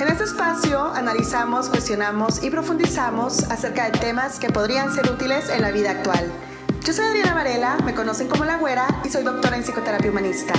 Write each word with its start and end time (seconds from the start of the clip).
En 0.00 0.08
este 0.08 0.24
espacio 0.24 0.88
analizamos, 0.92 1.68
cuestionamos 1.68 2.42
y 2.42 2.50
profundizamos 2.50 3.44
acerca 3.44 3.88
de 3.88 3.98
temas 3.98 4.40
que 4.40 4.50
podrían 4.50 4.92
ser 4.92 5.08
útiles 5.08 5.48
en 5.48 5.62
la 5.62 5.70
vida 5.70 5.92
actual. 5.92 6.32
Yo 6.84 6.92
soy 6.92 7.04
Adriana 7.06 7.32
Varela, 7.32 7.76
me 7.84 7.94
conocen 7.94 8.26
como 8.26 8.44
La 8.44 8.56
Güera 8.56 8.88
y 9.04 9.08
soy 9.08 9.22
doctora 9.22 9.56
en 9.56 9.62
psicoterapia 9.62 10.10
humanista. 10.10 10.52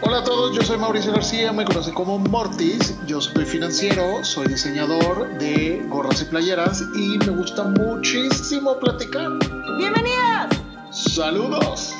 Hola 0.00 0.18
a 0.18 0.24
todos, 0.24 0.56
yo 0.56 0.62
soy 0.62 0.76
Mauricio 0.76 1.12
García, 1.12 1.52
me 1.52 1.64
conocen 1.64 1.94
como 1.94 2.18
Mortis, 2.18 2.96
yo 3.06 3.20
soy 3.20 3.44
financiero, 3.44 4.24
soy 4.24 4.48
diseñador 4.48 5.38
de 5.38 5.86
gorras 5.88 6.20
y 6.22 6.24
playeras 6.24 6.82
y 6.96 7.16
me 7.18 7.28
gusta 7.28 7.62
muchísimo 7.62 8.76
platicar. 8.80 9.28
¡Bienvenidos! 9.78 10.60
¡Saludos! 10.90 11.94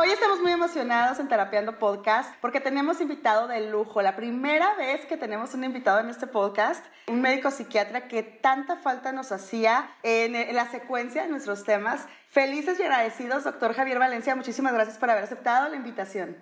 Hoy 0.00 0.12
estamos 0.12 0.38
muy 0.38 0.52
emocionados 0.52 1.18
en 1.18 1.26
Terapiando 1.26 1.76
Podcast 1.76 2.32
porque 2.40 2.60
tenemos 2.60 3.00
invitado 3.00 3.48
de 3.48 3.68
lujo. 3.68 4.00
La 4.00 4.14
primera 4.14 4.76
vez 4.76 5.04
que 5.06 5.16
tenemos 5.16 5.54
un 5.54 5.64
invitado 5.64 5.98
en 5.98 6.08
este 6.08 6.28
podcast, 6.28 6.86
un 7.08 7.20
médico 7.20 7.50
psiquiatra 7.50 8.06
que 8.06 8.22
tanta 8.22 8.76
falta 8.76 9.10
nos 9.10 9.32
hacía 9.32 9.90
en, 10.04 10.54
la 10.54 10.70
secuencia 10.70 11.24
de 11.24 11.28
nuestros 11.28 11.64
temas. 11.64 12.06
Felices 12.28 12.78
y 12.78 12.84
agradecidos, 12.84 13.42
doctor 13.42 13.74
Javier 13.74 13.98
Valencia. 13.98 14.36
Muchísimas 14.36 14.72
gracias 14.72 14.98
por 14.98 15.10
haber 15.10 15.24
aceptado 15.24 15.68
la 15.68 15.74
invitación. 15.74 16.36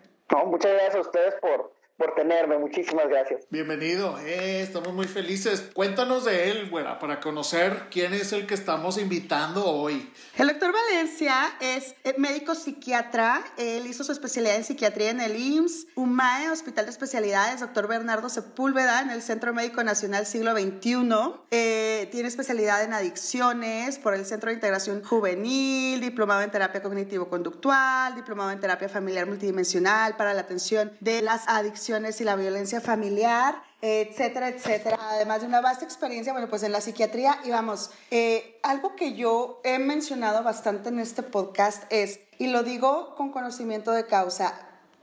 muchas 0.44 0.72
gracias 0.72 0.96
a 0.96 1.00
ustedes 1.00 1.34
por, 1.40 1.72
por 1.96 2.14
tenerme. 2.14 2.58
Muchísimas 2.58 3.08
gracias. 3.08 3.46
Bienvenido. 3.50 4.18
Eh, 4.20 4.60
estamos 4.62 4.92
muy 4.92 5.06
felices. 5.06 5.70
Cuéntanos 5.72 6.24
de 6.24 6.50
él, 6.50 6.68
güera, 6.68 6.98
para 6.98 7.20
conocer 7.20 7.84
quién 7.90 8.12
es 8.12 8.32
el 8.32 8.46
que 8.46 8.54
estamos 8.54 8.98
invitando 8.98 9.64
hoy. 9.64 10.12
El 10.36 10.48
doctor 10.48 10.72
Valencia 10.72 11.56
es 11.60 11.94
eh, 12.04 12.14
médico 12.18 12.54
psiquiatra. 12.54 13.42
Él 13.56 13.86
hizo 13.86 14.04
su 14.04 14.12
especialidad 14.12 14.56
en 14.56 14.64
psiquiatría 14.64 15.10
en 15.10 15.20
el 15.20 15.36
IMSS, 15.36 15.86
UMAE, 15.94 16.50
Hospital 16.50 16.84
de 16.84 16.90
Especialidades, 16.90 17.60
doctor 17.60 17.88
Bernardo 17.88 18.28
Sepúlveda, 18.28 19.00
en 19.00 19.10
el 19.10 19.22
Centro 19.22 19.54
Médico 19.54 19.82
Nacional 19.82 20.26
Siglo 20.26 20.52
XXI. 20.52 21.06
Eh, 21.50 22.08
tiene 22.12 22.28
especialidad 22.28 22.84
en 22.84 22.92
adicciones 22.92 23.98
por 23.98 24.14
el 24.14 24.26
Centro 24.26 24.50
de 24.50 24.54
Integración 24.54 25.02
Juvenil, 25.02 26.00
diplomado 26.00 26.42
en 26.42 26.50
terapia 26.50 26.82
cognitivo-conductual, 26.82 28.14
diplomado 28.14 28.50
en 28.50 28.60
terapia 28.60 28.88
familiar 28.88 29.26
multidimensional 29.26 30.16
para 30.16 30.34
la 30.34 30.42
atención 30.42 30.92
de 31.00 31.22
las 31.22 31.48
adicciones 31.48 31.85
y 31.88 32.24
la 32.24 32.34
violencia 32.34 32.80
familiar, 32.80 33.62
etcétera, 33.80 34.48
etcétera. 34.48 34.98
Además 35.10 35.42
de 35.42 35.46
una 35.46 35.60
vasta 35.60 35.84
experiencia, 35.84 36.32
bueno, 36.32 36.48
pues 36.48 36.64
en 36.64 36.72
la 36.72 36.80
psiquiatría. 36.80 37.38
Y 37.44 37.50
vamos, 37.50 37.90
eh, 38.10 38.58
algo 38.64 38.96
que 38.96 39.14
yo 39.14 39.60
he 39.62 39.78
mencionado 39.78 40.42
bastante 40.42 40.88
en 40.88 40.98
este 40.98 41.22
podcast 41.22 41.84
es, 41.90 42.18
y 42.38 42.48
lo 42.48 42.64
digo 42.64 43.14
con 43.14 43.30
conocimiento 43.30 43.92
de 43.92 44.06
causa, 44.06 44.54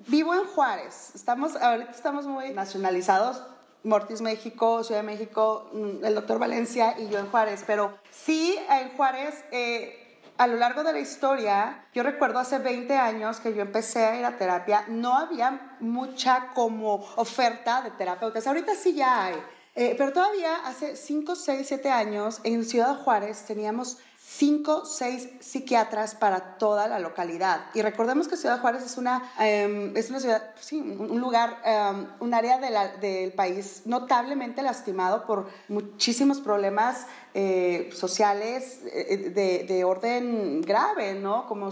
vivo 0.07 0.33
en 0.35 0.43
Juárez. 0.45 1.11
Estamos, 1.15 1.55
ahorita 1.55 1.91
estamos 1.91 2.27
muy 2.27 2.51
nacionalizados. 2.51 3.41
Mortis 3.85 4.21
México, 4.21 4.83
Ciudad 4.83 5.01
de 5.01 5.07
México, 5.07 5.69
mm, 5.73 6.05
el 6.05 6.15
doctor 6.15 6.39
Valencia 6.39 6.95
y 6.97 7.09
yo 7.09 7.19
en 7.19 7.27
Juárez, 7.27 7.63
pero 7.67 7.93
sí 8.11 8.57
en 8.69 8.95
Juárez 8.95 9.43
eh, 9.51 10.02
a 10.37 10.47
lo 10.47 10.55
largo 10.57 10.83
de 10.83 10.93
la 10.93 10.99
historia, 10.99 11.85
yo 11.93 12.03
recuerdo 12.03 12.39
hace 12.39 12.57
20 12.57 12.95
años 12.95 13.39
que 13.39 13.53
yo 13.53 13.61
empecé 13.61 14.05
a 14.05 14.17
ir 14.17 14.25
a 14.25 14.37
terapia, 14.37 14.85
no 14.87 15.15
había 15.15 15.77
mucha 15.79 16.49
como 16.53 16.95
oferta 17.15 17.81
de 17.81 17.91
terapeutas. 17.91 18.47
Ahorita 18.47 18.73
sí 18.75 18.93
ya 18.93 19.25
hay. 19.25 19.35
Eh, 19.75 19.95
pero 19.97 20.13
todavía 20.13 20.55
hace 20.65 20.95
5, 20.95 21.35
6, 21.35 21.67
7 21.67 21.89
años 21.89 22.41
en 22.43 22.63
Ciudad 22.63 22.95
Juárez 22.95 23.45
teníamos 23.45 23.97
cinco, 24.25 24.85
seis 24.85 25.29
psiquiatras 25.41 26.15
para 26.15 26.57
toda 26.57 26.87
la 26.87 26.99
localidad. 26.99 27.65
Y 27.73 27.81
recordemos 27.81 28.27
que 28.27 28.37
Ciudad 28.37 28.61
Juárez 28.61 28.83
es 28.83 28.97
una, 28.97 29.31
em, 29.39 29.95
es 29.97 30.09
una 30.09 30.19
ciudad, 30.19 30.51
sí, 30.59 30.79
un 30.79 31.19
lugar, 31.19 31.61
em, 31.65 32.07
un 32.19 32.33
área 32.33 32.57
del 32.57 33.33
país 33.33 33.81
notablemente 33.85 34.61
lastimado 34.61 35.25
por 35.25 35.49
muchísimos 35.67 36.39
problemas 36.39 37.05
eh, 37.33 37.89
sociales 37.93 38.79
eh, 38.85 39.31
de, 39.33 39.65
de, 39.67 39.83
orden 39.83 40.61
grave, 40.61 41.15
¿no? 41.15 41.47
Como 41.47 41.69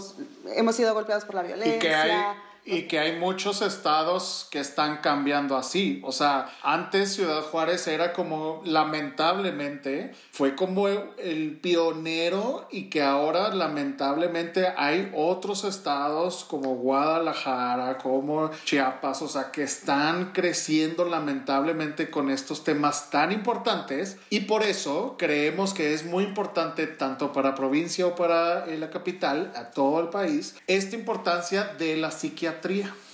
hemos 0.54 0.76
sido 0.76 0.92
golpeados 0.92 1.24
por 1.24 1.36
la 1.36 1.42
violencia. 1.42 2.36
Y 2.64 2.82
que 2.82 3.00
hay 3.00 3.18
muchos 3.18 3.60
estados 3.60 4.46
que 4.50 4.60
están 4.60 4.98
cambiando 4.98 5.56
así. 5.56 6.00
O 6.04 6.12
sea, 6.12 6.48
antes 6.62 7.14
Ciudad 7.14 7.42
Juárez 7.42 7.88
era 7.88 8.12
como, 8.12 8.62
lamentablemente, 8.64 10.12
fue 10.30 10.54
como 10.54 10.86
el 10.86 11.58
pionero 11.60 12.68
y 12.70 12.88
que 12.88 13.02
ahora 13.02 13.52
lamentablemente 13.52 14.68
hay 14.76 15.10
otros 15.12 15.64
estados 15.64 16.44
como 16.44 16.76
Guadalajara, 16.76 17.98
como 17.98 18.50
Chiapas, 18.64 19.22
o 19.22 19.28
sea, 19.28 19.50
que 19.50 19.64
están 19.64 20.32
creciendo 20.32 21.04
lamentablemente 21.04 22.10
con 22.10 22.30
estos 22.30 22.62
temas 22.62 23.10
tan 23.10 23.32
importantes. 23.32 24.18
Y 24.30 24.40
por 24.40 24.62
eso 24.62 25.16
creemos 25.18 25.74
que 25.74 25.94
es 25.94 26.04
muy 26.04 26.22
importante, 26.22 26.86
tanto 26.86 27.32
para 27.32 27.56
provincia 27.56 28.06
o 28.06 28.14
para 28.14 28.66
la 28.66 28.90
capital, 28.90 29.52
a 29.56 29.70
todo 29.70 29.98
el 29.98 30.10
país, 30.10 30.54
esta 30.68 30.94
importancia 30.94 31.64
de 31.76 31.96
la 31.96 32.12
psiquiatría 32.12 32.51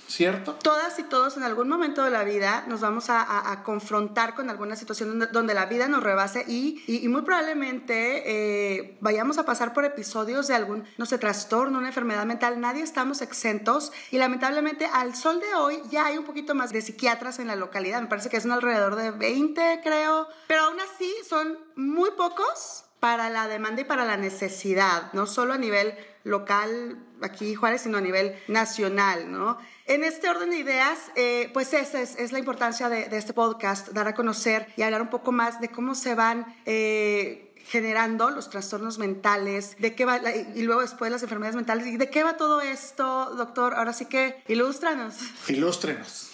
¿cierto? 0.09 0.55
Todas 0.55 0.97
y 0.99 1.03
todos 1.03 1.37
en 1.37 1.43
algún 1.43 1.69
momento 1.69 2.03
de 2.03 2.09
la 2.09 2.23
vida 2.23 2.65
nos 2.67 2.81
vamos 2.81 3.05
a, 3.09 3.61
confrontar 3.63 4.33
con 4.33 4.49
alguna 4.49 4.75
situación 4.75 5.27
donde, 5.31 5.53
la 5.53 5.65
vida 5.65 5.87
nos 5.87 6.03
rebase 6.03 6.43
y, 6.47 7.07
muy 7.07 7.21
probablemente 7.21 8.23
eh, 8.25 8.97
vayamos 9.01 9.37
a 9.37 9.45
pasar 9.45 9.73
por 9.73 9.85
episodios 9.85 10.47
de 10.47 10.55
algún, 10.55 10.83
no 10.97 11.05
sé, 11.05 11.17
trastorno, 11.17 11.77
una 11.77 11.87
enfermedad 11.87 12.25
mental. 12.25 12.59
Nadie 12.59 12.83
estamos 12.83 13.21
exentos 13.21 13.91
y 14.11 14.17
lamentablemente 14.17 14.85
al 14.85 15.15
sol 15.15 15.39
de 15.39 15.53
hoy 15.55 15.79
ya 15.89 16.07
hay 16.07 16.17
un 16.17 16.25
poquito 16.25 16.55
más 16.55 16.71
de 16.71 16.81
psiquiatras 16.81 17.39
en 17.39 17.47
la 17.47 17.55
localidad. 17.55 18.01
Me 18.01 18.07
parece 18.07 18.29
que 18.29 18.41
son 18.41 18.51
alrededor 18.51 18.95
de 18.95 19.11
20, 19.11 19.81
creo, 19.83 20.27
pero 20.47 20.63
aún 20.63 20.79
así 20.79 21.11
son 21.27 21.57
muy 21.75 22.11
pocos 22.11 22.85
para 22.99 23.29
la 23.29 23.47
demanda 23.47 23.81
y 23.81 23.85
para 23.85 24.05
la 24.05 24.17
necesidad, 24.17 25.11
no 25.13 25.25
solo 25.25 25.53
a 25.53 25.57
nivel 25.57 25.93
local 26.23 26.97
aquí 27.21 27.55
Juárez, 27.55 27.81
sino 27.81 27.97
a 27.97 28.01
nivel 28.01 28.35
nacional, 28.47 29.31
¿no? 29.31 29.57
En 29.85 30.03
este 30.03 30.29
orden 30.29 30.49
de 30.49 30.57
ideas, 30.57 30.99
eh, 31.15 31.49
pues 31.53 31.73
esa 31.73 32.01
es, 32.01 32.31
la 32.31 32.39
importancia 32.39 32.89
de, 32.89 33.15
este 33.17 33.33
podcast, 33.33 33.89
dar 33.89 34.07
a 34.07 34.13
conocer 34.13 34.67
y 34.77 34.83
hablar 34.83 35.01
un 35.01 35.09
poco 35.09 35.31
más 35.31 35.59
de 35.61 35.69
cómo 35.69 35.95
se 35.95 36.15
van... 36.15 36.55
Eh, 36.65 37.45
generando 37.69 38.31
los 38.31 38.49
trastornos 38.49 38.97
mentales, 38.97 39.75
de 39.77 39.93
qué 39.93 40.03
va, 40.03 40.19
y 40.55 40.63
luego 40.63 40.81
después 40.81 41.11
las 41.11 41.21
enfermedades 41.21 41.55
mentales, 41.55 41.85
¿y 41.85 41.97
de 41.97 42.09
qué 42.09 42.23
va 42.23 42.35
todo 42.35 42.61
esto, 42.61 43.35
doctor? 43.35 43.75
Ahora 43.75 43.93
sí 43.93 44.05
que 44.05 44.41
ilústranos. 44.47 45.13
Ilústrenos. 45.47 46.28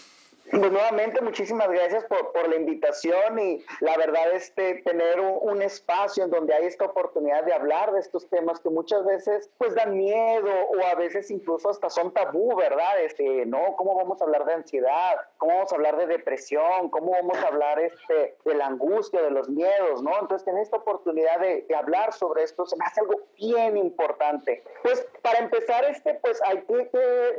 Pues 0.52 0.72
nuevamente 0.72 1.22
muchísimas 1.22 1.70
gracias 1.70 2.04
por, 2.06 2.32
por, 2.32 2.48
la 2.48 2.56
invitación 2.56 3.40
y 3.40 3.66
la 3.80 3.98
verdad 3.98 4.32
este 4.34 4.76
tener 4.84 5.20
un, 5.20 5.62
espacio 5.62 6.26
en 6.26 6.30
donde 6.30 6.54
hay 6.54 6.66
esta 6.66 6.86
oportunidad 6.86 7.44
de 7.46 7.54
hablar 7.54 7.92
de 7.94 8.00
estos 8.02 8.30
temas 8.30 8.60
que 8.60 8.70
muchas 8.70 9.04
veces 9.06 9.50
pues 9.58 9.74
dan 9.74 9.98
miedo 9.98 10.52
o 10.52 10.86
a 10.86 10.94
veces 10.96 11.32
incluso 11.32 11.70
hasta 11.70 11.90
son 11.90 12.14
tabú, 12.14 12.56
¿verdad? 12.56 13.02
Este, 13.02 13.46
¿no? 13.46 13.76
¿Cómo 13.78 13.96
vamos 13.96 14.22
a 14.22 14.26
hablar 14.26 14.46
de 14.46 14.54
ansiedad? 14.54 15.16
¿Cómo 15.38 15.54
vamos 15.56 15.72
a 15.72 15.76
hablar 15.76 15.98
de 15.98 16.08
depresión? 16.08 16.90
¿Cómo 16.90 17.12
vamos 17.12 17.38
a 17.38 17.48
hablar 17.48 17.80
este, 17.80 18.36
de 18.44 18.54
la 18.54 18.68
angustia, 18.68 19.22
de 19.22 19.32
los 19.32 19.50
miedos, 19.50 20.04
¿no? 20.04 20.12
Entonces 20.20 20.46
tener 20.46 20.62
esta 20.62 20.78
oportunidad 20.78 21.40
de, 21.40 21.66
de 21.68 21.76
hablar 21.76 22.14
sobre 22.14 22.44
esto 22.44 22.66
se 22.66 22.76
me 22.78 22.86
hace 22.86 23.02
algo 23.02 23.22
bien 23.38 23.78
importante. 23.78 24.64
Pues 24.84 25.08
para 25.22 25.40
empezar 25.40 25.86
este 25.86 26.16
pues 26.16 26.40
hay 26.44 26.62
que, 26.64 26.86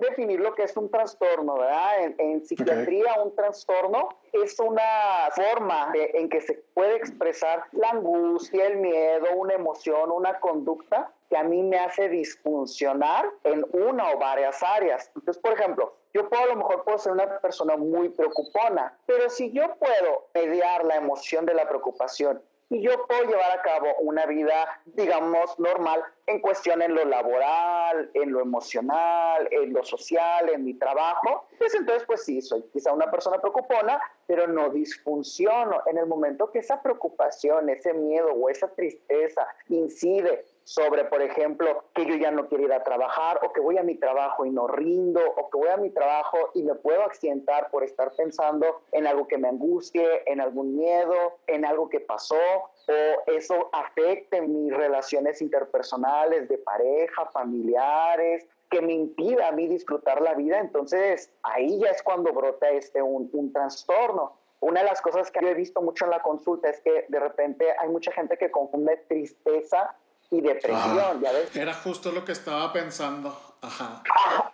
definir 0.00 0.40
lo 0.40 0.54
que 0.54 0.64
es 0.64 0.76
un 0.76 0.90
trastorno, 0.90 1.58
¿verdad? 1.58 2.02
En, 2.02 2.14
en 2.18 2.44
psiquiatría 2.44 2.95
un 3.22 3.34
trastorno 3.34 4.08
es 4.32 4.58
una 4.58 5.30
forma 5.34 5.92
en 5.94 6.28
que 6.28 6.40
se 6.40 6.54
puede 6.74 6.96
expresar 6.96 7.64
la 7.72 7.90
angustia, 7.90 8.66
el 8.66 8.78
miedo, 8.78 9.26
una 9.34 9.54
emoción, 9.54 10.10
una 10.10 10.38
conducta 10.40 11.12
que 11.28 11.36
a 11.36 11.42
mí 11.42 11.62
me 11.62 11.78
hace 11.78 12.08
disfuncionar 12.08 13.28
en 13.44 13.66
una 13.72 14.10
o 14.12 14.18
varias 14.18 14.62
áreas. 14.62 15.10
Entonces, 15.14 15.42
por 15.42 15.52
ejemplo, 15.52 15.94
yo 16.14 16.28
a 16.30 16.46
lo 16.46 16.56
mejor 16.56 16.84
puedo 16.84 16.98
ser 16.98 17.12
una 17.12 17.40
persona 17.40 17.76
muy 17.76 18.08
preocupona, 18.10 18.96
pero 19.06 19.28
si 19.28 19.50
yo 19.52 19.74
puedo 19.76 20.28
mediar 20.34 20.84
la 20.84 20.96
emoción 20.96 21.44
de 21.44 21.54
la 21.54 21.68
preocupación 21.68 22.40
y 22.68 22.82
yo 22.82 23.06
puedo 23.06 23.22
llevar 23.22 23.58
a 23.58 23.62
cabo 23.62 23.94
una 24.00 24.26
vida, 24.26 24.82
digamos, 24.86 25.58
normal 25.58 26.02
en 26.26 26.40
cuestión 26.40 26.82
en 26.82 26.94
lo 26.94 27.04
laboral, 27.04 28.10
en 28.14 28.32
lo 28.32 28.40
emocional, 28.40 29.48
en 29.52 29.72
lo 29.72 29.84
social, 29.84 30.48
en 30.48 30.64
mi 30.64 30.74
trabajo, 30.74 31.46
pues 31.58 31.74
entonces 31.74 32.04
pues 32.06 32.24
sí, 32.24 32.42
soy 32.42 32.64
quizá 32.72 32.92
una 32.92 33.10
persona 33.10 33.40
preocupona, 33.40 34.00
pero 34.26 34.48
no 34.48 34.70
disfunciono. 34.70 35.82
En 35.86 35.98
el 35.98 36.06
momento 36.06 36.50
que 36.50 36.58
esa 36.58 36.82
preocupación, 36.82 37.68
ese 37.68 37.94
miedo 37.94 38.32
o 38.32 38.48
esa 38.48 38.68
tristeza 38.74 39.46
incide 39.68 40.44
sobre, 40.66 41.04
por 41.04 41.22
ejemplo, 41.22 41.84
que 41.94 42.04
yo 42.06 42.16
ya 42.16 42.32
no 42.32 42.48
quiero 42.48 42.64
ir 42.64 42.72
a 42.72 42.82
trabajar 42.82 43.38
o 43.44 43.52
que 43.52 43.60
voy 43.60 43.78
a 43.78 43.84
mi 43.84 43.94
trabajo 43.94 44.44
y 44.44 44.50
no 44.50 44.66
rindo 44.66 45.20
o 45.36 45.48
que 45.48 45.58
voy 45.58 45.68
a 45.68 45.76
mi 45.76 45.90
trabajo 45.90 46.50
y 46.54 46.64
me 46.64 46.74
puedo 46.74 47.02
accidentar 47.02 47.70
por 47.70 47.84
estar 47.84 48.12
pensando 48.16 48.82
en 48.90 49.06
algo 49.06 49.28
que 49.28 49.38
me 49.38 49.46
angustie, 49.46 50.24
en 50.26 50.40
algún 50.40 50.74
miedo, 50.74 51.38
en 51.46 51.64
algo 51.64 51.88
que 51.88 52.00
pasó 52.00 52.34
o 52.34 53.30
eso 53.30 53.70
afecte 53.72 54.42
mis 54.42 54.76
relaciones 54.76 55.40
interpersonales 55.40 56.48
de 56.48 56.58
pareja, 56.58 57.26
familiares, 57.26 58.44
que 58.68 58.82
me 58.82 58.92
impida 58.92 59.46
a 59.46 59.52
mí 59.52 59.68
disfrutar 59.68 60.20
la 60.20 60.34
vida, 60.34 60.58
entonces 60.58 61.32
ahí 61.44 61.78
ya 61.78 61.90
es 61.90 62.02
cuando 62.02 62.32
brota 62.32 62.68
este 62.70 63.00
un, 63.00 63.30
un 63.32 63.52
trastorno. 63.52 64.32
una 64.58 64.80
de 64.80 64.86
las 64.86 65.00
cosas 65.00 65.30
que 65.30 65.40
yo 65.42 65.48
he 65.48 65.54
visto 65.54 65.80
mucho 65.80 66.06
en 66.06 66.10
la 66.10 66.22
consulta 66.22 66.70
es 66.70 66.80
que 66.80 67.06
de 67.08 67.20
repente 67.20 67.66
hay 67.78 67.88
mucha 67.88 68.10
gente 68.10 68.36
que 68.36 68.50
confunde 68.50 68.96
tristeza 69.08 69.94
y 70.30 70.40
depresión, 70.40 71.20
¿ya 71.20 71.32
ves? 71.32 71.54
Era 71.54 71.74
justo 71.74 72.12
lo 72.12 72.24
que 72.24 72.32
estaba 72.32 72.72
pensando. 72.72 73.36
Ajá. 73.62 74.02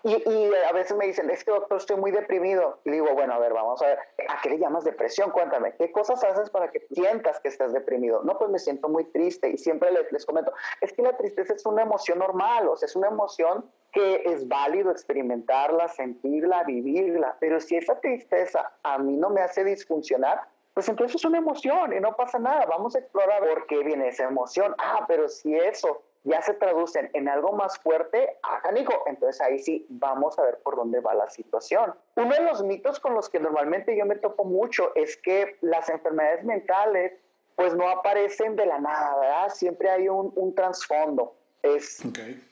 y, 0.05 0.13
y, 0.13 0.51
a 0.69 0.73
veces 0.73 0.97
me 0.97 1.07
dicen, 1.07 1.29
es 1.29 1.45
que 1.45 1.51
doctor, 1.51 1.79
estoy 1.79 1.97
muy 1.97 2.13
deprimido. 2.13 2.79
Y 2.85 2.91
digo, 2.93 3.13
bueno, 3.15 3.35
a 3.35 3.39
ver, 3.39 3.53
vamos 3.53 3.83
a 3.83 3.87
ver, 3.87 3.99
¿a 4.29 4.41
qué 4.41 4.51
le 4.51 4.59
llamas 4.59 4.85
depresión? 4.85 5.31
Cuéntame, 5.31 5.75
¿qué 5.77 5.91
cosas 5.91 6.23
haces 6.25 6.51
para 6.51 6.71
que 6.71 6.87
sientas 6.93 7.41
que 7.41 7.49
estás 7.49 7.73
deprimido? 7.73 8.23
No, 8.23 8.39
pues 8.39 8.51
me 8.51 8.59
siento 8.59 8.89
muy 8.89 9.05
triste 9.05 9.51
y 9.51 9.59
siempre 9.59 9.91
les, 9.91 10.11
les 10.13 10.25
comento, 10.25 10.53
es 10.81 10.93
que 10.93 11.03
la 11.03 11.17
tristeza 11.17 11.55
es 11.55 11.67
una 11.67 11.83
emoción 11.83 12.21
normal, 12.21 12.69
o 12.69 12.77
sea, 12.77 12.87
es 12.87 12.97
una 12.97 13.09
emoción 13.09 13.71
que 13.93 14.23
es 14.25 14.49
válido 14.49 14.91
experimentarla, 14.91 15.89
sentirla, 15.89 16.65
vivirla, 16.65 17.37
pero 17.41 17.61
si 17.61 17.77
esa 17.77 18.01
tristeza 18.01 18.73
a 18.83 18.99
mí 18.99 19.17
no 19.17 19.29
me 19.29 19.43
hace 19.43 19.65
disfuncionar, 19.65 20.41
pues 20.75 20.89
entonces 20.89 21.17
es 21.17 21.25
una 21.25 21.39
emoción 21.39 21.93
y 21.93 22.01
no 22.01 22.17
pasa 22.17 22.39
nada. 22.39 22.67
Vamos 22.67 22.95
a 22.95 23.01
explorar 23.01 23.41
por 23.47 23.67
qué 23.67 23.83
viene 23.83 24.09
esa 24.09 24.25
emoción. 24.25 24.75
Ah, 24.79 25.05
pero 25.07 25.29
si 25.29 25.55
eso 25.55 26.03
ya 26.25 26.41
se 26.41 26.55
traduce 26.55 27.11
en 27.13 27.29
algo 27.29 27.53
más 27.53 27.79
fuerte, 27.79 28.39
ah, 28.43 28.61
canijo, 28.63 28.93
entonces 29.07 29.41
ahí 29.41 29.59
sí 29.59 29.87
vamos 29.89 30.39
a 30.39 30.43
ver 30.43 30.59
por 30.63 30.77
dónde 30.77 31.01
va 31.01 31.15
la 31.15 31.29
situación. 31.29 31.95
Uno 32.17 32.35
de 32.35 32.43
los 32.43 32.63
mitos 32.63 33.01
con 33.01 33.15
los 33.15 33.29
que 33.29 33.41
normalmente 33.41 33.97
yo 33.97 34.07
me 34.07 34.17
topo 34.17 34.45
mucho 34.45 34.93
es 34.95 35.17
que 35.17 35.57
las 35.61 35.89
enfermedades 35.89 36.45
mentales 36.45 37.13
pues 37.57 37.75
no 37.75 37.89
aparecen 37.89 38.57
de 38.57 38.65
la 38.67 38.79
nada, 38.79 39.19
¿verdad? 39.19 39.49
Siempre 39.51 39.91
hay 39.91 40.09
un, 40.09 40.33
un 40.37 40.55
trasfondo. 40.55 41.35
Es 41.63 42.03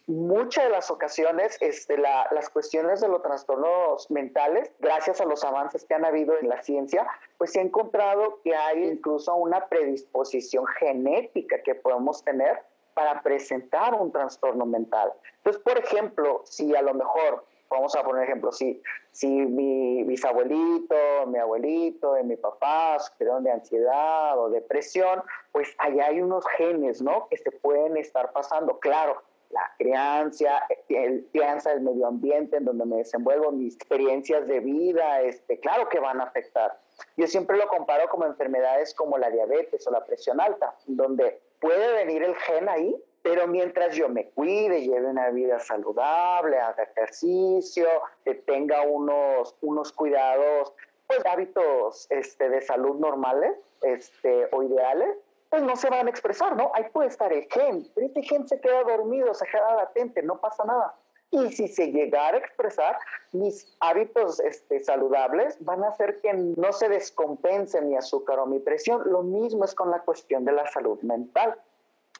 muchas 0.06 0.64
de 0.64 0.70
las 0.70 0.88
ocasiones 0.88 1.56
este, 1.60 1.98
las 1.98 2.48
cuestiones 2.50 3.00
de 3.00 3.08
los 3.08 3.22
trastornos 3.22 4.08
mentales, 4.08 4.70
gracias 4.78 5.20
a 5.20 5.24
los 5.24 5.42
avances 5.42 5.84
que 5.84 5.94
han 5.94 6.04
habido 6.04 6.38
en 6.38 6.48
la 6.48 6.62
ciencia, 6.62 7.06
pues 7.36 7.52
se 7.52 7.58
ha 7.58 7.62
encontrado 7.62 8.40
que 8.44 8.54
hay 8.54 8.84
incluso 8.84 9.34
una 9.34 9.66
predisposición 9.66 10.64
genética 10.78 11.60
que 11.62 11.74
podemos 11.74 12.22
tener 12.22 12.62
para 12.94 13.20
presentar 13.22 13.94
un 13.94 14.12
trastorno 14.12 14.64
mental. 14.64 15.12
Entonces, 15.38 15.62
por 15.62 15.78
ejemplo, 15.78 16.42
si 16.44 16.74
a 16.76 16.82
lo 16.82 16.94
mejor, 16.94 17.44
vamos 17.70 17.94
a 17.94 18.02
poner 18.02 18.24
ejemplo, 18.24 18.52
si, 18.52 18.82
si 19.12 19.28
mi 19.28 20.02
bisabuelito, 20.04 20.96
mi 21.28 21.38
abuelito 21.38 22.18
y 22.18 22.24
mi 22.24 22.36
papá 22.36 22.98
sufrieron 22.98 23.44
de 23.44 23.52
ansiedad 23.52 24.38
o 24.38 24.50
depresión, 24.50 25.22
pues 25.52 25.74
allá 25.78 26.06
hay 26.06 26.20
unos 26.20 26.44
genes, 26.56 27.00
¿no? 27.00 27.28
Que 27.28 27.36
se 27.36 27.50
pueden 27.52 27.96
estar 27.96 28.32
pasando. 28.32 28.78
Claro, 28.80 29.22
la 29.50 29.72
crianza, 29.78 30.62
el 30.88 31.26
crianza 31.32 31.70
del 31.70 31.80
medio 31.80 32.06
ambiente 32.06 32.56
en 32.56 32.64
donde 32.64 32.84
me 32.84 32.96
desenvuelvo, 32.96 33.52
mis 33.52 33.76
experiencias 33.76 34.46
de 34.46 34.60
vida, 34.60 35.22
este, 35.22 35.58
claro 35.58 35.88
que 35.88 35.98
van 35.98 36.20
a 36.20 36.24
afectar. 36.24 36.78
Yo 37.16 37.26
siempre 37.26 37.56
lo 37.56 37.66
comparo 37.68 38.08
como 38.08 38.26
enfermedades 38.26 38.94
como 38.94 39.18
la 39.18 39.30
diabetes 39.30 39.86
o 39.86 39.90
la 39.90 40.04
presión 40.04 40.40
alta, 40.40 40.74
donde 40.86 41.40
puede 41.60 41.92
venir 41.94 42.22
el 42.22 42.34
gen 42.36 42.68
ahí, 42.68 42.96
pero 43.22 43.46
mientras 43.46 43.94
yo 43.94 44.08
me 44.08 44.30
cuide, 44.30 44.82
lleve 44.82 45.06
una 45.06 45.30
vida 45.30 45.58
saludable, 45.58 46.58
haga 46.58 46.82
ejercicio, 46.84 47.86
que 48.24 48.34
tenga 48.34 48.82
unos, 48.82 49.56
unos 49.60 49.92
cuidados, 49.92 50.72
pues 51.06 51.24
hábitos 51.26 52.06
este, 52.10 52.48
de 52.48 52.60
salud 52.62 52.96
normales 52.98 53.56
este, 53.82 54.48
o 54.52 54.62
ideales, 54.62 55.16
pues 55.50 55.62
no 55.62 55.74
se 55.76 55.90
van 55.90 56.06
a 56.06 56.10
expresar, 56.10 56.56
¿no? 56.56 56.70
Ahí 56.74 56.84
puede 56.92 57.08
estar 57.08 57.32
el 57.32 57.46
gen, 57.50 57.86
pero 57.94 58.06
este 58.06 58.22
gen 58.22 58.46
se 58.46 58.60
queda 58.60 58.84
dormido, 58.84 59.34
se 59.34 59.44
queda 59.46 59.74
latente, 59.74 60.22
no 60.22 60.40
pasa 60.40 60.64
nada. 60.64 60.94
Y 61.32 61.52
si 61.52 61.68
se 61.68 61.92
llegara 61.92 62.36
a 62.36 62.40
expresar, 62.40 62.96
mis 63.32 63.76
hábitos 63.80 64.40
este, 64.40 64.80
saludables 64.80 65.56
van 65.64 65.84
a 65.84 65.88
hacer 65.88 66.20
que 66.20 66.32
no 66.32 66.72
se 66.72 66.88
descompense 66.88 67.80
mi 67.82 67.96
azúcar 67.96 68.40
o 68.40 68.46
mi 68.46 68.58
presión. 68.58 69.02
Lo 69.06 69.22
mismo 69.22 69.64
es 69.64 69.74
con 69.74 69.90
la 69.90 70.00
cuestión 70.00 70.44
de 70.44 70.52
la 70.52 70.66
salud 70.66 71.00
mental. 71.02 71.56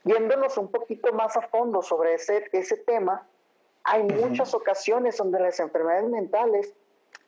Viéndonos 0.04 0.56
un 0.56 0.70
poquito 0.70 1.12
más 1.12 1.36
a 1.36 1.42
fondo 1.42 1.82
sobre 1.82 2.14
ese, 2.14 2.48
ese 2.52 2.76
tema, 2.78 3.26
hay 3.84 4.02
muchas 4.02 4.54
ocasiones 4.54 5.16
donde 5.16 5.40
las 5.40 5.60
enfermedades 5.60 6.08
mentales 6.08 6.74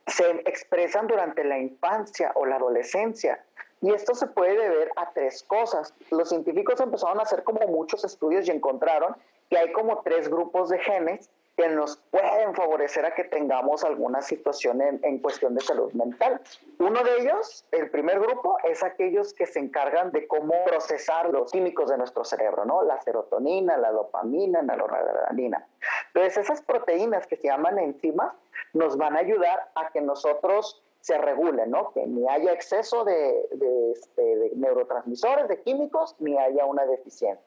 se 0.07 0.31
expresan 0.47 1.07
durante 1.07 1.45
la 1.45 1.59
infancia 1.59 2.33
o 2.35 2.47
la 2.47 2.57
adolescencia. 2.57 3.45
Y 3.81 3.93
esto 3.93 4.15
se 4.15 4.27
puede 4.29 4.57
deber 4.57 4.91
a 4.97 5.13
tres 5.13 5.43
cosas. 5.43 5.93
Los 6.11 6.29
científicos 6.29 6.81
empezaron 6.81 7.19
a 7.19 7.23
hacer 7.23 7.43
como 7.43 7.67
muchos 7.67 8.05
estudios 8.05 8.47
y 8.47 8.51
encontraron 8.53 9.17
que 9.51 9.59
hay 9.59 9.73
como 9.73 10.03
tres 10.03 10.29
grupos 10.29 10.69
de 10.71 10.79
genes 10.79 11.29
que 11.57 11.69
nos 11.69 11.99
pueden 12.11 12.55
favorecer 12.55 13.05
a 13.05 13.15
que 13.15 13.25
tengamos 13.25 13.85
alguna 13.85 14.23
situación 14.23 14.81
en, 14.81 15.19
cuestión 15.19 15.55
de 15.55 15.61
salud 15.61 15.93
mental. 15.93 16.41
Uno 16.79 17.03
de 17.05 17.19
ellos, 17.19 17.65
el 17.73 17.91
primer 17.91 18.21
grupo, 18.21 18.57
es 18.65 18.83
aquellos 18.83 19.35
que 19.35 19.47
se 19.47 19.59
encargan 19.59 20.13
de 20.13 20.27
cómo 20.27 20.55
procesar 20.65 21.29
los 21.31 21.53
químicos 21.53 21.91
de 21.91 21.99
nuestro 21.99 22.25
cerebro, 22.25 22.65
¿no? 22.65 22.83
La 22.83 23.01
serotonina, 23.03 23.77
la 23.77 23.91
dopamina, 23.93 24.63
la 24.63 24.77
noradrenalina. 24.77 25.67
Entonces, 26.09 26.39
esas 26.39 26.63
proteínas 26.63 27.27
que 27.27 27.37
se 27.37 27.49
llaman 27.49 27.79
enzimas 27.79 28.33
nos 28.73 28.97
van 28.97 29.17
a 29.17 29.21
ayudar 29.21 29.71
a 29.75 29.91
que 29.91 30.01
nosotros 30.01 30.83
se 31.01 31.19
regulen, 31.19 31.71
¿no? 31.71 31.93
Que 31.93 32.07
ni 32.07 32.27
haya 32.29 32.53
exceso 32.53 33.05
de, 33.05 33.47
de, 33.53 33.93
este, 33.93 34.23
de 34.23 34.53
neurotransmisores, 34.55 35.49
de 35.49 35.61
químicos, 35.61 36.17
ni 36.19 36.39
haya 36.39 36.65
una 36.65 36.87
deficiencia. 36.87 37.45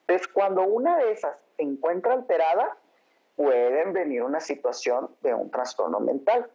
Entonces, 0.00 0.28
cuando 0.28 0.62
una 0.62 0.98
de 0.98 1.12
esas 1.12 1.36
se 1.56 1.62
encuentra 1.62 2.12
alterada, 2.12 2.76
pueden 3.36 3.92
venir 3.92 4.22
una 4.22 4.40
situación 4.40 5.10
de 5.20 5.34
un 5.34 5.50
trastorno 5.50 6.00
mental. 6.00 6.50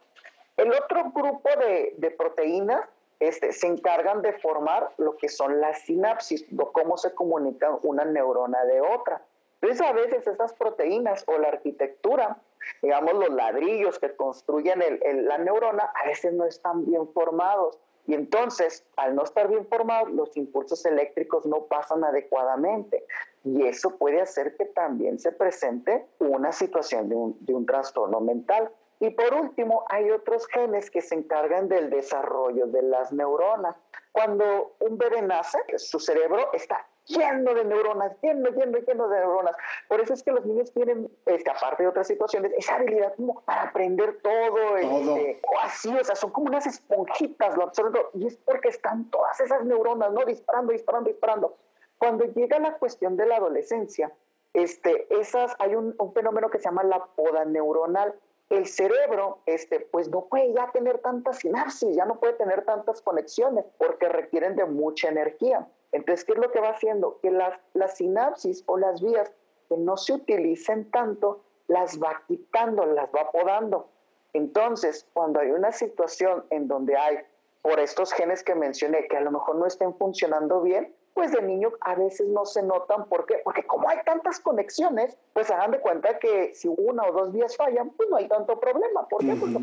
El 0.56 0.72
otro 0.72 1.10
grupo 1.12 1.48
de, 1.58 1.94
de 1.96 2.10
proteínas 2.10 2.82
este, 3.22 3.52
se 3.52 3.68
encargan 3.68 4.20
de 4.20 4.32
formar 4.32 4.90
lo 4.98 5.16
que 5.16 5.28
son 5.28 5.60
las 5.60 5.82
sinapsis, 5.82 6.44
o 6.58 6.72
cómo 6.72 6.96
se 6.98 7.14
comunican 7.14 7.78
una 7.84 8.04
neurona 8.04 8.64
de 8.64 8.80
otra. 8.80 9.22
Entonces 9.60 9.86
a 9.86 9.92
veces 9.92 10.26
esas 10.26 10.52
proteínas 10.54 11.22
o 11.28 11.38
la 11.38 11.48
arquitectura, 11.48 12.38
digamos 12.82 13.14
los 13.14 13.30
ladrillos 13.30 14.00
que 14.00 14.16
construyen 14.16 14.82
el, 14.82 15.28
la 15.28 15.38
neurona, 15.38 15.92
a 16.02 16.08
veces 16.08 16.32
no 16.32 16.44
están 16.46 16.84
bien 16.84 17.06
formados. 17.12 17.78
Y 18.06 18.14
entonces, 18.14 18.84
al 18.96 19.14
no 19.14 19.22
estar 19.22 19.48
bien 19.48 19.66
formados, 19.66 20.10
los 20.10 20.36
impulsos 20.36 20.84
eléctricos 20.84 21.46
no 21.46 21.66
pasan 21.66 22.02
adecuadamente. 22.04 23.04
Y 23.44 23.66
eso 23.66 23.96
puede 23.96 24.20
hacer 24.20 24.56
que 24.56 24.64
también 24.66 25.18
se 25.18 25.32
presente 25.32 26.04
una 26.18 26.52
situación 26.52 27.08
de 27.08 27.14
un, 27.14 27.36
de 27.40 27.54
un 27.54 27.64
trastorno 27.64 28.20
mental. 28.20 28.70
Y 29.02 29.10
por 29.10 29.34
último, 29.34 29.84
hay 29.88 30.12
otros 30.12 30.46
genes 30.46 30.88
que 30.88 31.02
se 31.02 31.16
encargan 31.16 31.68
del 31.68 31.90
desarrollo 31.90 32.68
de 32.68 32.82
las 32.82 33.12
neuronas. 33.12 33.74
Cuando 34.12 34.76
un 34.78 34.96
bebé 34.96 35.20
nace, 35.22 35.58
su 35.76 35.98
cerebro 35.98 36.52
está 36.52 36.86
lleno 37.06 37.52
de 37.52 37.64
neuronas, 37.64 38.12
lleno, 38.22 38.50
lleno, 38.50 38.78
lleno 38.78 39.08
de 39.08 39.18
neuronas. 39.18 39.56
Por 39.88 40.00
eso 40.00 40.14
es 40.14 40.22
que 40.22 40.30
los 40.30 40.46
niños 40.46 40.72
tienen, 40.72 41.10
este, 41.26 41.50
aparte 41.50 41.82
de 41.82 41.88
otras 41.88 42.06
situaciones, 42.06 42.52
esa 42.56 42.76
habilidad 42.76 43.12
como 43.16 43.40
para 43.40 43.62
aprender 43.62 44.20
todo, 44.22 44.76
este, 44.76 45.40
o 45.52 45.58
así, 45.58 45.92
o 45.92 46.04
sea, 46.04 46.14
son 46.14 46.30
como 46.30 46.46
unas 46.46 46.64
esponjitas, 46.68 47.56
lo 47.56 47.64
absorben 47.64 48.02
y 48.14 48.28
es 48.28 48.36
porque 48.36 48.68
están 48.68 49.10
todas 49.10 49.40
esas 49.40 49.64
neuronas, 49.64 50.12
¿no? 50.12 50.24
Disparando, 50.24 50.72
disparando, 50.72 51.10
disparando. 51.10 51.56
Cuando 51.98 52.24
llega 52.26 52.60
la 52.60 52.74
cuestión 52.74 53.16
de 53.16 53.26
la 53.26 53.38
adolescencia, 53.38 54.12
este, 54.54 55.08
esas, 55.18 55.56
hay 55.58 55.74
un, 55.74 55.96
un 55.98 56.12
fenómeno 56.12 56.50
que 56.50 56.58
se 56.58 56.66
llama 56.66 56.84
la 56.84 57.04
poda 57.16 57.44
neuronal. 57.44 58.14
El 58.52 58.66
cerebro, 58.66 59.38
este, 59.46 59.80
pues 59.80 60.10
no 60.10 60.26
puede 60.26 60.52
ya 60.52 60.70
tener 60.72 60.98
tantas 60.98 61.38
sinapsis, 61.38 61.96
ya 61.96 62.04
no 62.04 62.20
puede 62.20 62.34
tener 62.34 62.66
tantas 62.66 63.00
conexiones 63.00 63.64
porque 63.78 64.10
requieren 64.10 64.56
de 64.56 64.66
mucha 64.66 65.08
energía. 65.08 65.66
Entonces, 65.90 66.22
¿qué 66.26 66.32
es 66.32 66.38
lo 66.38 66.52
que 66.52 66.60
va 66.60 66.68
haciendo? 66.68 67.18
Que 67.22 67.30
las, 67.30 67.58
las 67.72 67.96
sinapsis 67.96 68.62
o 68.66 68.76
las 68.76 69.00
vías 69.00 69.32
que 69.70 69.78
no 69.78 69.96
se 69.96 70.12
utilicen 70.12 70.90
tanto, 70.90 71.40
las 71.66 71.98
va 71.98 72.24
quitando, 72.28 72.84
las 72.84 73.08
va 73.08 73.30
podando. 73.30 73.88
Entonces, 74.34 75.08
cuando 75.14 75.40
hay 75.40 75.50
una 75.50 75.72
situación 75.72 76.44
en 76.50 76.68
donde 76.68 76.94
hay, 76.94 77.20
por 77.62 77.80
estos 77.80 78.12
genes 78.12 78.44
que 78.44 78.54
mencioné, 78.54 79.08
que 79.08 79.16
a 79.16 79.22
lo 79.22 79.30
mejor 79.30 79.56
no 79.56 79.64
estén 79.64 79.94
funcionando 79.94 80.60
bien, 80.60 80.94
pues 81.14 81.32
de 81.32 81.42
niño 81.42 81.72
a 81.80 81.94
veces 81.94 82.26
no 82.28 82.44
se 82.44 82.62
notan. 82.62 83.04
¿Por 83.06 83.26
qué? 83.26 83.40
Porque 83.44 83.64
como 83.64 83.88
hay 83.88 83.98
tantas 84.04 84.40
conexiones, 84.40 85.16
pues 85.32 85.50
hagan 85.50 85.72
de 85.72 85.80
cuenta 85.80 86.18
que 86.18 86.54
si 86.54 86.68
una 86.68 87.04
o 87.04 87.12
dos 87.12 87.32
vías 87.32 87.56
fallan, 87.56 87.90
pues 87.90 88.08
no 88.08 88.16
hay 88.16 88.28
tanto 88.28 88.58
problema. 88.58 89.06
¿Por 89.08 89.20
qué? 89.20 89.34
Porque 89.34 89.58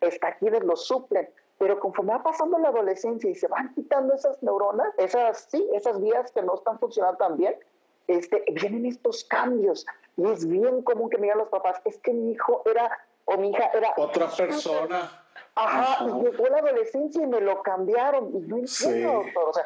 está 0.00 0.36
quienes 0.36 0.64
lo 0.64 0.76
suplen. 0.76 1.28
Pero 1.58 1.78
conforme 1.78 2.12
va 2.12 2.22
pasando 2.22 2.58
la 2.58 2.68
adolescencia 2.68 3.30
y 3.30 3.34
se 3.34 3.46
van 3.48 3.72
quitando 3.74 4.14
esas 4.14 4.42
neuronas, 4.42 4.88
esas, 4.98 5.46
sí, 5.50 5.68
esas 5.72 6.00
vías 6.00 6.32
que 6.32 6.42
no 6.42 6.54
están 6.54 6.78
funcionando 6.78 7.18
tan 7.18 7.36
bien, 7.36 7.54
este, 8.08 8.44
vienen 8.52 8.86
estos 8.86 9.24
cambios. 9.24 9.86
Y 10.16 10.26
es 10.30 10.46
bien 10.46 10.82
común 10.82 11.10
que 11.10 11.18
me 11.18 11.24
digan 11.24 11.38
los 11.38 11.48
papás, 11.48 11.80
es 11.84 11.98
que 11.98 12.12
mi 12.12 12.32
hijo 12.32 12.62
era, 12.66 12.90
o 13.26 13.36
mi 13.36 13.50
hija 13.50 13.70
era... 13.72 13.92
Otra 13.96 14.28
persona. 14.28 15.20
Ajá, 15.56 16.04
y 16.04 16.24
llegó 16.24 16.46
la 16.48 16.58
adolescencia 16.58 17.22
y 17.22 17.26
me 17.26 17.40
lo 17.40 17.62
cambiaron. 17.62 18.34
Y 18.34 18.40
no 18.40 18.56
entiendo, 18.58 19.22
O 19.46 19.52
sea, 19.52 19.64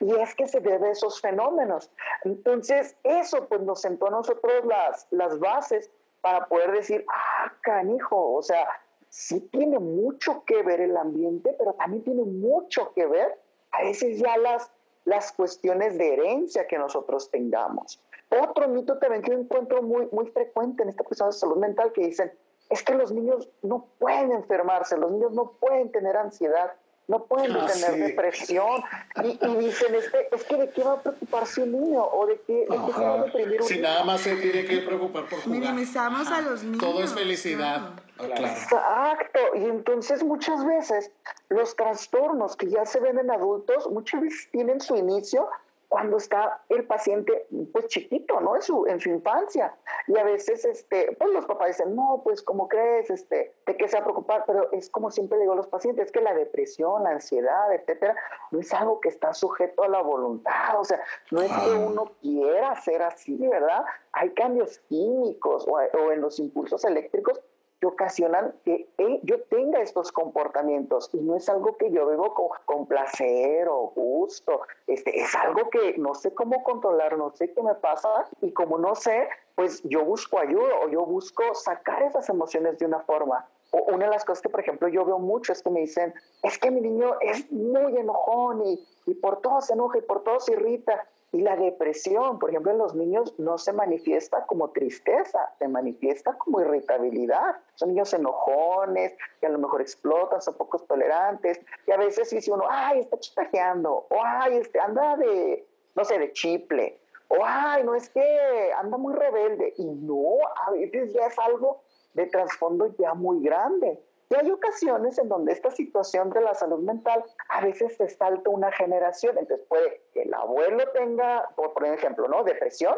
y 0.00 0.14
es 0.14 0.34
que 0.34 0.46
se 0.46 0.60
debe 0.60 0.88
a 0.88 0.92
esos 0.92 1.20
fenómenos. 1.20 1.90
Entonces, 2.24 2.96
eso 3.02 3.46
pues 3.48 3.60
nos 3.62 3.80
sentó 3.80 4.06
a 4.06 4.10
nosotros 4.10 4.64
las, 4.64 5.06
las 5.10 5.38
bases 5.38 5.90
para 6.20 6.46
poder 6.46 6.72
decir, 6.72 7.04
ah, 7.08 7.52
canijo, 7.62 8.34
o 8.34 8.42
sea, 8.42 8.68
sí 9.08 9.40
tiene 9.52 9.78
mucho 9.78 10.44
que 10.44 10.62
ver 10.62 10.80
el 10.80 10.96
ambiente, 10.96 11.54
pero 11.58 11.74
también 11.74 12.04
tiene 12.04 12.24
mucho 12.24 12.92
que 12.94 13.06
ver 13.06 13.38
a 13.70 13.82
veces 13.82 14.18
ya 14.18 14.36
las, 14.36 14.70
las 15.04 15.32
cuestiones 15.32 15.98
de 15.98 16.14
herencia 16.14 16.66
que 16.66 16.78
nosotros 16.78 17.30
tengamos. 17.30 18.02
Otro 18.30 18.68
mito 18.68 18.98
también 18.98 19.22
que 19.22 19.32
yo 19.32 19.38
encuentro 19.38 19.82
muy, 19.82 20.08
muy 20.12 20.26
frecuente 20.26 20.82
en 20.82 20.90
esta 20.90 21.04
cuestión 21.04 21.30
de 21.30 21.34
salud 21.34 21.56
mental 21.56 21.92
que 21.92 22.06
dicen, 22.06 22.32
es 22.68 22.82
que 22.82 22.94
los 22.94 23.12
niños 23.12 23.48
no 23.62 23.86
pueden 23.98 24.32
enfermarse, 24.32 24.96
los 24.96 25.10
niños 25.10 25.32
no 25.32 25.52
pueden 25.52 25.90
tener 25.90 26.16
ansiedad, 26.16 26.72
no 27.08 27.24
pueden 27.24 27.56
ah, 27.56 27.66
tener 27.66 28.08
depresión. 28.08 28.82
Y, 29.24 29.38
dicen, 29.56 29.94
este, 29.94 30.28
es 30.30 30.44
que 30.44 30.56
de 30.56 30.70
qué 30.70 30.84
va 30.84 30.92
a 30.92 31.02
preocuparse 31.02 31.62
un 31.62 31.72
niño 31.72 32.04
o 32.04 32.26
de 32.26 32.38
qué, 32.46 32.52
de 32.52 32.66
qué 32.66 32.92
se 32.94 33.00
va 33.00 33.14
a 33.14 33.24
deprimir 33.24 33.62
un 33.62 33.66
si 33.66 33.78
nada 33.78 34.04
más 34.04 34.20
se 34.20 34.36
tiene 34.36 34.64
que 34.66 34.78
preocupar 34.78 35.26
por 35.26 35.40
jugar. 35.40 35.58
Minimizamos 35.58 36.28
a 36.28 36.42
los 36.42 36.62
niños. 36.62 36.80
Todo 36.80 37.02
es 37.02 37.12
felicidad. 37.14 37.90
Ah, 38.18 38.24
Exacto. 38.26 39.40
Y 39.54 39.64
entonces 39.64 40.22
muchas 40.22 40.64
veces 40.66 41.10
los 41.48 41.74
trastornos 41.76 42.56
que 42.56 42.68
ya 42.68 42.84
se 42.84 43.00
ven 43.00 43.18
en 43.18 43.30
adultos, 43.30 43.88
muchas 43.90 44.20
veces 44.20 44.48
tienen 44.50 44.80
su 44.80 44.94
inicio 44.96 45.48
cuando 45.88 46.18
está 46.18 46.62
el 46.68 46.86
paciente 46.86 47.46
pues 47.72 47.86
chiquito, 47.88 48.40
¿no? 48.40 48.56
En 48.56 48.62
su, 48.62 48.86
en 48.86 49.00
su 49.00 49.08
infancia. 49.08 49.74
Y 50.06 50.18
a 50.18 50.24
veces, 50.24 50.64
este, 50.64 51.16
pues 51.18 51.30
los 51.30 51.46
papás 51.46 51.68
dicen, 51.68 51.96
no, 51.96 52.20
pues 52.22 52.42
¿cómo 52.42 52.68
crees? 52.68 53.10
Este, 53.10 53.54
¿De 53.66 53.76
qué 53.76 53.88
se 53.88 53.96
va 53.96 54.02
a 54.02 54.04
preocupar? 54.04 54.44
Pero 54.46 54.70
es 54.72 54.90
como 54.90 55.10
siempre 55.10 55.38
digo 55.38 55.52
a 55.52 55.56
los 55.56 55.66
pacientes, 55.66 56.12
que 56.12 56.20
la 56.20 56.34
depresión, 56.34 57.04
la 57.04 57.10
ansiedad, 57.10 57.72
etcétera, 57.72 58.14
no 58.50 58.60
es 58.60 58.72
algo 58.74 59.00
que 59.00 59.08
está 59.08 59.32
sujeto 59.32 59.82
a 59.82 59.88
la 59.88 60.02
voluntad, 60.02 60.78
o 60.78 60.84
sea, 60.84 61.00
no 61.30 61.40
es 61.40 61.50
que 61.50 61.70
uno 61.70 62.12
quiera 62.20 62.74
ser 62.80 63.02
así, 63.02 63.36
¿verdad? 63.36 63.84
Hay 64.12 64.30
cambios 64.30 64.78
químicos 64.88 65.66
o, 65.66 65.72
o 65.72 66.12
en 66.12 66.20
los 66.20 66.38
impulsos 66.38 66.84
eléctricos 66.84 67.40
que 67.80 67.86
ocasionan 67.86 68.54
que 68.64 68.88
yo 69.22 69.42
tenga 69.44 69.80
estos 69.80 70.10
comportamientos 70.10 71.10
y 71.12 71.18
no 71.18 71.36
es 71.36 71.48
algo 71.48 71.76
que 71.76 71.90
yo 71.90 72.08
vivo 72.08 72.34
con, 72.64 72.86
placer 72.86 73.68
o 73.68 73.92
gusto, 73.94 74.62
este, 74.86 75.20
es 75.20 75.34
algo 75.34 75.68
que 75.70 75.96
no 75.98 76.14
sé 76.14 76.32
cómo 76.34 76.62
controlar, 76.62 77.16
no 77.16 77.30
sé 77.30 77.52
qué 77.52 77.62
me 77.62 77.74
pasa 77.74 78.26
y 78.40 78.52
como 78.52 78.78
no 78.78 78.94
sé, 78.94 79.28
pues 79.54 79.82
yo 79.84 80.04
busco 80.04 80.38
ayuda 80.38 80.80
o 80.82 80.88
yo 80.88 81.04
busco 81.04 81.42
sacar 81.54 82.02
esas 82.02 82.28
emociones 82.28 82.78
de 82.78 82.86
una 82.86 83.00
forma. 83.00 83.46
O 83.70 83.82
una 83.92 84.06
de 84.06 84.12
las 84.12 84.24
cosas 84.24 84.40
que, 84.42 84.48
por 84.48 84.60
ejemplo, 84.60 84.88
yo 84.88 85.04
veo 85.04 85.18
mucho 85.18 85.52
es 85.52 85.62
que 85.62 85.70
me 85.70 85.80
dicen, 85.80 86.14
es 86.42 86.58
que 86.58 86.70
mi 86.70 86.80
niño 86.80 87.16
es 87.20 87.50
muy 87.52 87.96
enojón 87.96 88.64
y, 88.64 88.86
y 89.06 89.14
por 89.14 89.42
todo 89.42 89.60
se 89.60 89.74
enoja 89.74 89.98
y 89.98 90.02
por 90.02 90.22
todo 90.22 90.40
se 90.40 90.52
irrita. 90.52 91.06
Y 91.30 91.42
la 91.42 91.56
depresión, 91.56 92.38
por 92.38 92.48
ejemplo, 92.48 92.72
en 92.72 92.78
los 92.78 92.94
niños 92.94 93.34
no 93.38 93.58
se 93.58 93.74
manifiesta 93.74 94.46
como 94.46 94.70
tristeza, 94.70 95.52
se 95.58 95.68
manifiesta 95.68 96.38
como 96.38 96.62
irritabilidad. 96.62 97.56
Son 97.74 97.90
niños 97.90 98.14
enojones, 98.14 99.14
que 99.38 99.46
a 99.46 99.50
lo 99.50 99.58
mejor 99.58 99.82
explotan, 99.82 100.40
son 100.40 100.54
pocos 100.54 100.86
tolerantes. 100.86 101.60
Y 101.86 101.92
a 101.92 101.98
veces 101.98 102.30
dice 102.30 102.50
uno, 102.50 102.64
ay, 102.68 103.00
está 103.00 103.18
chitajeando, 103.18 104.06
o 104.08 104.16
ay, 104.24 104.56
este, 104.56 104.80
anda 104.80 105.16
de, 105.18 105.66
no 105.94 106.04
sé, 106.04 106.18
de 106.18 106.32
chiple, 106.32 106.98
o 107.28 107.36
ay, 107.44 107.84
no 107.84 107.94
es 107.94 108.08
que 108.08 108.72
anda 108.78 108.96
muy 108.96 109.12
rebelde. 109.12 109.74
Y 109.76 109.84
no, 109.84 110.38
a 110.66 110.70
veces 110.70 111.12
ya 111.12 111.26
es 111.26 111.38
algo 111.38 111.82
de 112.14 112.26
trasfondo 112.26 112.94
ya 112.98 113.12
muy 113.12 113.42
grande. 113.42 114.02
Y 114.30 114.34
hay 114.34 114.50
ocasiones 114.50 115.18
en 115.18 115.28
donde 115.28 115.52
esta 115.52 115.70
situación 115.70 116.30
de 116.30 116.40
la 116.40 116.54
salud 116.54 116.80
mental 116.80 117.24
a 117.48 117.60
veces 117.62 117.96
se 117.96 118.08
salta 118.08 118.50
una 118.50 118.70
generación. 118.72 119.38
Entonces 119.38 119.66
puede 119.68 120.02
que 120.12 120.22
el 120.22 120.34
abuelo 120.34 120.86
tenga, 120.92 121.48
por 121.56 121.84
ejemplo, 121.86 122.28
¿no? 122.28 122.44
Depresión, 122.44 122.94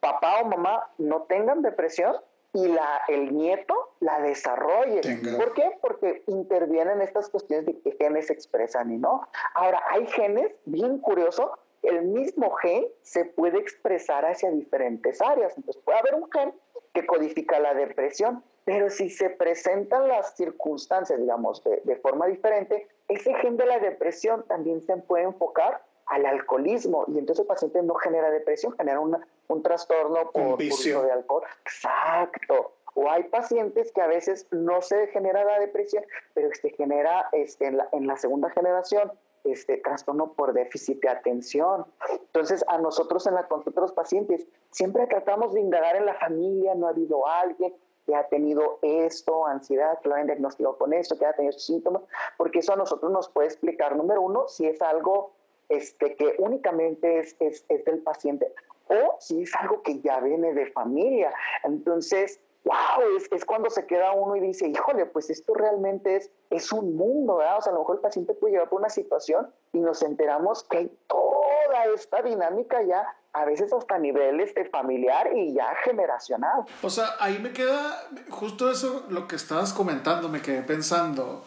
papá 0.00 0.40
o 0.42 0.46
mamá 0.46 0.90
no 0.98 1.22
tengan 1.22 1.62
depresión 1.62 2.16
y 2.52 2.68
la, 2.68 3.02
el 3.08 3.34
nieto 3.34 3.74
la 4.00 4.20
desarrolle. 4.20 5.00
¿Por 5.36 5.54
qué? 5.54 5.78
Porque 5.80 6.22
intervienen 6.26 7.00
estas 7.00 7.28
cuestiones 7.30 7.66
de 7.66 7.80
qué 7.80 7.96
genes 7.98 8.26
se 8.26 8.34
expresan 8.34 8.92
y 8.92 8.98
no. 8.98 9.26
Ahora, 9.54 9.82
hay 9.90 10.06
genes, 10.06 10.52
bien 10.66 10.98
curioso, 10.98 11.58
el 11.82 12.02
mismo 12.02 12.50
gen 12.56 12.86
se 13.02 13.24
puede 13.24 13.58
expresar 13.58 14.24
hacia 14.24 14.50
diferentes 14.50 15.20
áreas. 15.20 15.56
Entonces 15.56 15.82
puede 15.82 15.98
haber 15.98 16.14
un 16.14 16.30
gen 16.30 16.54
que 16.92 17.06
codifica 17.06 17.58
la 17.58 17.74
depresión, 17.74 18.44
pero 18.64 18.90
si 18.90 19.10
se 19.10 19.30
presentan 19.30 20.08
las 20.08 20.36
circunstancias, 20.36 21.18
digamos, 21.18 21.62
de, 21.64 21.96
forma 21.96 22.26
diferente, 22.26 22.86
ese 23.08 23.34
gen 23.34 23.56
de 23.56 23.66
la 23.66 23.78
depresión 23.78 24.44
también 24.46 24.80
se 24.82 24.96
puede 24.98 25.24
enfocar 25.24 25.82
al 26.06 26.26
alcoholismo 26.26 27.04
y 27.08 27.18
entonces 27.18 27.42
el 27.42 27.46
paciente 27.46 27.82
no 27.82 27.94
genera 27.94 28.30
depresión, 28.30 28.74
genera 28.76 29.00
un 29.00 29.62
trastorno 29.62 30.30
por 30.30 30.62
uso 30.62 31.02
de 31.02 31.12
alcohol. 31.12 31.42
Exacto. 31.64 32.72
O 32.94 33.10
hay 33.10 33.24
pacientes 33.24 33.90
que 33.92 34.02
a 34.02 34.06
veces 34.06 34.46
no 34.50 34.82
se 34.82 35.06
genera 35.08 35.44
la 35.44 35.58
depresión, 35.58 36.04
pero 36.34 36.50
se 36.60 36.70
genera 36.70 37.28
este, 37.32 37.66
en, 37.66 37.78
la, 37.78 37.88
en 37.92 38.06
la 38.06 38.16
segunda 38.16 38.50
generación 38.50 39.12
este 39.44 39.78
trastorno 39.78 40.34
por 40.34 40.52
déficit 40.52 41.00
de 41.00 41.08
atención. 41.08 41.86
Entonces, 42.10 42.64
a 42.68 42.78
nosotros 42.78 43.26
en 43.26 43.34
la 43.34 43.48
consulta 43.48 43.80
de 43.80 43.86
los 43.86 43.92
pacientes 43.92 44.46
siempre 44.70 45.06
tratamos 45.06 45.52
de 45.54 45.60
indagar 45.60 45.96
en 45.96 46.06
la 46.06 46.14
familia, 46.14 46.74
no 46.74 46.86
ha 46.86 46.90
habido 46.90 47.26
alguien, 47.26 47.74
que 48.06 48.14
ha 48.14 48.28
tenido 48.28 48.78
esto, 48.82 49.46
ansiedad, 49.46 49.98
que 50.00 50.08
lo 50.08 50.14
han 50.14 50.26
diagnosticado 50.26 50.76
con 50.76 50.92
esto, 50.92 51.18
que 51.18 51.26
ha 51.26 51.32
tenido 51.32 51.50
estos 51.50 51.66
síntomas, 51.66 52.02
porque 52.36 52.60
eso 52.60 52.72
a 52.72 52.76
nosotros 52.76 53.10
nos 53.12 53.28
puede 53.28 53.48
explicar, 53.48 53.96
número 53.96 54.22
uno, 54.22 54.48
si 54.48 54.66
es 54.66 54.82
algo 54.82 55.32
este, 55.68 56.16
que 56.16 56.34
únicamente 56.38 57.20
es, 57.20 57.36
es, 57.40 57.64
es 57.68 57.84
del 57.84 58.00
paciente 58.02 58.52
o 58.88 59.16
si 59.20 59.42
es 59.42 59.54
algo 59.56 59.82
que 59.82 60.00
ya 60.00 60.20
viene 60.20 60.52
de 60.52 60.66
familia. 60.66 61.32
Entonces, 61.64 62.40
wow, 62.64 63.16
es, 63.16 63.30
es, 63.32 63.44
cuando 63.44 63.70
se 63.70 63.86
queda 63.86 64.12
uno 64.12 64.36
y 64.36 64.40
dice, 64.40 64.68
híjole, 64.68 65.06
pues 65.06 65.30
esto 65.30 65.54
realmente 65.54 66.16
es, 66.16 66.30
es 66.50 66.72
un 66.72 66.96
mundo, 66.96 67.36
¿verdad? 67.36 67.58
O 67.58 67.62
sea, 67.62 67.70
a 67.72 67.74
lo 67.74 67.80
mejor 67.80 67.96
el 67.96 68.02
paciente 68.02 68.34
puede 68.34 68.52
llegar 68.52 68.68
por 68.68 68.80
una 68.80 68.90
situación 68.90 69.52
y 69.72 69.80
nos 69.80 70.02
enteramos 70.02 70.64
que 70.64 70.78
hay 70.78 70.98
toda 71.06 71.86
esta 71.94 72.22
dinámica 72.22 72.82
ya 72.82 73.06
a 73.32 73.44
veces 73.44 73.72
hasta 73.72 73.94
a 73.94 73.98
nivel 73.98 74.40
este, 74.40 74.64
familiar 74.66 75.30
y 75.34 75.54
ya 75.54 75.74
generacional. 75.84 76.64
O 76.82 76.90
sea, 76.90 77.16
ahí 77.18 77.38
me 77.38 77.52
queda 77.52 78.08
justo 78.28 78.70
eso, 78.70 79.06
lo 79.08 79.26
que 79.26 79.36
estabas 79.36 79.72
comentando, 79.72 80.28
me 80.28 80.42
quedé 80.42 80.62
pensando. 80.62 81.44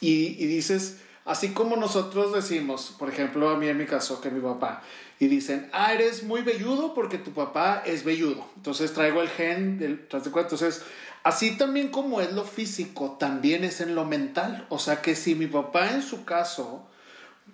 Y, 0.00 0.42
y 0.42 0.46
dices, 0.46 1.00
así 1.24 1.52
como 1.52 1.76
nosotros 1.76 2.32
decimos, 2.32 2.94
por 2.98 3.08
ejemplo, 3.08 3.48
a 3.48 3.56
mí 3.56 3.68
en 3.68 3.78
mi 3.78 3.86
caso, 3.86 4.20
que 4.20 4.30
mi 4.30 4.40
papá, 4.40 4.82
y 5.18 5.28
dicen, 5.28 5.68
ah, 5.72 5.92
eres 5.92 6.24
muy 6.24 6.42
velludo 6.42 6.94
porque 6.94 7.18
tu 7.18 7.32
papá 7.32 7.82
es 7.86 8.04
velludo. 8.04 8.46
Entonces 8.56 8.92
traigo 8.92 9.22
el 9.22 9.28
gen 9.28 9.78
del 9.78 10.06
de 10.08 10.18
Entonces, 10.18 10.82
así 11.22 11.56
también 11.56 11.88
como 11.88 12.20
es 12.20 12.32
lo 12.32 12.44
físico, 12.44 13.16
también 13.18 13.64
es 13.64 13.80
en 13.80 13.94
lo 13.94 14.04
mental. 14.04 14.66
O 14.68 14.78
sea 14.78 15.02
que 15.02 15.14
si 15.14 15.34
mi 15.34 15.46
papá 15.46 15.92
en 15.92 16.02
su 16.02 16.24
caso 16.24 16.86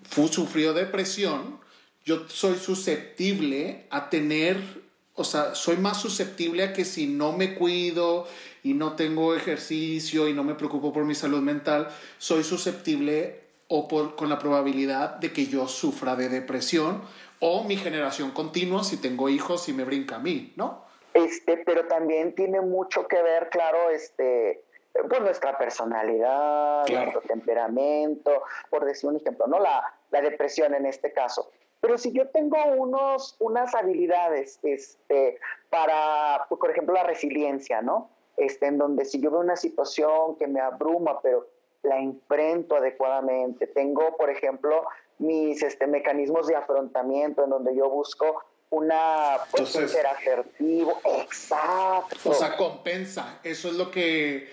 fue, 0.02 0.28
sufrió 0.28 0.72
depresión, 0.72 1.60
yo 2.04 2.28
soy 2.28 2.57
susceptible 2.57 3.87
a 3.90 4.11
tener, 4.11 4.57
o 5.14 5.25
sea, 5.25 5.54
soy 5.54 5.76
más 5.76 6.00
susceptible 6.00 6.62
a 6.64 6.73
que 6.73 6.85
si 6.85 7.07
no 7.07 7.33
me 7.33 7.54
cuido 7.54 8.26
y 8.62 8.75
no 8.75 8.97
tengo 8.97 9.35
ejercicio 9.35 10.28
y 10.28 10.33
no 10.33 10.45
me 10.45 10.54
preocupo 10.54 10.92
por 10.92 11.04
mi 11.04 11.14
salud 11.14 11.40
mental, 11.40 11.88
soy 12.19 12.45
susceptible 12.45 13.40
o 13.69 13.87
por, 13.87 14.16
con 14.16 14.28
la 14.28 14.38
probabilidad 14.38 15.16
de 15.16 15.33
que 15.33 15.47
yo 15.47 15.69
sufra 15.69 16.16
de 16.16 16.28
depresión 16.28 17.02
o 17.38 17.64
mi 17.64 17.76
generación 17.76 18.33
continua 18.33 18.85
si 18.85 19.00
tengo 19.00 19.28
hijos 19.28 19.69
y 19.69 19.73
me 19.73 19.85
brinca 19.85 20.16
a 20.16 20.19
mí, 20.19 20.52
¿no? 20.57 20.85
Este, 21.14 21.57
pero 21.59 21.87
también 21.87 22.35
tiene 22.35 22.61
mucho 22.61 23.07
que 23.09 23.21
ver, 23.23 23.49
claro, 23.50 23.90
este, 23.90 24.62
pues 24.92 25.21
nuestra 25.21 25.57
personalidad, 25.59 26.87
nuestro 26.88 27.21
temperamento, 27.23 28.42
por 28.69 28.85
decir 28.85 29.09
un 29.11 29.16
ejemplo, 29.16 29.47
¿no? 29.47 29.59
La, 29.59 29.83
la 30.11 30.21
depresión 30.21 30.75
en 30.75 30.87
este 30.87 31.12
caso. 31.12 31.50
Pero 31.80 31.96
si 31.96 32.12
yo 32.12 32.28
tengo 32.28 32.56
unos, 32.76 33.37
unas 33.38 33.75
habilidades 33.75 34.58
este, 34.62 35.38
para, 35.70 36.44
pues, 36.49 36.58
por 36.58 36.70
ejemplo, 36.70 36.94
la 36.94 37.04
resiliencia, 37.04 37.80
¿no? 37.80 38.10
Este, 38.37 38.66
en 38.66 38.78
donde 38.78 39.04
si 39.04 39.20
yo 39.20 39.30
veo 39.30 39.40
una 39.40 39.56
situación 39.56 40.37
que 40.37 40.46
me 40.46 40.60
abruma, 40.60 41.20
pero 41.22 41.49
la 41.82 41.99
enfrento 41.99 42.76
adecuadamente, 42.76 43.66
tengo, 43.66 44.16
por 44.16 44.30
ejemplo, 44.30 44.84
mis 45.18 45.62
este, 45.62 45.87
mecanismos 45.87 46.46
de 46.46 46.56
afrontamiento 46.56 47.44
en 47.44 47.50
donde 47.50 47.75
yo 47.75 47.88
busco 47.88 48.44
una 48.70 49.38
pues, 49.50 49.70
ser 49.70 50.06
asertivo, 50.06 51.00
exacto. 51.04 52.30
O 52.30 52.34
sea, 52.34 52.56
compensa, 52.56 53.40
eso 53.42 53.68
es 53.68 53.75
lo 53.75 53.90
que... 53.90 54.49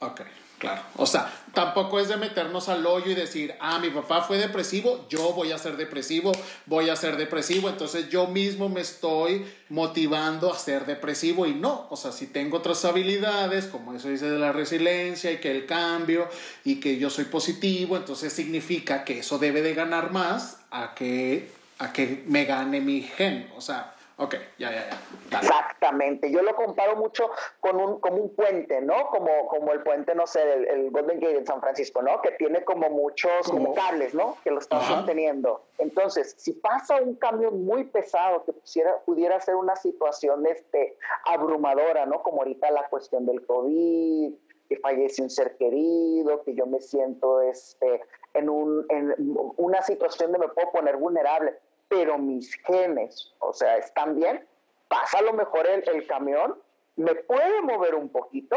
Ok. 0.00 0.20
Claro. 0.62 0.80
O 0.96 1.06
sea, 1.06 1.28
tampoco 1.54 1.98
es 1.98 2.06
de 2.06 2.16
meternos 2.16 2.68
al 2.68 2.86
hoyo 2.86 3.10
y 3.10 3.16
decir, 3.16 3.52
ah, 3.58 3.80
mi 3.80 3.90
papá 3.90 4.22
fue 4.22 4.38
depresivo, 4.38 5.06
yo 5.08 5.32
voy 5.32 5.50
a 5.50 5.58
ser 5.58 5.76
depresivo, 5.76 6.30
voy 6.66 6.88
a 6.88 6.94
ser 6.94 7.16
depresivo, 7.16 7.68
entonces 7.68 8.08
yo 8.10 8.28
mismo 8.28 8.68
me 8.68 8.80
estoy 8.80 9.44
motivando 9.70 10.52
a 10.52 10.56
ser 10.56 10.86
depresivo 10.86 11.46
y 11.46 11.52
no. 11.52 11.88
O 11.90 11.96
sea, 11.96 12.12
si 12.12 12.28
tengo 12.28 12.58
otras 12.58 12.84
habilidades, 12.84 13.66
como 13.66 13.92
eso 13.92 14.08
dice 14.08 14.30
de 14.30 14.38
la 14.38 14.52
resiliencia 14.52 15.32
y 15.32 15.38
que 15.38 15.50
el 15.50 15.66
cambio 15.66 16.28
y 16.62 16.76
que 16.76 16.96
yo 16.96 17.10
soy 17.10 17.24
positivo, 17.24 17.96
entonces 17.96 18.32
significa 18.32 19.02
que 19.02 19.18
eso 19.18 19.40
debe 19.40 19.62
de 19.62 19.74
ganar 19.74 20.12
más 20.12 20.58
a 20.70 20.94
que, 20.94 21.50
a 21.80 21.92
que 21.92 22.22
me 22.28 22.44
gane 22.44 22.80
mi 22.80 23.02
gen. 23.02 23.50
O 23.56 23.60
sea, 23.60 23.96
Ok, 24.18 24.34
ya, 24.58 24.70
ya, 24.70 24.90
ya. 25.30 25.38
Exactamente. 25.38 26.30
Yo 26.30 26.42
lo 26.42 26.54
comparo 26.54 26.96
mucho 26.96 27.30
con 27.60 27.76
un, 27.76 28.00
como 28.00 28.16
un 28.16 28.34
puente, 28.34 28.80
¿no? 28.80 29.06
Como, 29.08 29.48
como 29.48 29.72
el 29.72 29.82
puente, 29.82 30.14
no 30.14 30.26
sé, 30.26 30.40
el, 30.52 30.90
Golden 30.90 31.18
Gate 31.18 31.38
en 31.38 31.46
San 31.46 31.60
Francisco, 31.60 32.02
¿no? 32.02 32.20
Que 32.20 32.32
tiene 32.32 32.62
como 32.64 32.90
muchos 32.90 33.48
como 33.48 33.74
cables, 33.74 34.14
¿no? 34.14 34.36
Que 34.44 34.50
lo 34.50 34.58
están 34.58 34.82
sosteniendo. 34.82 35.64
Entonces, 35.78 36.34
si 36.38 36.52
pasa 36.52 37.00
un 37.00 37.14
cambio 37.16 37.50
muy 37.50 37.84
pesado 37.84 38.44
que 38.44 38.52
pudiera, 38.52 38.98
pudiera 39.04 39.40
ser 39.40 39.56
una 39.56 39.76
situación 39.76 40.46
este, 40.46 40.96
abrumadora, 41.24 42.04
¿no? 42.06 42.22
Como 42.22 42.38
ahorita 42.38 42.70
la 42.70 42.88
cuestión 42.88 43.24
del 43.24 43.44
COVID, 43.46 44.34
que 44.68 44.76
fallece 44.76 45.22
un 45.22 45.30
ser 45.30 45.56
querido, 45.56 46.42
que 46.44 46.54
yo 46.54 46.66
me 46.66 46.80
siento 46.80 47.40
este, 47.40 48.02
en, 48.34 48.48
un, 48.48 48.86
en 48.90 49.14
una 49.56 49.82
situación 49.82 50.32
donde 50.32 50.46
me 50.46 50.52
puedo 50.52 50.70
poner 50.70 50.96
vulnerable 50.96 51.58
pero 51.92 52.16
mis 52.16 52.54
genes, 52.64 53.34
o 53.38 53.52
sea, 53.52 53.76
están 53.76 54.16
bien, 54.16 54.48
pasa 54.88 55.18
a 55.18 55.22
lo 55.22 55.34
mejor 55.34 55.66
el, 55.66 55.86
el 55.86 56.06
camión, 56.06 56.58
me 56.96 57.14
puede 57.14 57.60
mover 57.60 57.94
un 57.94 58.08
poquito, 58.08 58.56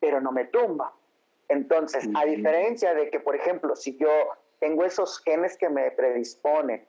pero 0.00 0.20
no 0.20 0.30
me 0.32 0.44
tumba. 0.44 0.92
Entonces, 1.48 2.06
a 2.14 2.26
diferencia 2.26 2.92
de 2.92 3.08
que, 3.08 3.20
por 3.20 3.36
ejemplo, 3.36 3.74
si 3.74 3.96
yo 3.96 4.10
tengo 4.60 4.84
esos 4.84 5.18
genes 5.20 5.56
que 5.56 5.70
me 5.70 5.90
predisponen 5.92 6.86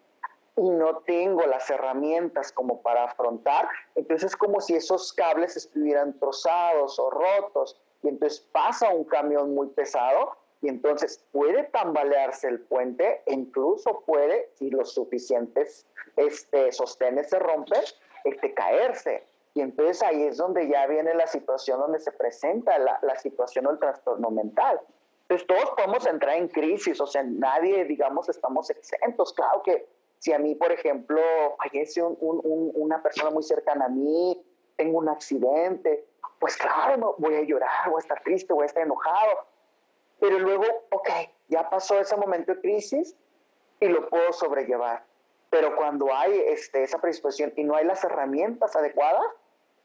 y 0.57 0.69
no 0.69 0.97
tengo 0.97 1.45
las 1.45 1.69
herramientas 1.69 2.51
como 2.51 2.81
para 2.81 3.05
afrontar, 3.05 3.69
entonces 3.95 4.31
es 4.31 4.35
como 4.35 4.59
si 4.59 4.75
esos 4.75 5.13
cables 5.13 5.55
estuvieran 5.55 6.19
trozados 6.19 6.99
o 6.99 7.09
rotos 7.09 7.81
y 8.03 8.09
entonces 8.09 8.41
pasa 8.51 8.89
un 8.89 9.05
camión 9.05 9.55
muy 9.55 9.67
pesado 9.67 10.35
y 10.65 10.69
entonces 10.69 11.23
puede 11.31 11.65
tambalearse 11.65 12.47
el 12.47 12.59
puente 12.59 13.21
e 13.27 13.33
incluso 13.35 14.01
puede, 14.03 14.49
si 14.55 14.71
los 14.71 14.95
suficientes 14.95 15.85
este, 16.15 16.71
sostenes 16.71 17.29
se 17.29 17.37
rompen, 17.37 17.83
este, 18.23 18.51
caerse. 18.55 19.23
Y 19.53 19.61
entonces 19.61 20.01
ahí 20.01 20.23
es 20.23 20.37
donde 20.37 20.67
ya 20.67 20.87
viene 20.87 21.13
la 21.13 21.27
situación 21.27 21.79
donde 21.79 21.99
se 21.99 22.11
presenta 22.11 22.79
la, 22.79 22.97
la 23.03 23.15
situación 23.17 23.67
o 23.67 23.71
el 23.71 23.77
trastorno 23.77 24.31
mental. 24.31 24.81
Entonces 25.29 25.45
todos 25.45 25.69
podemos 25.75 26.07
entrar 26.07 26.35
en 26.35 26.47
crisis, 26.47 26.99
o 26.99 27.05
sea, 27.05 27.21
nadie, 27.21 27.85
digamos, 27.85 28.27
estamos 28.27 28.71
exentos. 28.71 29.33
Claro 29.33 29.61
que 29.61 29.87
si 30.17 30.33
a 30.33 30.39
mí, 30.39 30.55
por 30.55 30.71
ejemplo, 30.71 31.21
fallece 31.59 32.01
un, 32.01 32.17
un, 32.19 32.71
una 32.73 33.03
persona 33.03 33.29
muy 33.29 33.43
cercana 33.43 33.85
a 33.85 33.89
mí, 33.89 34.43
tengo 34.77 34.97
un 34.97 35.09
accidente, 35.09 36.07
pues 36.39 36.57
claro, 36.57 37.13
voy 37.19 37.35
a 37.35 37.43
llorar, 37.43 37.91
voy 37.91 37.97
a 37.97 37.99
estar 37.99 38.23
triste, 38.23 38.51
voy 38.51 38.63
a 38.63 38.65
estar 38.65 38.81
enojado, 38.81 39.45
pero 40.19 40.39
luego, 40.39 40.65
ok, 40.91 41.09
ya 41.47 41.69
pasó 41.69 41.99
ese 41.99 42.15
momento 42.15 42.53
de 42.53 42.61
crisis 42.61 43.15
y 43.79 43.87
lo 43.87 44.09
puedo 44.09 44.31
sobrellevar. 44.33 45.03
Pero 45.49 45.75
cuando 45.75 46.13
hay 46.13 46.37
este, 46.47 46.83
esa 46.83 46.99
predisposición 46.99 47.53
y 47.55 47.63
no 47.63 47.75
hay 47.75 47.85
las 47.85 48.03
herramientas 48.03 48.75
adecuadas, 48.75 49.25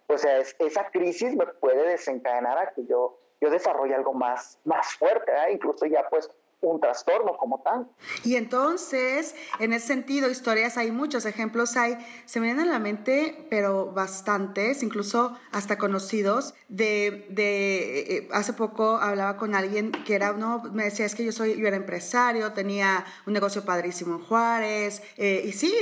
pues 0.06 0.26
esa 0.58 0.90
crisis 0.90 1.36
me 1.36 1.46
puede 1.46 1.88
desencadenar 1.88 2.58
a 2.58 2.72
que 2.72 2.84
yo, 2.86 3.18
yo 3.40 3.50
desarrolle 3.50 3.94
algo 3.94 4.12
más, 4.12 4.58
más 4.64 4.94
fuerte, 4.94 5.32
incluso 5.52 5.86
ya 5.86 6.08
pues 6.08 6.28
un 6.62 6.80
trastorno 6.80 7.36
como 7.36 7.60
tal. 7.60 7.88
Y 8.24 8.36
entonces, 8.36 9.34
en 9.58 9.72
ese 9.72 9.86
sentido, 9.86 10.30
historias 10.30 10.76
hay 10.76 10.90
muchos 10.92 11.24
ejemplos, 11.24 11.76
hay, 11.76 11.96
se 12.26 12.40
me 12.40 12.46
vienen 12.46 12.68
a 12.68 12.72
la 12.72 12.78
mente, 12.78 13.46
pero 13.50 13.92
bastantes, 13.92 14.82
incluso 14.82 15.36
hasta 15.52 15.78
conocidos, 15.78 16.54
de, 16.68 17.26
de 17.30 18.00
eh, 18.00 18.28
hace 18.32 18.52
poco 18.52 18.98
hablaba 18.98 19.36
con 19.36 19.54
alguien 19.54 19.90
que 19.90 20.14
era, 20.14 20.32
no, 20.32 20.62
me 20.72 20.84
decía, 20.84 21.06
es 21.06 21.14
que 21.14 21.24
yo 21.24 21.32
soy, 21.32 21.56
yo 21.56 21.66
era 21.66 21.76
empresario, 21.76 22.52
tenía 22.52 23.04
un 23.26 23.32
negocio 23.32 23.64
padrísimo 23.64 24.16
en 24.16 24.24
Juárez, 24.24 25.02
eh, 25.16 25.42
y 25.46 25.52
sí, 25.52 25.72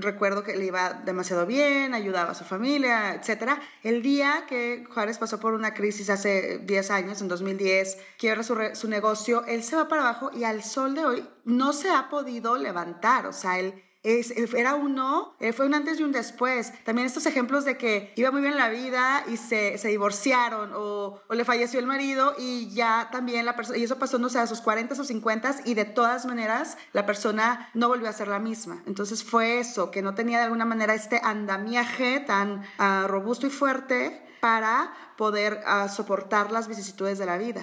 recuerdo 0.00 0.42
que 0.42 0.56
le 0.56 0.66
iba 0.66 0.94
demasiado 1.04 1.46
bien, 1.46 1.94
ayudaba 1.94 2.32
a 2.32 2.34
su 2.34 2.44
familia, 2.44 3.14
etcétera. 3.14 3.60
El 3.82 4.02
día 4.02 4.44
que 4.48 4.84
Juárez 4.92 5.18
pasó 5.18 5.38
por 5.38 5.52
una 5.52 5.74
crisis 5.74 6.08
hace 6.08 6.58
10 6.58 6.90
años, 6.90 7.20
en 7.20 7.28
2010, 7.28 7.98
quiebra 8.18 8.42
su, 8.42 8.56
su 8.72 8.88
negocio, 8.88 9.44
él 9.46 9.62
se 9.62 9.76
va 9.76 9.88
para 9.88 10.02
abajo 10.02 10.13
y 10.32 10.44
al 10.44 10.62
sol 10.62 10.94
de 10.94 11.04
hoy 11.04 11.28
no 11.44 11.72
se 11.72 11.90
ha 11.90 12.08
podido 12.08 12.56
levantar. 12.56 13.26
O 13.26 13.32
sea, 13.32 13.58
él 13.58 13.82
es, 14.04 14.32
era 14.54 14.74
uno, 14.74 15.34
eh, 15.40 15.52
fue 15.54 15.66
un 15.66 15.74
antes 15.74 15.98
y 15.98 16.02
un 16.02 16.12
después. 16.12 16.72
También 16.84 17.06
estos 17.06 17.24
ejemplos 17.24 17.64
de 17.64 17.78
que 17.78 18.12
iba 18.16 18.30
muy 18.30 18.42
bien 18.42 18.54
la 18.54 18.68
vida 18.68 19.24
y 19.28 19.38
se, 19.38 19.78
se 19.78 19.88
divorciaron 19.88 20.72
o, 20.74 21.22
o, 21.26 21.34
le 21.34 21.44
falleció 21.44 21.80
el 21.80 21.86
marido 21.86 22.34
y 22.38 22.72
ya 22.74 23.08
también 23.10 23.46
la 23.46 23.56
persona, 23.56 23.78
y 23.78 23.84
eso 23.84 23.98
pasó, 23.98 24.18
no 24.18 24.28
sé, 24.28 24.38
a 24.38 24.46
sus 24.46 24.60
40 24.60 24.94
o 24.94 25.04
50 25.04 25.54
y 25.64 25.74
de 25.74 25.86
todas 25.86 26.26
maneras 26.26 26.76
la 26.92 27.06
persona 27.06 27.70
no 27.72 27.88
volvió 27.88 28.08
a 28.08 28.12
ser 28.12 28.28
la 28.28 28.38
misma. 28.38 28.82
Entonces 28.86 29.24
fue 29.24 29.58
eso, 29.58 29.90
que 29.90 30.02
no 30.02 30.14
tenía 30.14 30.36
de 30.38 30.44
alguna 30.44 30.66
manera 30.66 30.94
este 30.94 31.20
andamiaje 31.24 32.20
tan 32.20 32.60
uh, 32.78 33.08
robusto 33.08 33.46
y 33.46 33.50
fuerte 33.50 34.20
para 34.40 34.92
poder 35.16 35.60
uh, 35.64 35.88
soportar 35.88 36.52
las 36.52 36.68
vicisitudes 36.68 37.18
de 37.18 37.24
la 37.24 37.38
vida. 37.38 37.62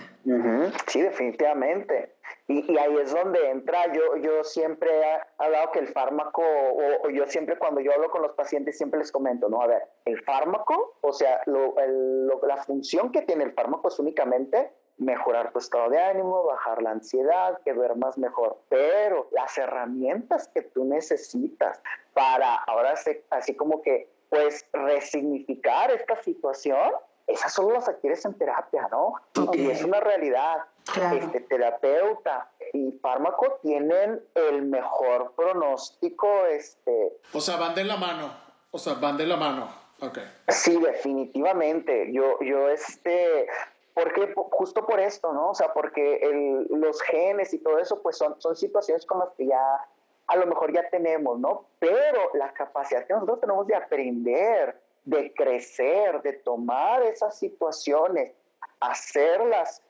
Sí, 0.87 1.01
definitivamente. 1.01 2.15
Y, 2.51 2.77
ahí 2.77 2.97
es 2.97 3.13
donde 3.13 3.49
entra, 3.49 3.91
yo, 3.93 4.17
yo 4.17 4.43
siempre 4.43 4.89
he 4.89 5.19
hablado 5.37 5.71
que 5.71 5.79
el 5.79 5.87
fármaco, 5.87 6.41
o, 6.43 7.09
yo 7.09 7.25
siempre 7.27 7.57
cuando 7.57 7.81
yo 7.81 7.93
hablo 7.93 8.09
con 8.09 8.21
los 8.21 8.33
pacientes 8.33 8.77
siempre 8.77 8.99
les 8.99 9.11
comento, 9.11 9.47
¿no? 9.49 9.61
A 9.61 9.67
ver, 9.67 9.83
el 10.05 10.21
fármaco, 10.23 10.97
o 11.01 11.13
sea, 11.13 11.41
la 11.45 12.57
función 12.65 13.11
que 13.11 13.21
tiene 13.21 13.45
el 13.45 13.53
fármaco 13.53 13.87
es 13.87 13.99
únicamente 13.99 14.71
mejorar 14.97 15.51
tu 15.51 15.59
estado 15.59 15.89
de 15.89 15.99
ánimo, 15.99 16.43
bajar 16.43 16.81
la 16.81 16.91
ansiedad, 16.91 17.59
que 17.65 17.73
duermas 17.73 18.17
mejor. 18.17 18.59
Pero 18.69 19.27
las 19.31 19.57
herramientas 19.57 20.47
que 20.49 20.61
tú 20.61 20.85
necesitas 20.85 21.81
para 22.13 22.55
ahora 22.55 22.93
así 23.31 23.55
como 23.55 23.81
que, 23.81 24.09
pues, 24.29 24.67
resignificar 24.73 25.91
esta 25.91 26.21
situación, 26.21 26.91
esas 27.27 27.53
solo 27.53 27.71
las 27.71 27.89
adquieres 27.89 28.23
en 28.25 28.37
terapia, 28.37 28.87
¿no? 28.91 29.13
Y 29.53 29.69
es 29.69 29.83
una 29.83 29.99
realidad. 29.99 30.65
Este, 31.13 31.41
terapeuta 31.41 32.51
y 32.73 32.91
fármaco 33.01 33.59
tienen 33.61 34.21
el 34.35 34.63
mejor 34.63 35.33
pronóstico. 35.35 36.45
Este, 36.47 37.13
o 37.33 37.39
sea, 37.39 37.57
van 37.57 37.75
de 37.75 37.83
la 37.83 37.97
mano. 37.97 38.31
O 38.71 38.77
sea, 38.77 38.95
van 38.95 39.17
de 39.17 39.25
la 39.25 39.37
mano. 39.37 39.69
Okay. 39.99 40.23
Sí, 40.47 40.79
definitivamente. 40.79 42.11
Yo, 42.11 42.39
yo, 42.41 42.69
este, 42.69 43.47
porque 43.93 44.33
justo 44.35 44.85
por 44.85 44.99
esto, 44.99 45.31
¿no? 45.31 45.51
O 45.51 45.55
sea, 45.55 45.73
porque 45.73 46.17
el, 46.17 46.67
los 46.69 47.01
genes 47.03 47.53
y 47.53 47.59
todo 47.59 47.77
eso, 47.77 48.01
pues 48.01 48.17
son, 48.17 48.41
son 48.41 48.55
situaciones 48.55 49.05
con 49.05 49.19
las 49.19 49.29
que 49.37 49.45
ya 49.45 49.87
a 50.27 50.35
lo 50.37 50.47
mejor 50.47 50.73
ya 50.73 50.89
tenemos, 50.89 51.39
¿no? 51.39 51.65
Pero 51.79 52.31
la 52.33 52.53
capacidad 52.53 53.05
que 53.05 53.13
nosotros 53.13 53.41
tenemos 53.41 53.67
de 53.67 53.75
aprender, 53.75 54.81
de 55.03 55.33
crecer, 55.33 56.21
de 56.21 56.33
tomar 56.33 57.03
esas 57.03 57.37
situaciones, 57.37 58.33
hacerlas 58.79 59.81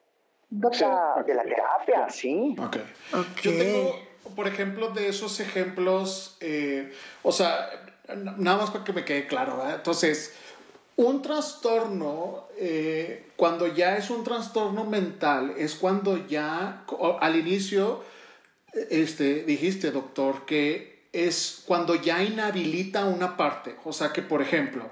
de 0.52 1.34
la 1.34 1.44
terapia, 1.44 2.10
sí. 2.10 2.56
Okay. 2.60 2.84
Yo 3.42 3.52
tengo, 3.58 4.00
por 4.36 4.48
ejemplo, 4.48 4.90
de 4.90 5.08
esos 5.08 5.40
ejemplos, 5.40 6.36
eh, 6.42 6.94
o 7.24 7.32
sea, 7.32 7.70
nada 8.38 8.58
más 8.58 8.70
para 8.70 8.84
que 8.84 8.94
me 8.94 9.06
quede 9.06 9.28
claro, 9.28 9.58
¿verdad? 9.58 9.76
Entonces, 9.76 10.36
un 10.98 11.22
trastorno, 11.22 12.48
eh, 12.58 13.32
cuando 13.38 13.66
ya 13.66 13.98
es 13.98 14.10
un 14.10 14.26
trastorno 14.26 14.84
mental, 14.84 15.56
es 15.58 15.76
cuando 15.76 16.28
ya 16.28 16.84
al 17.22 17.36
inicio, 17.38 18.04
este, 18.74 19.44
dijiste, 19.44 19.92
doctor, 19.92 20.46
que 20.46 21.06
es 21.14 21.64
cuando 21.66 21.96
ya 21.96 22.24
inhabilita 22.24 23.06
una 23.06 23.38
parte. 23.38 23.76
O 23.86 23.94
sea 23.94 24.12
que, 24.12 24.22
por 24.22 24.42
ejemplo, 24.42 24.84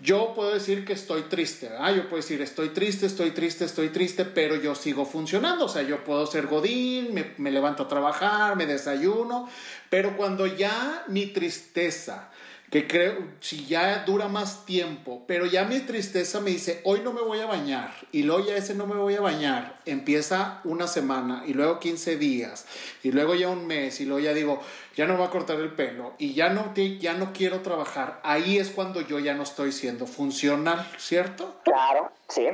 yo 0.00 0.34
puedo 0.34 0.52
decir 0.52 0.84
que 0.84 0.92
estoy 0.92 1.22
triste, 1.22 1.68
¿verdad? 1.68 1.94
Yo 1.94 2.02
puedo 2.02 2.16
decir 2.16 2.42
estoy 2.42 2.68
triste, 2.70 3.06
estoy 3.06 3.30
triste, 3.30 3.64
estoy 3.64 3.88
triste, 3.88 4.24
pero 4.24 4.56
yo 4.56 4.74
sigo 4.74 5.06
funcionando. 5.06 5.64
O 5.64 5.68
sea, 5.68 5.82
yo 5.82 6.04
puedo 6.04 6.26
ser 6.26 6.46
godín, 6.46 7.14
me, 7.14 7.32
me 7.38 7.50
levanto 7.50 7.84
a 7.84 7.88
trabajar, 7.88 8.56
me 8.56 8.66
desayuno, 8.66 9.48
pero 9.88 10.16
cuando 10.16 10.46
ya 10.46 11.04
mi 11.08 11.26
tristeza 11.26 12.30
que 12.70 12.88
creo, 12.88 13.16
si 13.40 13.66
ya 13.66 14.04
dura 14.04 14.28
más 14.28 14.66
tiempo, 14.66 15.24
pero 15.28 15.46
ya 15.46 15.64
mi 15.64 15.80
tristeza 15.80 16.40
me 16.40 16.50
dice, 16.50 16.80
hoy 16.84 17.00
no 17.00 17.12
me 17.12 17.22
voy 17.22 17.38
a 17.38 17.46
bañar, 17.46 17.92
y 18.10 18.24
luego 18.24 18.44
ya 18.44 18.56
ese 18.56 18.74
no 18.74 18.86
me 18.86 18.96
voy 18.96 19.14
a 19.14 19.20
bañar, 19.20 19.80
empieza 19.86 20.60
una 20.64 20.88
semana, 20.88 21.44
y 21.46 21.54
luego 21.54 21.78
15 21.78 22.16
días, 22.16 22.66
y 23.04 23.12
luego 23.12 23.34
ya 23.34 23.48
un 23.48 23.66
mes, 23.66 24.00
y 24.00 24.04
luego 24.04 24.20
ya 24.20 24.34
digo, 24.34 24.60
ya 24.96 25.06
no 25.06 25.16
voy 25.16 25.26
a 25.26 25.30
cortar 25.30 25.60
el 25.60 25.72
pelo, 25.74 26.14
y 26.18 26.34
ya 26.34 26.48
no, 26.48 26.74
ya 26.74 27.14
no 27.14 27.32
quiero 27.32 27.60
trabajar, 27.60 28.20
ahí 28.24 28.58
es 28.58 28.70
cuando 28.70 29.00
yo 29.00 29.20
ya 29.20 29.34
no 29.34 29.44
estoy 29.44 29.70
siendo 29.70 30.06
funcional, 30.06 30.90
¿cierto? 30.98 31.60
Claro, 31.64 32.10
sí. 32.28 32.46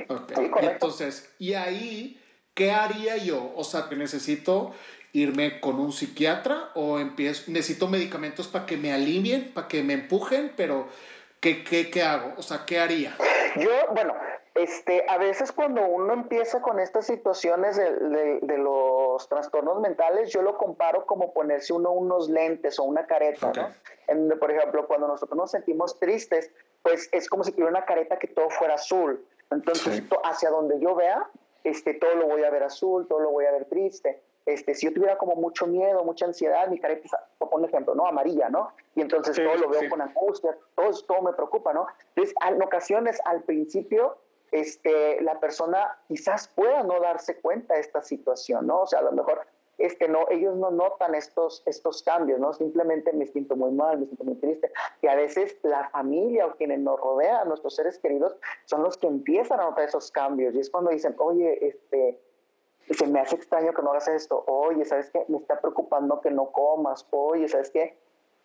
Entonces, 0.60 1.30
y 1.38 1.54
ahí, 1.54 2.20
¿qué 2.52 2.70
haría 2.70 3.16
yo? 3.16 3.52
O 3.56 3.64
sea, 3.64 3.88
que 3.88 3.96
necesito 3.96 4.74
irme 5.12 5.60
con 5.60 5.78
un 5.78 5.92
psiquiatra 5.92 6.70
o 6.74 6.98
empiezo, 6.98 7.50
necesito 7.50 7.88
medicamentos 7.88 8.48
para 8.48 8.66
que 8.66 8.76
me 8.76 8.92
alineen, 8.92 9.52
para 9.52 9.68
que 9.68 9.82
me 9.82 9.92
empujen, 9.92 10.52
pero 10.56 10.88
¿qué, 11.40 11.62
qué, 11.64 11.90
qué 11.90 12.02
hago? 12.02 12.32
O 12.38 12.42
sea, 12.42 12.64
¿qué 12.66 12.80
haría? 12.80 13.16
Yo, 13.56 13.70
bueno, 13.94 14.14
este, 14.54 15.04
a 15.08 15.18
veces 15.18 15.52
cuando 15.52 15.84
uno 15.84 16.14
empieza 16.14 16.62
con 16.62 16.80
estas 16.80 17.06
situaciones 17.06 17.76
de, 17.76 18.40
de, 18.40 18.58
los 18.58 19.02
los 19.12 19.28
trastornos 19.28 19.80
mentales 19.80 20.30
yo 20.30 20.42
lo 20.42 20.56
comparo 20.56 21.04
como 21.04 21.32
ponerse 21.32 21.72
uno 21.72 21.92
unos 21.92 22.28
lentes 22.28 22.78
o 22.78 22.84
una 22.84 23.06
careta, 23.06 23.52
¿no? 23.54 23.68
En 24.08 24.20
donde, 24.20 24.36
por 24.36 24.50
ejemplo, 24.50 24.86
cuando 24.86 25.06
nosotros 25.06 25.36
nos 25.36 25.50
sentimos 25.50 25.98
tristes, 25.98 26.50
pues 26.82 27.08
es 27.12 27.28
como 27.28 27.44
si 27.44 27.52
tuviera 27.52 27.70
una 27.70 27.84
careta 27.84 28.18
que 28.18 28.26
todo 28.26 28.48
fuera 28.50 28.74
azul. 28.74 29.24
Entonces, 29.50 30.02
hacia 30.24 30.50
donde 30.50 30.80
yo 30.80 30.94
vea, 30.94 31.28
este, 31.62 31.94
todo 31.94 32.14
lo 32.14 32.26
voy 32.26 32.42
a 32.42 32.50
ver 32.50 32.62
azul, 32.62 33.06
todo 33.06 33.20
lo 33.20 33.30
voy 33.30 33.44
a 33.44 33.52
ver 33.52 33.66
triste. 33.66 34.22
Este, 34.46 34.74
si 34.74 34.86
yo 34.86 34.92
tuviera 34.92 35.16
como 35.18 35.36
mucho 35.36 35.66
miedo, 35.66 36.04
mucha 36.04 36.26
ansiedad, 36.26 36.68
mi 36.68 36.78
careta, 36.78 37.28
por 37.38 37.48
un 37.52 37.64
ejemplo, 37.64 37.94
¿no? 37.94 38.06
Amarilla, 38.06 38.48
¿no? 38.48 38.72
Y 38.94 39.00
entonces 39.00 39.36
todo 39.36 39.54
lo 39.54 39.68
veo 39.68 39.88
con 39.88 40.00
angustia, 40.00 40.56
todo, 40.74 40.90
todo 41.06 41.22
me 41.22 41.32
preocupa, 41.32 41.72
¿no? 41.72 41.86
Entonces, 42.08 42.34
en 42.46 42.62
ocasiones, 42.62 43.20
al 43.24 43.42
principio, 43.42 44.18
este, 44.50 45.20
la 45.22 45.40
persona 45.40 45.98
quizás 46.08 46.48
pueda 46.48 46.82
no 46.82 47.00
darse 47.00 47.40
cuenta 47.40 47.74
de 47.74 47.80
esta 47.80 48.02
situación, 48.02 48.66
¿no? 48.66 48.82
O 48.82 48.86
sea, 48.86 48.98
a 48.98 49.02
lo 49.02 49.12
mejor 49.12 49.46
es 49.78 49.96
que 49.96 50.08
no, 50.08 50.26
ellos 50.30 50.56
no 50.56 50.70
notan 50.70 51.14
estos, 51.14 51.62
estos 51.66 52.02
cambios, 52.02 52.38
¿no? 52.38 52.52
Simplemente 52.52 53.12
me 53.12 53.26
siento 53.26 53.56
muy 53.56 53.72
mal, 53.72 53.98
me 53.98 54.06
siento 54.06 54.24
muy 54.24 54.36
triste. 54.36 54.70
Y 55.00 55.08
a 55.08 55.16
veces 55.16 55.58
la 55.62 55.88
familia 55.90 56.46
o 56.46 56.54
quienes 56.56 56.80
nos 56.80 57.00
rodean, 57.00 57.48
nuestros 57.48 57.74
seres 57.74 57.98
queridos, 57.98 58.36
son 58.66 58.82
los 58.82 58.96
que 58.96 59.06
empiezan 59.06 59.60
a 59.60 59.64
notar 59.64 59.84
esos 59.84 60.10
cambios. 60.12 60.54
Y 60.54 60.60
es 60.60 60.70
cuando 60.70 60.90
dicen, 60.90 61.14
oye, 61.18 61.66
este, 61.66 62.20
se 62.90 63.06
me 63.06 63.20
hace 63.20 63.36
extraño 63.36 63.72
que 63.72 63.82
no 63.82 63.90
hagas 63.90 64.08
esto. 64.08 64.44
Oye, 64.46 64.84
¿sabes 64.84 65.10
qué? 65.10 65.24
Me 65.28 65.38
está 65.38 65.60
preocupando 65.60 66.20
que 66.20 66.30
no 66.30 66.46
comas. 66.46 67.06
Oye, 67.10 67.48
¿sabes 67.48 67.70
qué? 67.70 67.98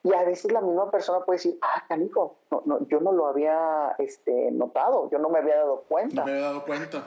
Y 0.04 0.13
a 0.13 0.23
veces 0.23 0.52
la 0.52 0.62
misma 0.62 0.89
persona 0.91 1.26
puede 1.26 1.38
decir, 1.38 1.58
ah, 1.62 1.84
canico, 1.88 2.38
no, 2.52 2.62
no, 2.65 2.88
yo 2.88 3.00
no 3.00 3.12
lo 3.12 3.28
había 3.28 3.95
este, 3.97 4.52
notado, 4.52 5.10
yo 5.10 5.19
no 5.19 5.30
me 5.30 5.39
había 5.39 5.58
dado 5.58 5.84
cuenta. 5.88 6.21
No 6.21 6.26
me 6.26 6.32
había 6.32 6.45
dado 6.45 6.65
cuenta. 6.65 7.04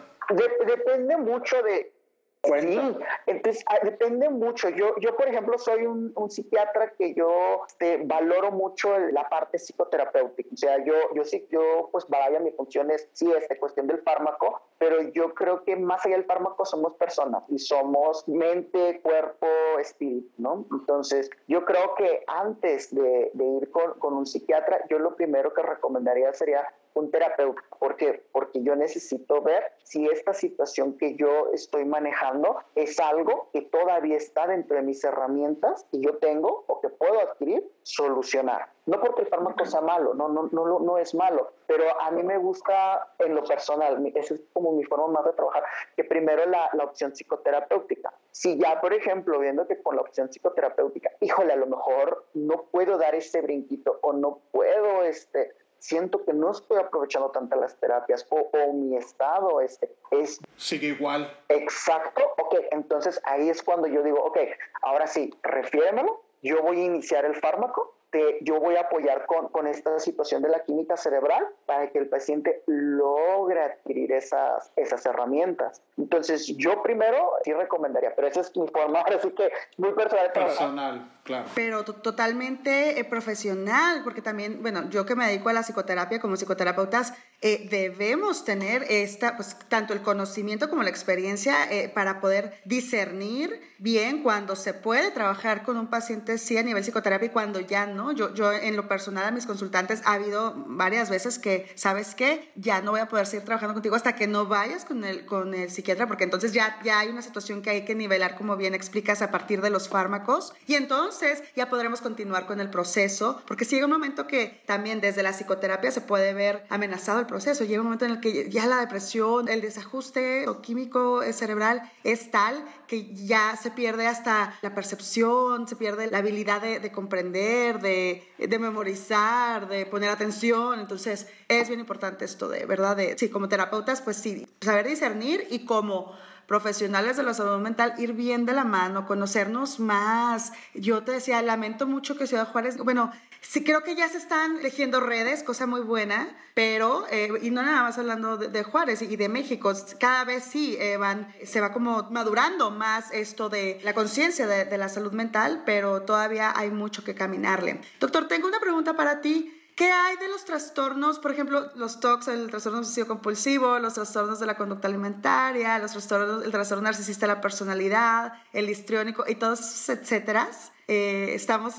depende 0.67 1.17
mucho 1.17 1.63
de, 1.63 1.93
Sí, 2.43 2.97
entonces 3.27 3.63
ah, 3.67 3.79
depende 3.83 4.31
mucho. 4.31 4.71
Yo, 4.71 4.95
yo 4.99 5.15
por 5.15 5.29
ejemplo, 5.29 5.59
soy 5.59 5.85
un, 5.85 6.11
un 6.17 6.31
psiquiatra 6.31 6.91
que 6.99 7.13
yo 7.13 7.63
este, 7.67 7.99
valoro 8.05 8.51
mucho 8.51 8.99
la 8.99 9.29
parte 9.29 9.59
psicoterapéutica. 9.59 10.49
O 10.55 10.57
sea, 10.57 10.83
yo, 10.83 10.95
yo 11.15 11.25
sí, 11.25 11.47
yo, 11.51 11.91
pues 11.93 12.07
vaya, 12.09 12.41
mi 12.41 12.51
función 12.53 12.91
es, 12.91 13.09
sí, 13.13 13.31
esta 13.31 13.59
cuestión 13.59 13.87
del 13.87 14.01
fármaco, 14.03 14.63
pero 14.79 15.03
yo 15.13 15.35
creo 15.35 15.65
que 15.65 15.77
más 15.77 16.07
allá 16.07 16.17
del 16.17 16.25
fármaco 16.25 16.65
somos 16.65 16.95
personas 16.95 17.45
y 17.49 17.59
somos 17.59 18.27
mente, 18.27 19.01
cuerpo, 19.03 19.47
espíritu, 19.79 20.31
¿no? 20.39 20.65
Entonces, 20.73 21.29
yo 21.47 21.67
creo 21.67 21.95
que 21.95 22.25
antes 22.27 22.95
de, 22.95 23.31
de 23.35 23.45
ir 23.45 23.71
con, 23.71 23.99
con 23.99 24.15
un 24.15 24.25
psiquiatra, 24.25 24.83
yo 24.89 24.99
lo 24.99 25.15
primero 25.15 25.53
que 25.53 25.63
recomendaría 25.63 26.33
sería 26.33 26.67
un 27.01 27.11
terapeuta. 27.11 27.63
¿Por 27.79 27.97
qué? 27.97 28.23
Porque 28.33 28.63
yo 28.63 28.77
necesito 28.77 29.43
ver 29.43 29.65
si 29.83 30.07
esta 30.07 30.35
situación 30.35 30.97
que 30.99 31.17
yo 31.17 31.51
estoy 31.53 31.85
manejando 31.85 32.59
es 32.75 33.01
algo 33.01 33.49
que 33.53 33.63
todavía 33.63 34.17
está 34.17 34.47
dentro 34.47 34.77
de 34.77 34.83
mis 34.83 35.03
herramientas 35.03 35.87
y 35.91 36.01
yo 36.01 36.19
tengo 36.19 36.65
o 36.67 36.81
que 36.81 36.89
puedo 36.89 37.21
adquirir, 37.21 37.69
solucionar. 37.83 38.69
No 38.87 39.01
porque 39.01 39.23
el 39.23 39.29
fármaco 39.29 39.65
sea 39.65 39.81
malo, 39.81 40.15
no, 40.15 40.29
no, 40.29 40.49
no, 40.53 40.81
no 40.81 40.99
es 40.99 41.15
malo, 41.15 41.53
pero 41.67 41.85
a 42.01 42.11
mí 42.11 42.23
me 42.23 42.39
gusta 42.39 43.13
en 43.19 43.35
lo 43.35 43.45
personal, 43.45 44.05
esa 44.15 44.35
es 44.35 44.43
como 44.53 44.73
mi 44.73 44.85
forma 44.85 45.07
más 45.09 45.25
de 45.25 45.33
trabajar, 45.33 45.63
que 45.97 46.05
primero 46.05 46.45
la, 46.47 46.71
la 46.73 46.85
opción 46.85 47.13
psicoterapéutica. 47.13 48.13
Si 48.33 48.59
ya, 48.59 48.81
por 48.81 48.93
ejemplo, 48.93 49.39
viendo 49.39 49.67
que 49.67 49.81
con 49.83 49.97
la 49.97 50.03
opción 50.03 50.29
psicoterapéutica, 50.29 51.11
híjole, 51.21 51.53
a 51.53 51.57
lo 51.57 51.67
mejor 51.67 52.27
no 52.35 52.65
puedo 52.71 52.99
dar 52.99 53.15
ese 53.15 53.41
brinquito 53.43 53.99
o 54.03 54.13
no 54.13 54.41
puedo 54.51 55.03
este, 55.05 55.53
siento 55.81 56.25
que 56.25 56.33
no 56.33 56.53
estoy 56.53 56.79
aprovechando 56.79 57.31
tantas 57.31 57.59
las 57.59 57.77
terapias 57.77 58.25
o, 58.31 58.73
mi 58.73 58.97
estado 58.97 59.61
este, 59.61 59.93
es... 60.13 60.39
Sigue 60.57 60.89
igual. 60.89 61.37
Exacto, 61.49 62.23
ok, 62.39 62.55
entonces 62.71 63.21
ahí 63.25 63.49
es 63.49 63.63
cuando 63.63 63.89
yo 63.89 64.03
digo, 64.03 64.23
ok, 64.23 64.39
ahora 64.83 65.07
sí, 65.07 65.35
refiéremelo, 65.43 66.23
yo 66.43 66.63
voy 66.63 66.81
a 66.81 66.85
iniciar 66.85 67.25
el 67.25 67.35
fármaco 67.35 67.95
yo 68.43 68.59
voy 68.59 68.77
a 68.77 68.83
apoyar 68.83 69.27
con, 69.27 69.49
con, 69.49 69.67
esta 69.67 69.99
situación 70.01 70.43
de 70.43 70.49
la 70.49 70.65
química 70.65 70.97
cerebral 70.97 71.47
para 71.67 71.91
que 71.91 71.99
el 71.99 72.09
paciente 72.09 72.63
logre 72.67 73.61
adquirir 73.63 74.13
esas, 74.13 74.73
esas 74.77 75.05
herramientas. 75.07 75.83
Entonces, 75.97 76.47
yo 76.57 76.83
primero 76.83 77.33
sí 77.45 77.53
recomendaría, 77.53 78.15
pero 78.15 78.27
esa 78.27 78.41
es 78.41 78.57
mi 78.57 78.67
forma, 78.69 79.01
así 79.03 79.31
que 79.31 79.53
muy 79.77 79.93
personal. 79.93 80.33
Personal, 80.33 81.13
claro. 81.23 81.45
Pero 81.55 81.85
totalmente 81.85 82.99
eh, 82.99 83.05
profesional, 83.05 84.03
porque 84.03 84.23
también, 84.23 84.61
bueno, 84.63 84.89
yo 84.91 85.07
que 85.07 85.15
me 85.15 85.27
dedico 85.27 85.49
a 85.49 85.53
la 85.53 85.63
psicoterapia 85.63 86.21
como 86.21 86.37
psicoterapeutas, 86.37 87.15
eh, 87.43 87.67
debemos 87.71 88.45
tener 88.45 88.85
esta, 88.91 89.37
pues, 89.37 89.57
tanto 89.69 89.95
el 89.95 90.03
conocimiento 90.03 90.69
como 90.69 90.83
la 90.83 90.91
experiencia 90.91 91.65
eh, 91.71 91.89
para 91.89 92.21
poder 92.21 92.61
discernir 92.65 93.61
bien 93.79 94.23
cuando 94.23 94.57
se 94.57 94.75
puede 94.75 95.11
trabajar 95.11 95.63
con 95.63 95.79
un 95.79 95.89
paciente 95.89 96.37
sí 96.37 96.59
a 96.59 96.63
nivel 96.63 96.85
psicoterapia 96.85 97.27
y 97.27 97.31
cuando 97.31 97.61
ya 97.61 97.87
no. 97.87 98.13
Yo, 98.13 98.35
yo 98.35 98.53
en 98.53 98.77
lo 98.77 98.89
personal 98.89 99.25
a 99.25 99.31
mis 99.31 99.47
consultantes 99.47 100.03
ha 100.05 100.13
habido 100.13 100.55
varias 100.67 101.09
veces 101.09 101.39
que, 101.39 101.73
¿sabes 101.77 102.15
qué? 102.15 102.51
Ya 102.57 102.83
no 102.83 102.91
voy 102.91 103.01
a 103.01 103.09
poder 103.09 103.27
seguir 103.27 103.47
trabajando 103.47 103.73
contigo 103.73 103.97
hasta 103.97 104.15
que 104.15 104.27
no 104.27 104.45
vayas 104.45 104.85
con 104.85 105.05
el, 105.05 105.25
con 105.25 105.55
el 105.55 105.71
psiquiatra 105.71 106.07
porque 106.07 106.25
entonces 106.25 106.53
ya, 106.53 106.79
ya 106.85 106.99
hay 106.99 107.09
una 107.09 107.23
situación 107.23 107.63
que 107.63 107.71
hay 107.71 107.85
que 107.87 107.95
nivelar 107.95 108.37
como 108.37 108.59
bien 108.59 108.75
explicas 108.75 109.23
a 109.23 109.31
partir 109.31 109.63
de 109.63 109.71
los 109.71 109.89
fármacos 109.89 110.53
y 110.67 110.75
entonces 110.75 111.43
ya 111.57 111.71
podremos 111.71 112.03
continuar 112.03 112.47
con 112.47 112.61
el 112.61 112.69
proceso 112.69 113.43
porque 113.47 113.65
si 113.65 113.77
llega 113.77 113.87
un 113.87 113.93
momento 113.93 114.27
que 114.27 114.61
también 114.67 115.01
desde 115.01 115.23
la 115.23 115.33
psicoterapia 115.33 115.91
se 115.91 116.03
puede 116.03 116.35
ver 116.35 116.67
amenazado 116.69 117.19
el 117.19 117.30
proceso. 117.31 117.65
Llega 117.65 117.81
un 117.81 117.87
momento 117.87 118.05
en 118.05 118.11
el 118.11 118.21
que 118.21 118.51
ya 118.51 118.67
la 118.67 118.81
depresión, 118.81 119.49
el 119.49 119.63
desajuste 119.63 120.45
químico 120.63 121.23
cerebral 121.33 121.91
es 122.05 122.31
tal 122.31 122.63
que 122.87 123.15
ya 123.15 123.57
se 123.57 123.71
pierde 123.71 124.07
hasta 124.07 124.59
la 124.61 124.75
percepción, 124.75 125.67
se 125.67 125.77
pierde 125.77 126.11
la 126.11 126.19
habilidad 126.19 126.61
de, 126.61 126.93
comprender, 126.93 127.81
de, 127.81 128.23
de, 128.37 128.59
memorizar, 128.59 129.69
de 129.69 129.87
poner 129.87 130.11
atención. 130.11 130.81
Entonces 130.81 131.29
es 131.49 131.69
bien 131.69 131.81
importante 131.81 132.27
esto 132.27 132.49
de, 132.49 132.67
¿verdad? 132.67 132.97
De, 132.97 133.17
sí, 133.17 133.31
como 133.31 133.49
terapeutas, 133.49 134.03
pues 134.03 134.19
sí, 134.19 134.47
saber 134.61 134.87
discernir 134.87 135.47
y 135.51 135.65
como 135.65 136.13
profesionales 136.51 137.17
de 137.17 137.23
la 137.23 137.33
salud 137.33 137.61
mental 137.61 137.95
ir 137.99 138.13
bien 138.13 138.45
de 138.45 138.53
la 138.53 138.65
mano, 138.65 139.07
conocernos 139.07 139.79
más. 139.79 140.53
Yo 140.75 141.05
te 141.05 141.13
decía, 141.13 141.41
lamento 141.43 141.87
mucho 141.87 142.17
que 142.17 142.27
Ciudad 142.27 142.49
Juárez, 142.49 142.77
bueno, 142.77 143.13
sí 143.41 143.63
creo 143.63 143.85
que 143.85 143.95
ya 143.95 144.09
se 144.09 144.19
están 144.19 144.59
tejiendo 144.61 144.99
redes, 144.99 145.45
cosa 145.45 145.69
muy 145.69 145.83
buena, 145.83 146.37
pero, 146.55 147.07
eh, 147.09 147.31
y 147.41 147.51
no 147.51 147.63
nada 147.63 147.85
más 147.85 147.99
hablando 147.99 148.37
de, 148.37 148.63
Juárez 148.65 149.01
y 149.01 149.15
de 149.15 149.29
México, 149.29 149.73
cada 150.01 150.25
vez 150.25 150.43
sí 150.43 150.77
eh, 150.81 150.97
van, 150.97 151.33
se 151.45 151.61
va 151.61 151.73
como 151.73 152.11
madurando 152.11 152.73
más 152.73 153.13
esto 153.13 153.49
de 153.49 153.79
la 153.85 153.95
conciencia 153.95 154.49
de 154.49 154.77
la 154.77 154.89
salud 154.89 155.13
mental, 155.13 155.63
pero 155.65 156.03
todavía 156.03 156.53
hay 156.57 156.73
mucho 156.73 157.05
que 157.05 157.15
caminarle. 157.15 157.81
Doctor, 158.01 158.27
tengo 158.27 158.49
una 158.49 158.59
pregunta 158.59 158.95
para 158.95 159.21
ti. 159.21 159.57
¿Qué 159.81 159.91
hay 159.91 160.19
de 160.19 160.29
los 160.29 160.45
trastornos, 160.45 161.19
por 161.19 161.31
ejemplo, 161.31 161.71
los 161.75 162.01
TOCs, 162.01 162.29
el 162.29 162.51
trastorno 162.51 162.81
obsesivo 162.81 163.09
compulsivo, 163.09 163.79
los 163.79 163.95
trastornos 163.95 164.39
de 164.39 164.45
la 164.45 164.59
conducta 164.59 164.89
alimentaria, 164.89 165.79
los 165.79 165.93
trastornos, 165.93 166.45
el 166.45 166.51
trastorno 166.51 166.83
narcisista 166.83 167.27
de 167.27 167.33
la 167.33 167.41
personalidad, 167.41 168.35
el 168.53 168.69
histriónico 168.69 169.25
y 169.27 169.37
todos 169.37 169.61
esos 169.61 169.89
etcétera? 169.89 170.51
Eh, 170.87 171.31
estamos, 171.33 171.77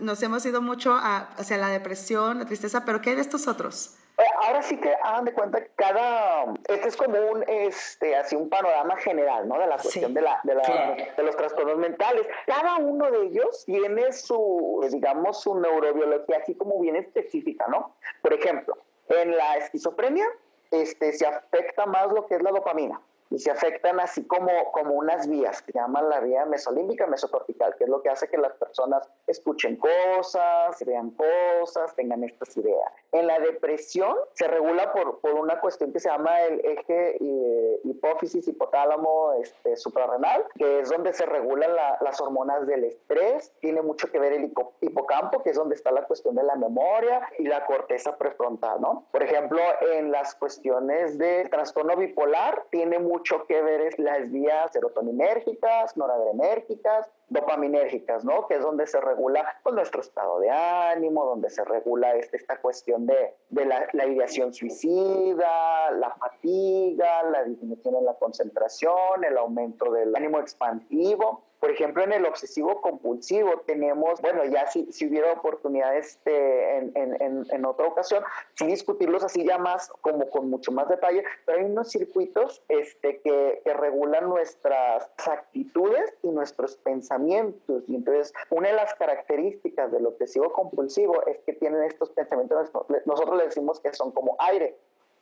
nos 0.00 0.20
hemos 0.24 0.44
ido 0.44 0.62
mucho 0.62 0.96
hacia 0.96 1.56
la 1.56 1.68
depresión, 1.68 2.40
la 2.40 2.46
tristeza, 2.46 2.84
pero 2.84 3.00
¿qué 3.00 3.10
hay 3.10 3.16
de 3.16 3.22
estos 3.22 3.46
otros? 3.46 3.98
Ahora 4.42 4.62
sí 4.62 4.78
que 4.78 4.94
hagan 5.02 5.24
de 5.24 5.32
cuenta 5.32 5.60
que 5.60 5.70
cada, 5.76 6.54
este 6.68 6.88
es 6.88 6.96
como 6.96 7.18
un, 7.18 7.44
este, 7.48 8.16
así 8.16 8.36
un 8.36 8.48
panorama 8.48 8.96
general, 8.96 9.48
¿no? 9.48 9.58
De 9.58 9.66
la 9.66 9.76
cuestión 9.76 10.14
de, 10.14 10.22
la, 10.22 10.40
de, 10.44 10.54
la, 10.54 10.96
de, 11.16 11.22
los 11.22 11.36
trastornos 11.36 11.78
mentales. 11.78 12.26
Cada 12.46 12.76
uno 12.76 13.10
de 13.10 13.26
ellos 13.26 13.64
tiene 13.64 14.12
su, 14.12 14.86
digamos, 14.90 15.42
su 15.42 15.58
neurobiología 15.58 16.38
así 16.38 16.54
como 16.54 16.80
bien 16.80 16.96
específica, 16.96 17.66
¿no? 17.68 17.96
Por 18.22 18.32
ejemplo, 18.32 18.76
en 19.08 19.36
la 19.36 19.56
esquizofrenia, 19.56 20.26
este, 20.70 21.12
se 21.12 21.26
afecta 21.26 21.86
más 21.86 22.12
lo 22.12 22.26
que 22.26 22.36
es 22.36 22.42
la 22.42 22.50
dopamina 22.50 23.00
y 23.34 23.38
se 23.40 23.50
afectan 23.50 23.98
así 23.98 24.24
como, 24.26 24.70
como 24.70 24.94
unas 24.94 25.28
vías 25.28 25.60
que 25.60 25.72
llaman 25.72 26.08
la 26.08 26.20
vía 26.20 26.46
mesolímbica 26.46 27.08
mesocortical, 27.08 27.74
que 27.76 27.84
es 27.84 27.90
lo 27.90 28.00
que 28.00 28.08
hace 28.08 28.28
que 28.28 28.38
las 28.38 28.52
personas 28.52 29.10
escuchen 29.26 29.76
cosas, 29.76 30.82
vean 30.86 31.10
cosas, 31.10 31.96
tengan 31.96 32.22
estas 32.22 32.56
ideas. 32.56 32.92
En 33.10 33.26
la 33.26 33.40
depresión 33.40 34.16
se 34.34 34.46
regula 34.46 34.92
por, 34.92 35.18
por 35.18 35.32
una 35.32 35.60
cuestión 35.60 35.92
que 35.92 35.98
se 35.98 36.08
llama 36.08 36.42
el 36.42 36.64
eje 36.64 37.16
eh, 37.20 37.80
hipófisis 37.82 38.46
hipotálamo 38.46 39.32
este, 39.42 39.76
suprarrenal, 39.76 40.44
que 40.56 40.80
es 40.80 40.90
donde 40.90 41.12
se 41.12 41.26
regulan 41.26 41.74
las 42.00 42.20
hormonas 42.20 42.68
del 42.68 42.84
estrés, 42.84 43.52
tiene 43.60 43.82
mucho 43.82 44.12
que 44.12 44.20
ver 44.20 44.32
el 44.32 44.52
hipocampo, 44.80 45.42
que 45.42 45.50
es 45.50 45.56
donde 45.56 45.74
está 45.74 45.90
la 45.90 46.06
cuestión 46.06 46.36
de 46.36 46.44
la 46.44 46.54
memoria 46.54 47.28
y 47.38 47.48
la 47.48 47.66
corteza 47.66 48.16
prefrontal, 48.16 48.80
¿no? 48.80 49.06
Por 49.10 49.24
ejemplo, 49.24 49.60
en 49.92 50.12
las 50.12 50.36
cuestiones 50.36 51.18
del 51.18 51.50
trastorno 51.50 51.96
bipolar, 51.96 52.64
tiene 52.70 53.00
mucho 53.00 53.23
mucho 53.24 53.46
que 53.46 53.62
ver 53.62 53.80
es 53.80 53.98
las 53.98 54.30
vías 54.30 54.70
serotoninérgicas, 54.70 55.96
noradrenérgicas, 55.96 57.08
dopaminérgicas, 57.30 58.22
¿no? 58.22 58.46
Que 58.46 58.56
es 58.56 58.60
donde 58.60 58.86
se 58.86 59.00
regula 59.00 59.46
pues, 59.62 59.74
nuestro 59.74 60.02
estado 60.02 60.40
de 60.40 60.50
ánimo, 60.50 61.24
donde 61.24 61.48
se 61.48 61.64
regula 61.64 62.14
este, 62.16 62.36
esta 62.36 62.60
cuestión 62.60 63.06
de, 63.06 63.34
de 63.48 63.64
la, 63.64 63.88
la, 63.94 64.06
ideación 64.06 64.52
suicida, 64.52 65.90
la 65.92 66.10
fatiga, 66.16 67.22
la 67.30 67.44
disminución 67.44 67.96
en 67.96 68.04
la 68.04 68.14
concentración, 68.14 69.24
el 69.26 69.38
aumento 69.38 69.90
del 69.90 70.14
ánimo 70.14 70.38
expansivo. 70.38 71.44
Por 71.64 71.70
ejemplo, 71.70 72.04
en 72.04 72.12
el 72.12 72.26
obsesivo 72.26 72.82
compulsivo 72.82 73.62
tenemos, 73.66 74.20
bueno, 74.20 74.44
ya 74.44 74.66
si, 74.66 74.92
si 74.92 75.06
hubiera 75.06 75.32
oportunidades 75.32 76.08
este, 76.08 76.76
en, 76.76 76.92
en, 76.94 77.46
en, 77.50 77.64
otra 77.64 77.86
ocasión, 77.86 78.22
sin 78.52 78.66
discutirlos 78.66 79.24
así 79.24 79.46
ya 79.46 79.56
más, 79.56 79.88
como 80.02 80.28
con 80.28 80.50
mucho 80.50 80.72
más 80.72 80.90
detalle, 80.90 81.24
pero 81.46 81.60
hay 81.60 81.64
unos 81.64 81.90
circuitos 81.90 82.62
este, 82.68 83.18
que, 83.22 83.62
que 83.64 83.72
regulan 83.72 84.28
nuestras 84.28 85.10
actitudes 85.26 86.12
y 86.22 86.28
nuestros 86.28 86.76
pensamientos. 86.76 87.82
Y 87.88 87.94
entonces, 87.94 88.34
una 88.50 88.68
de 88.68 88.74
las 88.74 88.92
características 88.96 89.90
del 89.90 90.04
obsesivo 90.04 90.52
compulsivo 90.52 91.24
es 91.26 91.38
que 91.46 91.54
tienen 91.54 91.82
estos 91.84 92.10
pensamientos, 92.10 92.70
nosotros 93.06 93.38
le 93.38 93.44
decimos 93.44 93.80
que 93.80 93.90
son 93.94 94.10
como 94.10 94.36
aire. 94.38 94.76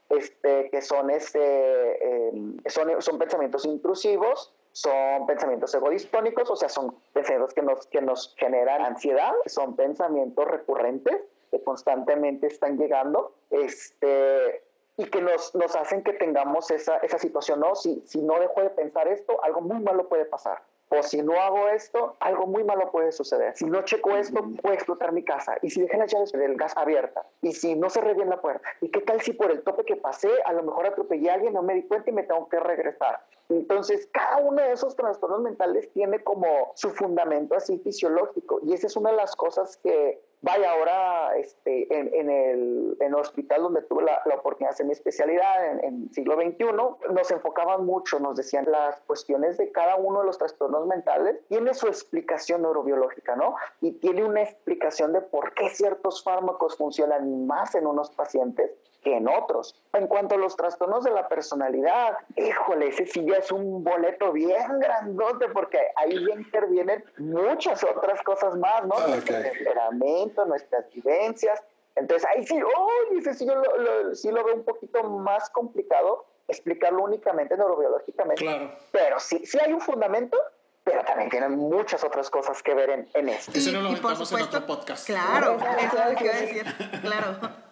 Este, 0.09 0.69
que 0.71 0.83
son, 0.83 1.09
este, 1.09 1.39
eh, 1.41 2.33
son, 2.67 3.01
son 3.01 3.19
pensamientos 3.19 3.65
intrusivos, 3.65 4.53
son 4.73 5.27
pensamientos 5.27 5.75
egodistónicos, 5.75 6.51
o 6.51 6.57
sea, 6.57 6.69
son 6.69 6.97
pensamientos 7.13 7.55
que 7.55 7.63
nos, 7.63 7.87
que 7.89 8.01
nos 8.01 8.35
generan 8.37 8.83
ansiedad, 8.83 9.33
son 9.47 9.77
pensamientos 9.77 10.47
recurrentes 10.49 11.21
que 11.51 11.63
constantemente 11.63 12.47
están 12.47 12.79
llegando, 12.79 13.35
este, 13.51 14.65
y 14.97 15.07
que 15.07 15.21
nos, 15.21 15.55
nos 15.55 15.77
hacen 15.77 16.03
que 16.03 16.15
tengamos 16.15 16.71
esa, 16.71 16.99
esa 16.99 17.19
situación, 17.19 17.61
¿no? 17.61 17.75
Si, 17.75 18.03
si 18.07 18.23
no 18.23 18.39
dejo 18.41 18.63
de 18.63 18.71
pensar 18.71 19.09
esto, 19.09 19.43
algo 19.45 19.61
muy 19.61 19.79
malo 19.81 20.09
puede 20.09 20.25
pasar. 20.25 20.63
O 20.95 21.03
si 21.03 21.23
no 21.23 21.41
hago 21.41 21.69
esto, 21.69 22.17
algo 22.21 22.47
muy 22.47 22.65
malo 22.65 22.91
puede 22.91 23.13
suceder. 23.13 23.57
Si 23.57 23.65
no 23.65 23.81
checo 23.83 24.15
esto, 24.15 24.45
puede 24.61 24.75
explotar 24.75 25.13
mi 25.13 25.25
casa. 25.25 25.57
Y 25.63 25.71
si 25.71 25.81
dejé 25.81 25.97
las 25.97 26.13
llaves 26.13 26.33
del 26.33 26.55
gas 26.57 26.77
abierta. 26.77 27.25
Y 27.41 27.53
si 27.53 27.75
no 27.75 27.89
cerré 27.89 28.13
bien 28.13 28.29
la 28.29 28.43
puerta. 28.43 28.69
¿Y 28.83 28.91
qué 28.91 29.01
tal 29.01 29.23
si 29.23 29.33
por 29.33 29.51
el 29.51 29.63
tope 29.63 29.85
que 29.85 29.97
pasé, 29.97 30.29
a 30.45 30.53
lo 30.53 30.63
mejor 30.63 30.87
atropellé 30.87 31.31
a 31.31 31.35
alguien, 31.35 31.55
no 31.55 31.63
me 31.63 31.75
di 31.75 31.85
cuenta 31.85 32.11
y 32.11 32.13
me 32.13 32.25
tengo 32.25 32.47
que 32.51 32.61
regresar? 32.61 33.25
Entonces, 33.49 34.07
cada 34.13 34.37
uno 34.39 34.61
de 34.61 34.73
esos 34.73 34.95
trastornos 34.95 35.41
mentales 35.41 35.91
tiene 35.93 36.23
como 36.23 36.73
su 36.75 36.91
fundamento 36.91 37.55
así 37.55 37.79
fisiológico. 37.79 38.61
Y 38.63 38.75
esa 38.75 38.87
es 38.87 38.95
una 38.95 39.13
de 39.13 39.17
las 39.17 39.35
cosas 39.35 39.79
que 39.79 40.23
vaya, 40.43 40.73
ahora 40.73 41.37
este, 41.37 41.87
en, 41.97 42.09
el, 42.29 42.97
en, 43.01 43.07
el, 43.07 43.15
hospital 43.15 43.63
donde 43.63 43.83
tuve 43.83 44.05
la, 44.05 44.21
la 44.27 44.35
oportunidad 44.35 44.71
de 44.71 44.75
hacer 44.75 44.87
mi 44.87 44.93
especialidad 44.93 45.67
en, 45.71 45.85
en 45.85 46.13
siglo 46.13 46.35
XXI, 46.35 46.65
nos 47.13 47.31
enfocaban 47.31 47.87
mucho, 47.87 48.21
nos 48.21 48.37
decían 48.37 48.67
las 48.71 49.01
cuestiones 49.03 49.57
de 49.57 49.73
cada 49.73 49.97
uno 49.97 50.21
de 50.21 50.27
los 50.27 50.39
trastornos 50.39 50.87
mentales, 50.87 51.37
tiene 51.49 51.75
su 51.75 51.87
explicación 51.87 52.63
neurobiológica, 52.63 53.37
¿no? 53.37 53.55
Y 53.81 53.93
tiene 53.93 54.25
una 54.25 54.43
explicación 54.43 55.13
de 55.13 55.21
por 55.21 55.55
qué 55.55 55.71
ciertos 55.71 56.23
fármacos 56.23 56.77
funcionan 56.77 57.47
más 57.47 57.75
en 57.75 57.87
unos 57.87 58.11
pacientes 58.11 58.73
que 59.03 59.17
en 59.17 59.29
otros. 59.29 59.75
En 59.93 60.07
cuanto 60.07 60.37
a 60.37 60.39
los 60.39 60.57
trastornos 60.57 61.05
de 61.05 61.11
la 61.11 61.29
personalidad, 61.29 62.17
híjole, 62.37 62.89
ese 62.89 63.07
sí 63.07 63.25
ya 63.27 63.37
es 63.37 63.51
un 63.51 63.83
boleto 63.83 64.33
bien 64.33 64.79
grandote 64.79 65.49
porque 65.49 65.79
ahí 65.97 66.25
ya 66.27 66.35
intervienen 66.35 67.05
muchas 67.19 67.83
otras 67.85 68.23
cosas 68.23 68.57
más, 68.57 68.87
¿no? 68.87 68.95
Okay. 68.95 69.11
Nuestro 69.11 69.43
temperamento, 69.43 70.45
nuestras 70.47 70.91
vivencias. 70.93 71.63
Entonces 71.97 72.29
ahí 72.35 72.47
sí, 72.47 72.59
oh, 72.63 72.89
ese 73.19 73.35
sí 73.35 73.47
yo 73.47 73.55
lo, 73.55 73.77
lo, 73.77 74.15
sí 74.15 74.31
lo 74.31 74.45
veo 74.45 74.55
un 74.55 74.65
poquito 74.65 75.03
más 75.05 75.51
complicado 75.51 76.27
explicarlo 76.49 77.03
únicamente 77.03 77.57
neurobiológicamente. 77.57 78.45
Claro. 78.45 78.73
Pero 78.91 79.21
sí, 79.21 79.45
sí 79.45 79.59
hay 79.61 79.73
un 79.73 79.81
fundamento, 79.81 80.39
pero 80.85 81.05
también 81.05 81.31
tienen 81.31 81.57
muchas 81.57 82.05
otras 82.05 82.31
cosas 82.31 82.63
que 82.63 82.75
ver 82.75 82.91
en, 82.91 83.09
en 83.15 83.29
esto. 83.29 83.53
Eso 83.55 83.73
no 83.73 83.83
lo 83.83 83.91
metamos 83.91 84.31
en 84.33 84.43
otro 84.43 84.67
podcast. 84.67 85.07
Claro, 85.07 85.57
eso 85.79 85.99
es 85.99 86.13
lo 86.13 86.17
que 86.17 86.25
iba 86.25 86.35
a 86.35 86.41
decir. 86.41 86.65
Claro. 87.03 87.63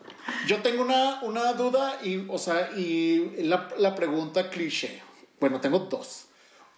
Yo 0.46 0.62
tengo 0.62 0.83
una, 0.83 1.20
una 1.22 1.53
duda 1.53 1.98
y, 2.03 2.24
o 2.29 2.38
sea, 2.38 2.70
y 2.76 3.42
la, 3.42 3.68
la 3.79 3.94
pregunta 3.94 4.50
cliché. 4.50 5.03
Bueno, 5.38 5.61
tengo 5.61 5.81
dos. 5.81 6.26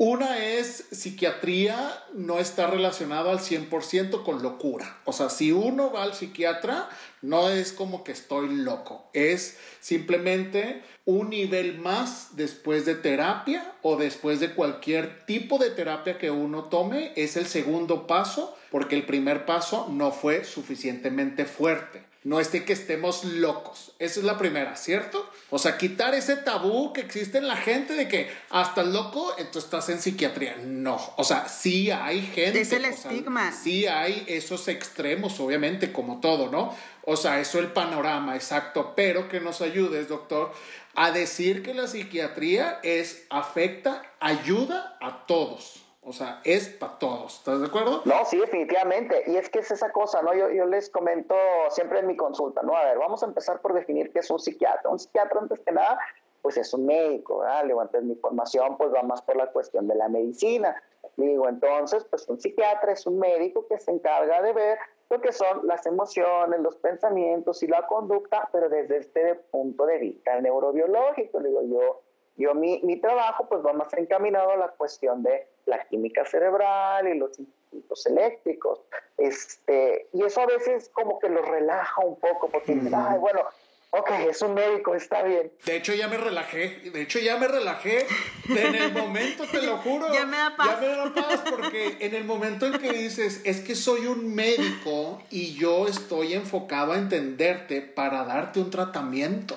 Una 0.05 0.39
es 0.39 0.87
psiquiatría 0.91 2.03
no 2.15 2.41
está 2.41 2.67
relacionado 2.67 3.31
al 3.31 3.39
100% 3.39 4.25
con 4.25 4.43
locura. 4.43 4.99
O 5.05 5.13
sea, 5.13 5.31
si 5.31 5.53
uno 5.53 5.93
va 5.93 6.03
al 6.03 6.15
psiquiatra, 6.15 6.89
no 7.21 7.49
es 7.51 7.73
como 7.73 8.03
que 8.03 8.11
estoy 8.11 8.49
loco. 8.49 9.09
Es 9.13 9.59
simplemente 9.79 10.83
un 11.05 11.31
nivel 11.31 11.79
más 11.79 12.31
después 12.37 12.85
de 12.85 12.97
terapia 12.97 13.75
o 13.83 13.97
después 13.97 14.41
de 14.41 14.55
cualquier 14.55 15.25
tipo 15.25 15.59
de 15.59 15.71
terapia 15.71 16.19
que 16.19 16.33
uno 16.33 16.65
tome. 16.65 17.13
Es 17.15 17.37
el 17.37 17.47
segundo 17.47 18.09
paso 18.09 18.57
porque 18.73 18.97
el 18.97 19.07
primer 19.07 19.47
paso 19.47 19.87
no 19.89 20.11
fue 20.11 20.45
suficientemente 20.45 21.45
fuerte. 21.45 22.12
No 22.25 22.39
es 22.39 22.53
de 22.53 22.65
que 22.65 22.73
estemos 22.73 23.25
locos. 23.25 23.93
Esa 23.99 24.21
es 24.21 24.25
la 24.25 24.39
primera, 24.39 24.77
¿cierto? 24.77 25.29
O 25.51 25.59
sea, 25.59 25.77
quitar 25.77 26.15
ese 26.15 26.37
tabú 26.37 26.93
que 26.93 27.01
existe 27.01 27.39
en 27.39 27.49
la 27.49 27.57
gente 27.57 27.95
de 27.95 28.07
que 28.07 28.31
hasta 28.51 28.85
loco, 28.85 29.35
entonces 29.39 29.65
estás 29.65 29.89
en 29.89 30.01
psiquiatría. 30.01 30.57
No. 30.65 31.01
O 31.17 31.25
sea, 31.25 31.49
sí 31.49 31.91
hay 31.91 32.23
gente. 32.23 32.61
Es 32.61 32.73
el 32.73 32.83
sea, 32.83 32.91
estigma. 32.91 33.51
sí 33.51 33.87
hay 33.89 34.25
esos 34.29 34.69
extremos, 34.69 35.41
obviamente, 35.41 35.91
como 35.91 36.21
todo, 36.21 36.49
¿no? 36.49 36.77
O 37.05 37.17
sea, 37.17 37.41
eso 37.41 37.59
el 37.59 37.73
panorama, 37.73 38.37
exacto. 38.37 38.93
Pero 38.95 39.29
que 39.29 39.41
nos 39.41 39.61
ayudes, 39.61 40.09
doctor, 40.09 40.53
a 40.95 41.11
decir 41.11 41.65
que 41.65 41.75
la 41.75 41.89
psiquiatría 41.89 42.79
es, 42.85 43.25
afecta, 43.31 44.03
ayuda 44.21 44.97
a 45.01 45.27
todos. 45.27 45.82
O 46.05 46.13
sea, 46.13 46.41
es 46.45 46.69
para 46.69 46.99
todos. 46.99 47.39
¿Estás 47.39 47.61
de 47.61 47.67
acuerdo? 47.67 48.03
No, 48.05 48.25
sí, 48.25 48.37
definitivamente. 48.37 49.23
Y 49.29 49.37
es 49.37 49.49
que 49.49 49.61
es 49.61 49.71
esa 49.71 49.93
cosa, 49.93 50.21
¿no? 50.21 50.35
Yo, 50.35 50.67
les 50.67 50.91
comento 50.91 51.37
siempre 51.71 52.01
en 52.01 52.09
mi 52.09 52.17
consulta, 52.17 52.61
¿no? 52.63 52.77
A 52.77 52.85
ver, 52.87 52.99
vamos 52.99 53.23
a 53.23 53.27
empezar 53.27 53.61
por 53.61 53.73
definir 53.73 54.13
qué 54.13 54.19
es 54.19 54.31
un 54.31 54.41
psiquiatra. 54.41 54.91
Un 54.91 54.99
psiquiatra, 54.99 55.41
antes 55.41 55.61
que 55.61 55.71
nada, 55.71 55.99
pues 56.43 56.57
es 56.57 56.75
un 56.75 56.87
médico, 56.87 57.39
¿verdad? 57.39 57.65
Digo, 57.67 57.83
entonces 57.83 58.09
mi 58.09 58.17
formación 58.17 58.77
pues 58.77 58.93
va 58.93 59.03
más 59.05 59.23
por 59.23 59.37
la 59.37 59.47
cuestión 59.53 59.87
de 59.87 59.95
la 59.95 60.09
medicina. 60.09 60.75
Digo, 61.17 61.49
entonces, 61.49 62.05
pues 62.11 62.29
un 62.29 62.41
psiquiatra 62.41 62.93
es 62.93 63.07
un 63.07 63.21
médico 63.21 63.67
que 63.69 63.79
se 63.79 63.93
encarga 63.93 64.43
de 64.43 64.53
ver 64.53 64.79
lo 65.09 65.21
que 65.21 65.31
son 65.31 65.69
las 65.69 65.87
emociones, 65.87 66.59
los 66.61 66.77
pensamientos 66.77 67.63
y 67.63 67.69
la 67.69 67.87
conducta, 67.87 68.49
pero 68.51 68.69
desde 68.69 68.97
este 68.97 69.37
punto 69.53 69.87
de 69.87 69.99
vista 69.99 70.41
neurobiológico. 70.41 71.39
Digo, 71.41 71.63
yo, 71.63 72.03
yo 72.37 72.55
mi, 72.55 72.81
mi 72.83 72.97
trabajo 72.97 73.47
pues 73.49 73.65
va 73.65 73.73
más 73.73 73.93
encaminado 73.95 74.51
a 74.51 74.57
la 74.57 74.69
cuestión 74.69 75.23
de 75.23 75.47
la 75.67 75.85
química 75.85 76.25
cerebral 76.25 77.09
y 77.09 77.19
los 77.19 77.39
impulsos 77.39 78.07
eléctricos. 78.07 78.81
Este, 79.19 80.09
y 80.13 80.25
eso 80.25 80.41
a 80.41 80.47
veces 80.47 80.91
como 80.93 81.19
que 81.19 81.29
los 81.29 81.47
relaja 81.47 82.05
un 82.05 82.19
poco, 82.19 82.49
porque 82.49 82.73
uh 82.73 82.77
-huh. 82.77 83.07
ay, 83.11 83.19
bueno, 83.19 83.43
ok, 83.91 84.11
es 84.31 84.41
un 84.41 84.55
médico, 84.55 84.95
está 84.95 85.23
bien. 85.23 85.53
De 85.65 85.77
hecho, 85.77 85.93
ya 85.93 86.09
me 86.09 86.17
relajé. 86.17 86.91
De 86.91 87.03
hecho, 87.03 87.19
ya 87.19 87.37
me 87.37 87.47
relajé. 87.47 88.07
En 88.49 88.75
el 88.75 88.93
momento, 88.93 89.45
te 89.51 89.63
lo 89.63 89.77
juro. 89.79 90.07
ya 90.13 90.25
me 90.27 90.39
da 90.39 90.57
paz. 90.57 90.69
Ya 90.69 90.77
me 90.81 90.97
da 90.97 91.15
paz 91.15 91.43
porque 91.51 91.99
en 92.01 92.15
el 92.15 92.25
momento 92.25 92.67
en 92.67 92.79
que 92.79 92.93
dices, 92.93 93.43
es 93.45 93.61
que 93.61 93.75
soy 93.75 94.07
un 94.07 94.35
médico 94.35 95.23
y 95.31 95.55
yo 95.55 95.87
estoy 95.87 96.33
enfocado 96.33 96.93
a 96.93 96.99
entenderte 96.99 97.83
para 97.83 98.25
darte 98.25 98.61
un 98.61 98.71
tratamiento. 98.71 99.57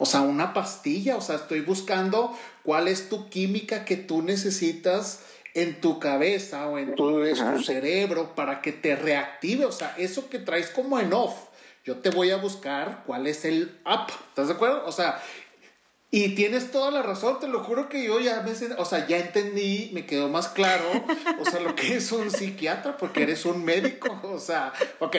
O 0.00 0.06
sea, 0.06 0.22
una 0.22 0.52
pastilla. 0.52 1.16
O 1.16 1.20
sea, 1.20 1.36
estoy 1.36 1.60
buscando 1.60 2.36
cuál 2.64 2.88
es 2.88 3.08
tu 3.08 3.28
química 3.28 3.84
que 3.84 3.96
tú 3.96 4.22
necesitas 4.22 5.20
en 5.54 5.80
tu 5.80 6.00
cabeza 6.00 6.66
o 6.66 6.78
en 6.78 6.96
tu, 6.96 7.24
en 7.24 7.36
tu 7.36 7.62
cerebro 7.62 8.34
para 8.34 8.60
que 8.62 8.72
te 8.72 8.96
reactive. 8.96 9.66
O 9.66 9.72
sea, 9.72 9.94
eso 9.96 10.28
que 10.28 10.40
traes 10.40 10.70
como 10.70 10.98
en 10.98 11.12
off 11.12 11.50
yo 11.84 11.98
te 11.98 12.10
voy 12.10 12.30
a 12.30 12.36
buscar 12.36 13.04
cuál 13.06 13.26
es 13.26 13.44
el 13.44 13.80
up. 13.86 14.12
¿Estás 14.28 14.48
de 14.48 14.54
acuerdo? 14.54 14.84
O 14.86 14.92
sea, 14.92 15.20
y 16.12 16.34
tienes 16.34 16.72
toda 16.72 16.90
la 16.90 17.02
razón, 17.02 17.38
te 17.38 17.46
lo 17.46 17.62
juro 17.62 17.88
que 17.88 18.04
yo 18.04 18.18
ya 18.18 18.42
me, 18.42 18.52
o 18.74 18.84
sea, 18.84 19.06
ya 19.06 19.18
entendí, 19.18 19.90
me 19.92 20.06
quedó 20.06 20.28
más 20.28 20.48
claro, 20.48 20.84
o 21.38 21.44
sea, 21.44 21.60
lo 21.60 21.76
que 21.76 21.96
es 21.96 22.10
un 22.10 22.32
psiquiatra, 22.32 22.96
porque 22.96 23.22
eres 23.22 23.44
un 23.44 23.64
médico, 23.64 24.18
o 24.24 24.40
sea, 24.40 24.72
ok. 24.98 25.16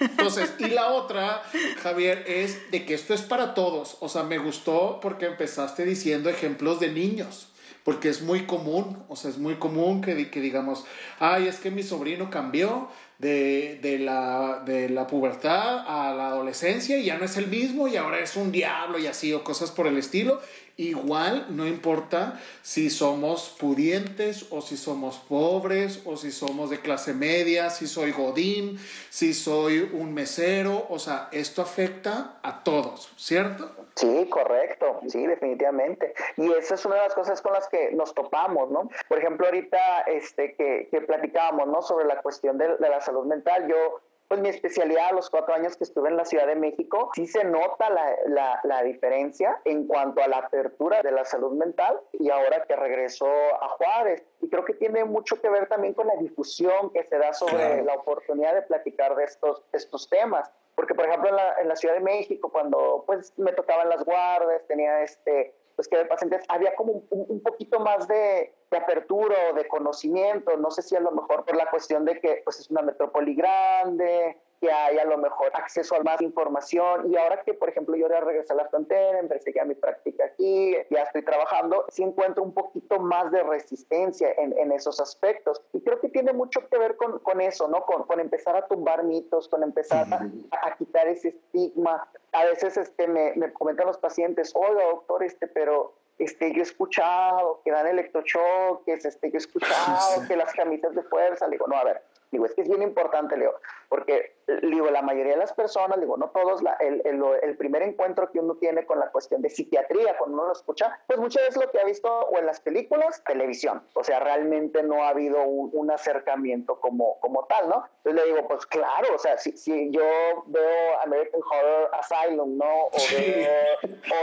Entonces, 0.00 0.52
y 0.58 0.66
la 0.66 0.88
otra, 0.88 1.42
Javier, 1.82 2.24
es 2.26 2.70
de 2.70 2.84
que 2.84 2.92
esto 2.92 3.14
es 3.14 3.22
para 3.22 3.54
todos, 3.54 3.96
o 4.00 4.08
sea, 4.10 4.22
me 4.22 4.36
gustó 4.36 5.00
porque 5.00 5.24
empezaste 5.24 5.86
diciendo 5.86 6.28
ejemplos 6.28 6.78
de 6.78 6.92
niños 6.92 7.48
porque 7.84 8.08
es 8.08 8.22
muy 8.22 8.46
común, 8.46 9.02
o 9.08 9.16
sea, 9.16 9.28
es 9.30 9.38
muy 9.38 9.56
común 9.56 10.02
que, 10.02 10.30
que 10.30 10.40
digamos, 10.40 10.84
ay, 11.18 11.48
es 11.48 11.56
que 11.58 11.72
mi 11.72 11.82
sobrino 11.82 12.30
cambió 12.30 12.88
de, 13.18 13.78
de, 13.82 13.98
la, 13.98 14.62
de 14.64 14.88
la 14.88 15.06
pubertad 15.06 15.84
a 15.86 16.12
la 16.14 16.28
adolescencia 16.28 16.98
y 16.98 17.04
ya 17.04 17.18
no 17.18 17.24
es 17.24 17.36
el 17.36 17.46
mismo 17.46 17.88
y 17.88 17.96
ahora 17.96 18.18
es 18.18 18.36
un 18.36 18.50
diablo 18.50 18.98
y 18.98 19.06
así, 19.06 19.32
o 19.32 19.44
cosas 19.44 19.70
por 19.70 19.86
el 19.86 19.96
estilo. 19.96 20.40
Igual 20.76 21.46
no 21.50 21.66
importa 21.66 22.40
si 22.62 22.90
somos 22.90 23.54
pudientes 23.58 24.46
o 24.50 24.60
si 24.60 24.76
somos 24.76 25.18
pobres 25.18 26.02
o 26.04 26.16
si 26.16 26.32
somos 26.32 26.70
de 26.70 26.80
clase 26.80 27.14
media, 27.14 27.70
si 27.70 27.86
soy 27.86 28.12
godín, 28.12 28.78
si 29.10 29.34
soy 29.34 29.90
un 29.92 30.14
mesero, 30.14 30.86
o 30.88 30.98
sea, 30.98 31.28
esto 31.32 31.62
afecta 31.62 32.38
a 32.42 32.62
todos, 32.64 33.12
¿cierto? 33.16 33.70
Sí, 33.96 34.26
correcto, 34.30 35.00
sí, 35.08 35.26
definitivamente. 35.26 36.14
Y 36.36 36.50
esa 36.52 36.74
es 36.74 36.84
una 36.84 36.96
de 36.96 37.02
las 37.02 37.14
cosas 37.14 37.42
con 37.42 37.52
las 37.52 37.68
que 37.68 37.92
nos 37.92 38.14
topamos, 38.14 38.70
¿no? 38.70 38.88
Por 39.08 39.18
ejemplo, 39.18 39.46
ahorita 39.46 40.02
este, 40.06 40.54
que, 40.54 40.88
que 40.90 41.00
platicábamos, 41.02 41.68
¿no? 41.68 41.82
Sobre 41.82 42.06
la 42.06 42.20
cuestión 42.22 42.58
de, 42.58 42.76
de 42.76 42.88
la 42.88 43.00
salud 43.00 43.26
mental, 43.26 43.68
yo 43.68 44.00
pues 44.32 44.40
mi 44.40 44.48
especialidad 44.48 45.08
a 45.08 45.12
los 45.12 45.28
cuatro 45.28 45.52
años 45.52 45.76
que 45.76 45.84
estuve 45.84 46.08
en 46.08 46.16
la 46.16 46.24
Ciudad 46.24 46.46
de 46.46 46.56
México, 46.56 47.10
sí 47.14 47.26
se 47.26 47.44
nota 47.44 47.90
la, 47.90 48.16
la, 48.28 48.60
la, 48.64 48.82
diferencia 48.82 49.60
en 49.66 49.86
cuanto 49.86 50.22
a 50.22 50.26
la 50.26 50.38
apertura 50.38 51.02
de 51.02 51.12
la 51.12 51.26
salud 51.26 51.52
mental 51.52 52.00
y 52.14 52.30
ahora 52.30 52.64
que 52.64 52.74
regresó 52.74 53.26
a 53.26 53.68
Juárez. 53.68 54.24
Y 54.40 54.48
creo 54.48 54.64
que 54.64 54.72
tiene 54.72 55.04
mucho 55.04 55.38
que 55.38 55.50
ver 55.50 55.68
también 55.68 55.92
con 55.92 56.06
la 56.06 56.16
difusión 56.16 56.88
que 56.94 57.04
se 57.04 57.18
da 57.18 57.34
sobre 57.34 57.56
claro. 57.56 57.84
la 57.84 57.92
oportunidad 57.92 58.54
de 58.54 58.62
platicar 58.62 59.14
de 59.16 59.24
estos, 59.24 59.64
estos 59.74 60.08
temas. 60.08 60.50
Porque, 60.76 60.94
por 60.94 61.04
ejemplo, 61.04 61.28
en 61.28 61.36
la, 61.36 61.54
en 61.60 61.68
la 61.68 61.76
Ciudad 61.76 61.96
de 61.96 62.00
México, 62.00 62.48
cuando 62.50 63.04
pues 63.06 63.34
me 63.36 63.52
tocaban 63.52 63.90
las 63.90 64.02
guardias, 64.02 64.66
tenía 64.66 65.02
este 65.02 65.54
pues 65.82 65.88
que 65.88 65.98
de 65.98 66.04
pacientes 66.04 66.44
había 66.48 66.76
como 66.76 66.92
un, 66.92 67.26
un 67.28 67.42
poquito 67.42 67.80
más 67.80 68.06
de, 68.06 68.54
de, 68.70 68.76
apertura 68.76 69.34
o 69.50 69.54
de 69.54 69.66
conocimiento, 69.66 70.56
no 70.56 70.70
sé 70.70 70.82
si 70.82 70.94
a 70.94 71.00
lo 71.00 71.10
mejor 71.10 71.44
por 71.44 71.56
la 71.56 71.68
cuestión 71.70 72.04
de 72.04 72.20
que 72.20 72.42
pues 72.44 72.60
es 72.60 72.70
una 72.70 72.82
metrópoli 72.82 73.34
grande, 73.34 74.38
que 74.62 74.70
hay 74.70 74.96
a 74.96 75.04
lo 75.04 75.18
mejor 75.18 75.50
acceso 75.54 75.96
a 75.96 76.00
más 76.04 76.20
información. 76.22 77.12
Y 77.12 77.16
ahora 77.16 77.42
que 77.42 77.52
por 77.52 77.68
ejemplo 77.68 77.96
yo 77.96 78.08
ya 78.08 78.20
regresé 78.20 78.52
a 78.52 78.56
la 78.56 78.68
frontera, 78.68 79.18
empecé 79.18 79.52
ya 79.52 79.64
mi 79.64 79.74
práctica 79.74 80.24
aquí, 80.26 80.76
ya 80.88 81.02
estoy 81.02 81.24
trabajando, 81.24 81.84
sí 81.88 82.04
encuentro 82.04 82.44
un 82.44 82.54
poquito 82.54 83.00
más 83.00 83.32
de 83.32 83.42
resistencia 83.42 84.32
en, 84.38 84.56
en 84.56 84.70
esos 84.70 85.00
aspectos. 85.00 85.60
Y 85.72 85.80
creo 85.80 85.98
que 85.98 86.08
tiene 86.10 86.32
mucho 86.32 86.60
que 86.68 86.78
ver 86.78 86.96
con, 86.96 87.18
con 87.18 87.40
eso, 87.40 87.66
¿no? 87.66 87.84
Con, 87.84 88.04
con, 88.04 88.20
empezar 88.20 88.54
a 88.54 88.68
tumbar 88.68 89.02
mitos, 89.02 89.48
con 89.48 89.64
empezar 89.64 90.06
a, 90.14 90.68
a 90.68 90.76
quitar 90.76 91.08
ese 91.08 91.30
estigma. 91.30 92.08
A 92.30 92.44
veces 92.44 92.76
este, 92.76 93.08
me, 93.08 93.32
me 93.34 93.52
comentan 93.52 93.88
los 93.88 93.98
pacientes, 93.98 94.52
oiga 94.54 94.84
doctor, 94.84 95.24
este, 95.24 95.48
pero 95.48 95.94
este, 96.18 96.52
yo 96.52 96.60
he 96.60 96.62
escuchado 96.62 97.60
que 97.64 97.72
dan 97.72 97.88
electrochoques, 97.88 99.04
este, 99.04 99.28
yo 99.28 99.34
he 99.34 99.38
escuchado 99.38 100.26
que 100.28 100.36
las 100.36 100.52
camisas 100.52 100.94
de 100.94 101.02
fuerza, 101.02 101.46
le 101.46 101.52
digo, 101.52 101.66
no, 101.66 101.76
a 101.76 101.84
ver, 101.84 102.02
digo, 102.30 102.46
es 102.46 102.54
que 102.54 102.62
es 102.62 102.68
bien 102.68 102.82
importante, 102.82 103.36
Leo, 103.36 103.54
porque 103.88 104.36
digo, 104.62 104.90
la 104.90 105.02
mayoría 105.02 105.32
de 105.32 105.38
las 105.38 105.52
personas, 105.52 106.00
digo, 106.00 106.16
no 106.16 106.30
todos, 106.30 106.62
la, 106.62 106.72
el, 106.74 107.02
el, 107.04 107.22
el, 107.42 107.56
primer 107.56 107.82
encuentro 107.82 108.30
que 108.30 108.40
uno 108.40 108.56
tiene 108.56 108.84
con 108.86 108.98
la 108.98 109.10
cuestión 109.10 109.42
de 109.42 109.50
psiquiatría, 109.50 110.16
cuando 110.18 110.36
uno 110.36 110.46
lo 110.46 110.52
escucha, 110.52 110.98
pues 111.06 111.18
muchas 111.18 111.44
veces 111.44 111.62
lo 111.64 111.70
que 111.70 111.80
ha 111.80 111.84
visto 111.84 112.08
o 112.08 112.38
en 112.38 112.46
las 112.46 112.60
películas, 112.60 113.22
televisión, 113.24 113.82
o 113.94 114.04
sea, 114.04 114.20
realmente 114.20 114.82
no 114.82 115.04
ha 115.04 115.08
habido 115.10 115.42
un, 115.44 115.70
un 115.72 115.90
acercamiento 115.90 116.80
como, 116.80 117.18
como 117.20 117.44
tal, 117.46 117.68
¿no? 117.68 117.84
Entonces 118.04 118.24
le 118.24 118.34
digo, 118.34 118.48
pues 118.48 118.66
claro, 118.66 119.14
o 119.14 119.18
sea, 119.18 119.38
si, 119.38 119.56
si 119.56 119.90
yo 119.90 120.02
veo 120.46 121.00
American 121.04 121.40
Horror 121.40 121.90
Asylum, 121.92 122.58
¿no? 122.58 122.86
O, 122.86 122.96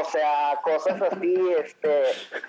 o 0.01 0.03
sea, 0.05 0.59
cosas 0.63 1.01
así, 1.01 1.35
este, 1.57 2.03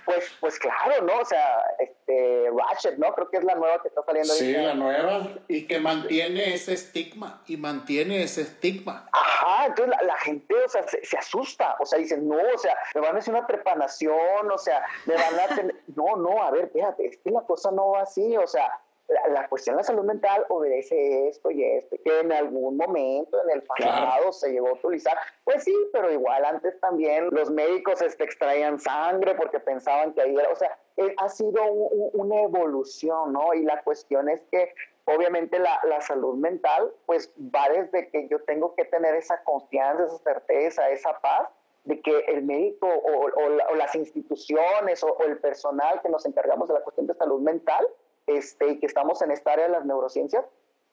pues, 0.05 0.37
pues 0.41 0.59
claro, 0.59 1.05
¿no? 1.05 1.21
O 1.21 1.25
sea, 1.25 1.63
este, 1.79 2.51
Ratchet, 2.51 2.99
¿no? 2.99 3.15
Creo 3.15 3.31
que 3.31 3.37
es 3.39 3.45
la 3.45 3.55
nueva 3.55 3.81
que 3.81 3.89
está 3.89 4.03
saliendo 4.05 4.33
Sí, 4.35 4.53
la 4.53 4.75
nueva. 4.75 5.29
Y 5.49 5.67
que 5.67 5.79
mantiene 5.79 6.55
ese 6.55 6.75
estigma. 6.75 7.43
Y 7.47 7.57
mantiene 7.61 8.23
ese 8.23 8.43
estigma. 8.43 9.09
Ajá, 9.13 9.67
entonces 9.67 9.95
la, 9.97 10.03
la 10.07 10.19
gente, 10.19 10.55
o 10.55 10.69
sea, 10.69 10.87
se, 10.89 11.05
se, 11.05 11.17
asusta, 11.17 11.77
o 11.79 11.87
sea, 11.87 11.99
dicen, 11.99 12.27
no, 12.29 12.37
o 12.37 12.59
sea, 12.59 12.77
me 12.95 13.01
van 13.03 13.17
a 13.17 13.19
hacer 13.19 13.35
una 13.35 13.47
trepanación, 13.47 14.51
o 14.51 14.59
sea, 14.59 14.85
me 15.07 15.15
van 15.15 15.39
a 15.39 15.55
tener, 15.55 15.77
no, 15.95 16.17
no, 16.17 16.43
a 16.43 16.51
ver, 16.51 16.65
espérate, 16.65 17.07
es 17.07 17.19
que 17.19 17.31
la 17.31 17.43
cosa 17.43 17.71
no 17.71 17.91
va 17.91 18.03
así, 18.03 18.37
o 18.37 18.47
sea, 18.47 18.81
la, 19.09 19.29
la, 19.29 19.49
cuestión 19.49 19.75
de 19.75 19.81
la 19.81 19.85
salud 19.85 20.05
mental 20.05 20.47
obedece 20.49 21.29
esto 21.29 21.51
y 21.51 21.65
esto, 21.65 21.97
que 22.05 22.21
en 22.21 22.33
algún 22.33 22.77
momento 22.77 23.43
en 23.43 23.51
el 23.51 23.63
pasado 23.63 23.97
claro. 23.97 24.33
se 24.33 24.53
llegó 24.53 24.69
a 24.69 24.73
utilizar. 24.75 25.19
Pues 25.45 25.65
sí, 25.65 25.75
pero 25.93 26.13
igual 26.13 26.45
antes 26.45 26.79
también 26.81 27.29
los 27.33 27.51
médicos 27.51 28.01
este, 28.03 28.23
extraían 28.23 28.79
sangre 28.79 29.35
porque 29.35 29.59
pensaban 29.59 30.13
que 30.13 30.23
ahí 30.23 30.37
era, 30.37 30.49
o 30.51 30.55
sea, 30.55 30.79
eh, 30.97 31.15
ha 31.19 31.29
sido 31.29 31.65
un, 31.65 32.11
una 32.13 32.43
evolución, 32.43 33.33
¿no? 33.33 33.53
Y 33.53 33.65
la 33.65 33.83
cuestión 33.83 34.29
es 34.29 34.43
que 34.51 34.73
obviamente 35.15 35.59
la, 35.59 35.81
la, 35.85 36.01
salud 36.01 36.37
mental 36.37 36.93
pues 37.07 37.33
va 37.39 37.69
desde 37.69 38.11
que 38.11 38.29
yo 38.29 38.43
tengo 38.45 38.75
que 38.75 38.85
tener 38.85 39.15
esa 39.15 39.43
confianza, 39.45 40.05
esa 40.05 40.19
certeza, 40.19 40.91
esa 40.91 41.21
paz 41.21 41.49
de 41.85 42.01
que 42.01 42.19
el 42.29 42.43
médico 42.43 42.87
o, 42.87 43.75
las 43.75 43.95
instituciones 43.95 45.03
o, 45.03 45.13
o, 45.13 45.23
el 45.25 45.39
personal 45.39 46.01
que 46.03 46.09
nos 46.09 46.27
encargamos 46.27 46.69
de 46.69 46.75
la 46.75 46.81
cuestión 46.81 47.07
de 47.07 47.15
salud 47.15 47.41
mental 47.41 47.87
este, 48.27 48.69
y 48.69 48.79
que 48.79 48.87
estamos 48.87 49.23
en 49.23 49.31
esta 49.31 49.53
área 49.53 49.67
de 49.67 49.73
las 49.73 49.85
neurociencias, 49.85 50.45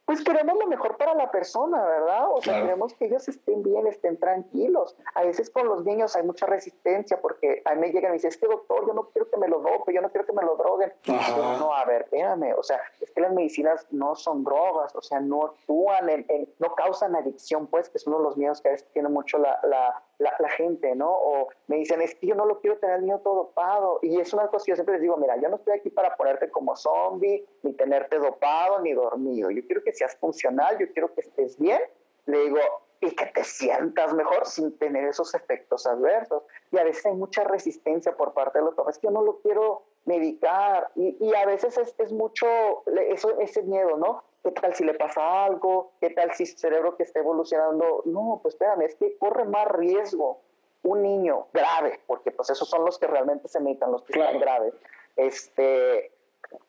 pues 0.08 0.24
queremos 0.24 0.58
lo 0.58 0.68
mejor 0.68 0.96
para 0.96 1.14
la 1.16 1.30
persona, 1.30 1.84
¿verdad? 1.84 2.32
O 2.32 2.42
sea, 2.42 2.54
claro. 2.54 2.66
queremos 2.66 2.94
que 2.94 3.06
ellos 3.08 3.28
estén 3.28 3.62
bien, 3.62 3.88
estén 3.88 4.18
tranquilos. 4.18 4.96
A 5.16 5.24
veces 5.24 5.50
con 5.50 5.68
los 5.68 5.84
niños 5.84 6.16
hay 6.16 6.24
mucha 6.24 6.46
resistencia 6.46 7.20
porque 7.20 7.62
a 7.66 7.76
mí 7.76 7.82
me 7.82 7.88
llegan 7.88 8.06
y 8.06 8.08
me 8.08 8.14
dicen, 8.14 8.30
es 8.30 8.38
que 8.38 8.48
doctor, 8.48 8.88
yo 8.88 8.94
no 8.94 9.10
quiero 9.10 9.30
que 9.30 9.36
me 9.36 9.50
lo 9.50 9.60
dope, 9.60 9.94
yo 9.94 10.02
no 10.02 10.10
quiero 10.10 10.26
que 10.26 10.32
me 10.32 10.44
lo 10.44 10.56
droguen. 10.56 10.94
Pero 11.06 11.60
no, 11.60 11.76
a 11.76 11.84
ver, 11.84 12.04
espérame, 12.04 12.54
o 12.58 12.64
sea, 12.64 12.80
es 13.02 13.12
que 13.12 13.20
las 13.20 13.34
medicinas 13.34 13.86
no 13.92 14.16
son 14.16 14.46
drogas, 14.46 14.96
o 14.96 15.02
sea, 15.02 15.20
no 15.20 15.44
actúan, 15.44 16.10
en, 16.10 16.26
en, 16.30 16.54
no 16.60 16.74
causan 16.74 17.14
adicción, 17.14 17.68
pues, 17.68 17.90
que 17.90 17.98
es 17.98 18.08
uno 18.08 18.20
de 18.20 18.24
los 18.24 18.38
miedos 18.38 18.62
que 18.62 18.70
a 18.70 18.72
veces 18.72 18.88
tiene 18.94 19.10
mucho 19.10 19.38
la, 19.38 19.60
la, 19.64 20.04
la, 20.20 20.50
gente, 20.50 20.96
¿no? 20.96 21.12
O 21.12 21.50
me 21.68 21.78
dicen, 21.78 22.02
es 22.02 22.16
que 22.16 22.28
yo 22.28 22.36
no 22.36 22.46
lo 22.46 22.60
quiero 22.60 22.78
tener 22.78 23.02
niño 23.02 23.20
todo 23.20 23.36
dopado. 23.36 24.00
Y 24.02 24.20
es 24.20 24.34
una 24.34 24.48
cosa 24.48 24.66
que 24.66 24.72
yo 24.72 24.76
siempre 24.76 24.94
les 24.96 25.02
digo, 25.02 25.18
mira, 25.18 25.38
yo 25.38 25.50
no 25.50 25.58
estoy 25.58 25.78
aquí 25.78 25.90
para 25.90 26.16
ponerte 26.16 26.50
como 26.50 26.76
zombie, 26.76 27.46
ni 27.64 27.74
tenerte 27.74 28.18
dopado, 28.18 28.82
ni 28.82 28.94
dormido. 28.94 29.52
Yo 29.52 29.66
quiero 29.66 29.84
que 29.84 29.94
seas 29.94 30.16
funcional, 30.16 30.78
yo 30.80 30.92
quiero 30.94 31.14
que 31.14 31.22
estés 31.22 31.58
bien. 31.58 31.82
Le 32.26 32.40
digo, 32.40 32.58
y 33.00 33.12
que 33.12 33.28
te 33.28 33.44
sientas 33.44 34.14
mejor 34.14 34.46
sin 34.48 34.78
tener 34.78 35.06
esos 35.06 35.34
efectos 35.36 35.86
adversos. 35.86 36.44
Y 36.72 36.78
a 36.78 36.84
veces 36.84 37.06
hay 37.06 37.14
mucha 37.14 37.44
resistencia 37.44 38.16
por 38.16 38.34
parte 38.34 38.60
de 38.60 38.66
los 38.66 38.76
papás, 38.76 39.00
yo 39.02 39.12
no 39.12 39.22
lo 39.22 39.40
quiero 39.40 39.84
medicar. 40.08 40.90
Y, 40.96 41.16
y 41.20 41.36
a 41.36 41.46
veces 41.46 41.78
es, 41.78 41.94
es 41.98 42.12
mucho 42.12 42.48
eso, 43.10 43.40
ese 43.40 43.62
miedo, 43.64 43.98
¿no? 43.98 44.24
¿Qué 44.44 44.52
tal 44.52 44.74
si 44.74 44.84
le 44.84 44.94
pasa 44.94 45.46
algo? 45.46 45.92
¿Qué 46.00 46.10
tal 46.12 46.34
si 46.34 46.46
su 46.46 46.58
cerebro 46.58 46.96
que 46.96 47.04
está 47.04 47.20
evolucionando? 47.20 48.02
No, 48.06 48.40
pues 48.42 48.56
espérame, 48.56 48.84
es 48.84 48.96
que 48.96 49.18
corre 49.18 49.46
más 49.46 49.68
riesgo 49.68 50.40
un 50.84 51.02
niño 51.02 51.48
grave, 51.54 52.00
porque 52.08 52.32
pues 52.32 52.50
esos 52.50 52.70
son 52.70 52.86
los 52.86 52.98
que 52.98 53.08
realmente 53.08 53.48
se 53.50 53.60
medican, 53.60 53.92
los 53.92 54.04
que 54.04 54.14
claro. 54.14 54.32
están 54.32 54.42
graves. 54.42 54.74
Este, 55.18 56.12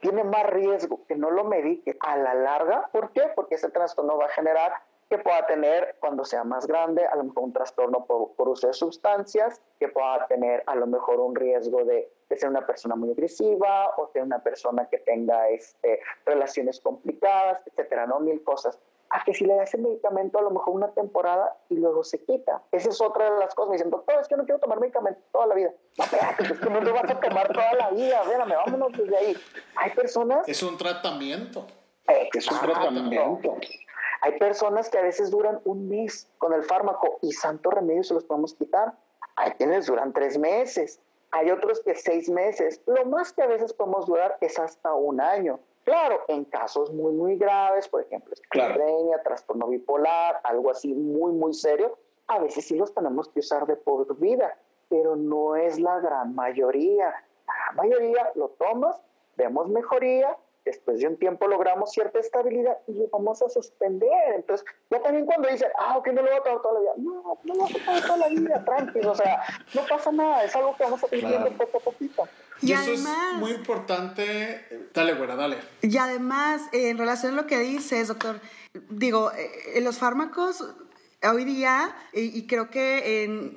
tiene 0.00 0.24
más 0.24 0.44
riesgo 0.46 1.04
que 1.06 1.14
no 1.14 1.30
lo 1.30 1.44
medique 1.44 1.96
a 2.00 2.16
la 2.16 2.34
larga. 2.34 2.88
¿Por 2.92 3.10
qué? 3.12 3.30
Porque 3.34 3.54
ese 3.54 3.70
trastorno 3.70 4.18
va 4.18 4.26
a 4.26 4.30
generar 4.30 4.72
que 5.08 5.18
pueda 5.18 5.46
tener 5.46 5.96
cuando 6.00 6.24
sea 6.24 6.44
más 6.44 6.66
grande, 6.66 7.06
a 7.06 7.16
lo 7.16 7.24
mejor 7.24 7.44
un 7.44 7.52
trastorno 7.52 8.04
por, 8.04 8.32
por 8.34 8.48
uso 8.48 8.66
de 8.66 8.74
sustancias, 8.74 9.62
que 9.78 9.88
pueda 9.88 10.26
tener 10.26 10.62
a 10.66 10.74
lo 10.74 10.86
mejor 10.86 11.20
un 11.20 11.34
riesgo 11.34 11.84
de, 11.84 12.12
de, 12.28 12.36
ser 12.36 12.50
una 12.50 12.66
persona 12.66 12.94
muy 12.94 13.10
agresiva 13.12 13.94
o 13.96 14.08
ser 14.12 14.22
una 14.22 14.42
persona 14.42 14.86
que 14.90 14.98
tenga 14.98 15.48
este, 15.48 16.00
relaciones 16.26 16.80
complicadas, 16.80 17.62
etcétera, 17.66 18.06
¿no? 18.06 18.20
Mil 18.20 18.42
cosas. 18.44 18.78
A 19.10 19.24
que 19.24 19.32
si 19.32 19.46
le 19.46 19.54
das 19.54 19.72
el 19.72 19.80
medicamento 19.80 20.38
a 20.38 20.42
lo 20.42 20.50
mejor 20.50 20.74
una 20.74 20.88
temporada 20.88 21.56
y 21.70 21.76
luego 21.76 22.04
se 22.04 22.22
quita. 22.22 22.62
Esa 22.72 22.90
es 22.90 23.00
otra 23.00 23.32
de 23.32 23.40
las 23.40 23.54
cosas. 23.54 23.70
Me 23.70 23.76
dicen, 23.76 23.90
doctor, 23.90 24.20
es 24.20 24.28
que 24.28 24.36
no 24.36 24.44
quiero 24.44 24.60
tomar 24.60 24.78
medicamento 24.80 25.18
toda 25.32 25.46
la 25.46 25.54
vida. 25.54 25.72
No, 25.96 26.04
espérate, 26.04 26.42
es 26.42 26.60
que 26.60 26.68
no 26.68 26.80
lo 26.82 26.92
vas 26.92 27.10
a 27.10 27.18
tomar 27.18 27.50
toda 27.50 27.72
la 27.72 27.90
vida. 27.90 28.20
Espérame, 28.20 28.54
vámonos 28.66 28.92
desde 28.92 29.16
ahí. 29.16 29.36
Hay 29.76 29.92
personas... 29.92 30.46
Es 30.46 30.62
un 30.62 30.76
tratamiento. 30.76 31.66
Exacto. 32.06 32.38
Es 32.38 32.50
un 32.50 32.60
tratamiento. 32.60 33.56
Hay 34.20 34.38
personas 34.38 34.88
que 34.88 34.98
a 34.98 35.02
veces 35.02 35.30
duran 35.30 35.60
un 35.64 35.88
mes 35.88 36.30
con 36.38 36.52
el 36.52 36.62
fármaco 36.62 37.18
y 37.22 37.32
santo 37.32 37.70
remedio 37.70 38.02
se 38.04 38.14
los 38.14 38.24
podemos 38.24 38.54
quitar. 38.54 38.94
Hay 39.36 39.52
quienes 39.52 39.86
duran 39.86 40.12
tres 40.12 40.38
meses. 40.38 41.00
Hay 41.30 41.50
otros 41.50 41.80
que 41.80 41.94
seis 41.94 42.28
meses. 42.28 42.80
Lo 42.86 43.04
más 43.04 43.32
que 43.32 43.42
a 43.42 43.46
veces 43.46 43.72
podemos 43.72 44.06
durar 44.06 44.36
es 44.40 44.58
hasta 44.58 44.94
un 44.94 45.20
año. 45.20 45.60
Claro, 45.84 46.20
en 46.28 46.44
casos 46.44 46.92
muy, 46.92 47.12
muy 47.12 47.36
graves, 47.36 47.88
por 47.88 48.02
ejemplo, 48.02 48.34
esquizofrenia, 48.34 49.06
claro. 49.06 49.22
trastorno 49.24 49.68
bipolar, 49.68 50.38
algo 50.44 50.70
así 50.70 50.92
muy, 50.92 51.32
muy 51.32 51.54
serio, 51.54 51.96
a 52.26 52.38
veces 52.40 52.66
sí 52.66 52.76
los 52.76 52.92
tenemos 52.92 53.28
que 53.30 53.40
usar 53.40 53.66
de 53.66 53.74
por 53.74 54.14
vida, 54.18 54.58
pero 54.90 55.16
no 55.16 55.56
es 55.56 55.80
la 55.80 55.98
gran 56.00 56.34
mayoría. 56.34 57.06
La 57.46 57.54
gran 57.54 57.76
mayoría 57.76 58.30
lo 58.34 58.50
tomas, 58.50 59.00
vemos 59.36 59.70
mejoría, 59.70 60.36
después 60.68 61.00
de 61.00 61.08
un 61.08 61.16
tiempo 61.16 61.48
logramos 61.48 61.92
cierta 61.92 62.18
estabilidad 62.18 62.78
y 62.86 62.92
lo 62.92 63.08
vamos 63.08 63.42
a 63.42 63.48
suspender. 63.48 64.34
Entonces, 64.36 64.66
ya 64.90 65.02
también 65.02 65.26
cuando 65.26 65.48
dicen, 65.48 65.68
ah, 65.78 65.98
ok, 65.98 66.08
no 66.08 66.22
lo 66.22 66.28
voy 66.28 66.38
a 66.38 66.42
tomar 66.42 66.62
toda 66.62 66.74
la 66.74 66.80
vida. 66.80 66.92
No, 66.98 67.38
no 67.44 67.54
lo 67.54 67.60
voy 67.62 67.82
a 67.86 68.00
toda 68.02 68.16
la 68.16 68.28
vida, 68.28 68.64
tranquilo. 68.66 69.12
O 69.12 69.14
sea, 69.14 69.42
no 69.74 69.82
pasa 69.88 70.12
nada, 70.12 70.44
es 70.44 70.54
algo 70.54 70.76
que 70.76 70.84
vamos 70.84 71.02
a 71.02 71.06
ir 71.16 71.26
viendo 71.26 71.38
claro. 71.38 71.56
poco 71.56 71.78
a 71.78 71.80
poquito. 71.80 72.28
Y, 72.60 72.70
y 72.70 72.72
eso 72.72 72.82
además, 72.82 73.32
es 73.34 73.38
muy 73.40 73.50
importante. 73.52 74.88
Dale, 74.94 75.14
güera, 75.14 75.36
dale. 75.36 75.58
Y 75.82 75.96
además, 75.96 76.62
eh, 76.72 76.90
en 76.90 76.98
relación 76.98 77.32
a 77.32 77.36
lo 77.36 77.46
que 77.46 77.58
dices, 77.58 78.08
doctor, 78.08 78.40
digo, 78.90 79.32
eh, 79.32 79.80
los 79.80 79.98
fármacos 79.98 80.64
hoy 81.22 81.44
día, 81.44 81.96
y, 82.12 82.46
creo 82.46 82.70
que 82.70 83.24
en, 83.24 83.52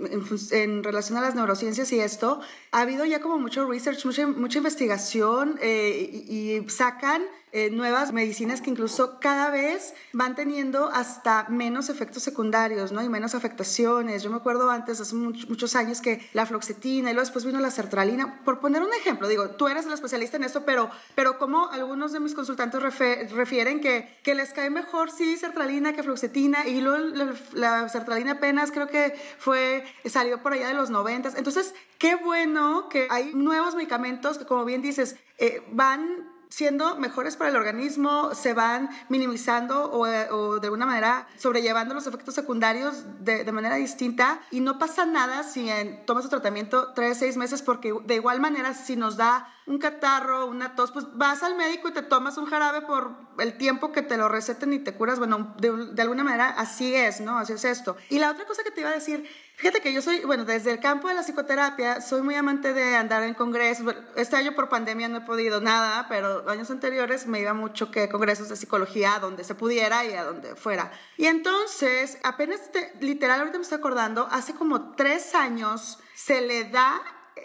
en, 0.51 0.83
relación 0.83 1.17
a 1.17 1.21
las 1.21 1.35
neurociencias 1.35 1.91
y 1.91 1.99
esto, 1.99 2.41
ha 2.71 2.81
habido 2.81 3.03
ya 3.05 3.19
como 3.19 3.37
mucho 3.37 3.67
research, 3.67 4.05
mucha, 4.05 4.25
mucha 4.27 4.57
investigación 4.59 5.59
eh, 5.61 6.09
y, 6.27 6.69
sacan 6.69 7.21
eh, 7.51 7.69
nuevas 7.69 8.13
medicinas 8.13 8.61
que 8.61 8.69
incluso 8.69 9.19
cada 9.19 9.49
vez 9.49 9.93
van 10.13 10.35
teniendo 10.35 10.87
hasta 10.87 11.47
menos 11.49 11.89
efectos 11.89 12.23
secundarios, 12.23 12.93
¿no? 12.93 13.03
Y 13.03 13.09
menos 13.09 13.35
afectaciones. 13.35 14.23
Yo 14.23 14.29
me 14.29 14.37
acuerdo 14.37 14.71
antes, 14.71 15.01
hace 15.01 15.15
muchos 15.15 15.75
años, 15.75 15.99
que 15.99 16.25
la 16.31 16.45
floxetina 16.45 17.09
y 17.09 17.13
luego 17.13 17.25
después 17.25 17.43
vino 17.43 17.59
la 17.59 17.71
sertralina. 17.71 18.41
Por 18.45 18.61
poner 18.61 18.81
un 18.81 18.93
ejemplo, 18.93 19.27
digo, 19.27 19.49
tú 19.49 19.67
eres 19.67 19.85
el 19.85 19.91
especialista 19.91 20.37
en 20.37 20.45
esto, 20.45 20.63
pero, 20.63 20.89
pero 21.13 21.37
como 21.37 21.69
algunos 21.71 22.13
de 22.13 22.21
mis 22.21 22.33
consultantes 22.33 22.81
refieren 22.81 23.81
que, 23.81 24.17
que 24.23 24.33
les 24.33 24.53
cae 24.53 24.69
mejor, 24.69 25.11
sí, 25.11 25.35
sertralina 25.35 25.91
que 25.91 26.03
floxetina, 26.03 26.65
y 26.65 26.79
luego 26.79 26.99
la, 26.99 27.33
la 27.51 27.89
sertralina 27.89 28.33
apenas 28.33 28.71
creo 28.71 28.87
que 28.87 29.13
fue, 29.39 29.83
salió 30.05 30.41
por 30.41 30.53
allá 30.53 30.69
de 30.69 30.73
los 30.73 30.89
90. 30.89 31.33
Entonces, 31.35 31.73
qué 32.01 32.15
bueno 32.15 32.89
que 32.89 33.07
hay 33.11 33.31
nuevos 33.35 33.75
medicamentos 33.75 34.39
que, 34.39 34.45
como 34.47 34.65
bien 34.65 34.81
dices, 34.81 35.17
eh, 35.37 35.63
van 35.71 36.31
siendo 36.49 36.97
mejores 36.97 37.37
para 37.37 37.51
el 37.51 37.55
organismo, 37.55 38.33
se 38.33 38.53
van 38.53 38.89
minimizando 39.07 39.91
o, 39.91 40.05
de 40.05 40.65
alguna 40.67 40.87
manera 40.87 41.27
sobrellevando 41.37 41.93
los 41.93 42.07
efectos 42.07 42.33
secundarios 42.33 43.05
de, 43.19 43.49
manera 43.51 43.75
distinta 43.75 44.41
y 44.49 44.61
no 44.61 44.79
pasa 44.79 45.05
nada 45.05 45.43
si 45.43 45.69
tomas 46.05 46.23
tu 46.23 46.29
tratamiento 46.29 46.91
tres, 46.93 47.19
seis 47.19 47.37
meses 47.37 47.61
porque 47.61 47.93
de 48.03 48.15
igual 48.15 48.41
manera 48.41 48.73
si 48.73 48.95
nos 48.95 49.15
da 49.15 49.47
un 49.67 49.77
catarro, 49.77 50.47
una 50.47 50.75
tos, 50.75 50.91
pues 50.91 51.05
vas 51.13 51.43
al 51.43 51.55
médico 51.55 51.87
y 51.87 51.93
te 51.93 52.01
tomas 52.01 52.37
un 52.37 52.47
jarabe 52.47 52.81
por 52.81 53.15
el 53.37 53.57
tiempo 53.57 53.91
que 53.91 54.01
te 54.01 54.17
lo 54.17 54.27
receten 54.27 54.73
y 54.73 54.79
te 54.79 54.93
curas. 54.93 55.19
Bueno, 55.19 55.53
de, 55.59 55.93
de 55.93 56.01
alguna 56.01 56.23
manera 56.23 56.49
así 56.49 56.93
es, 56.93 57.21
¿no? 57.21 57.37
Así 57.37 57.53
es 57.53 57.63
esto. 57.63 57.95
Y 58.09 58.19
la 58.19 58.31
otra 58.31 58.45
cosa 58.45 58.63
que 58.63 58.71
te 58.71 58.81
iba 58.81 58.89
a 58.89 58.93
decir 58.93 59.29
Fíjate 59.61 59.79
que 59.79 59.93
yo 59.93 60.01
soy, 60.01 60.21
bueno, 60.21 60.43
desde 60.43 60.71
el 60.71 60.79
campo 60.79 61.07
de 61.07 61.13
la 61.13 61.21
psicoterapia, 61.21 62.01
soy 62.01 62.23
muy 62.23 62.33
amante 62.33 62.73
de 62.73 62.95
andar 62.95 63.21
en 63.21 63.35
congresos. 63.35 63.93
Este 64.15 64.35
año 64.35 64.55
por 64.55 64.69
pandemia 64.69 65.07
no 65.07 65.19
he 65.19 65.21
podido 65.21 65.61
nada, 65.61 66.07
pero 66.09 66.49
años 66.49 66.71
anteriores 66.71 67.27
me 67.27 67.41
iba 67.41 67.53
mucho 67.53 67.91
que 67.91 68.09
congresos 68.09 68.49
de 68.49 68.55
psicología, 68.55 69.19
donde 69.21 69.43
se 69.43 69.53
pudiera 69.53 70.03
y 70.03 70.13
a 70.13 70.23
donde 70.23 70.55
fuera. 70.55 70.91
Y 71.15 71.27
entonces, 71.27 72.17
apenas, 72.23 72.59
literal, 73.01 73.37
ahorita 73.37 73.59
me 73.59 73.61
estoy 73.61 73.77
acordando, 73.77 74.27
hace 74.31 74.55
como 74.55 74.95
tres 74.95 75.35
años 75.35 75.99
se 76.15 76.41
le 76.41 76.63
da 76.63 76.99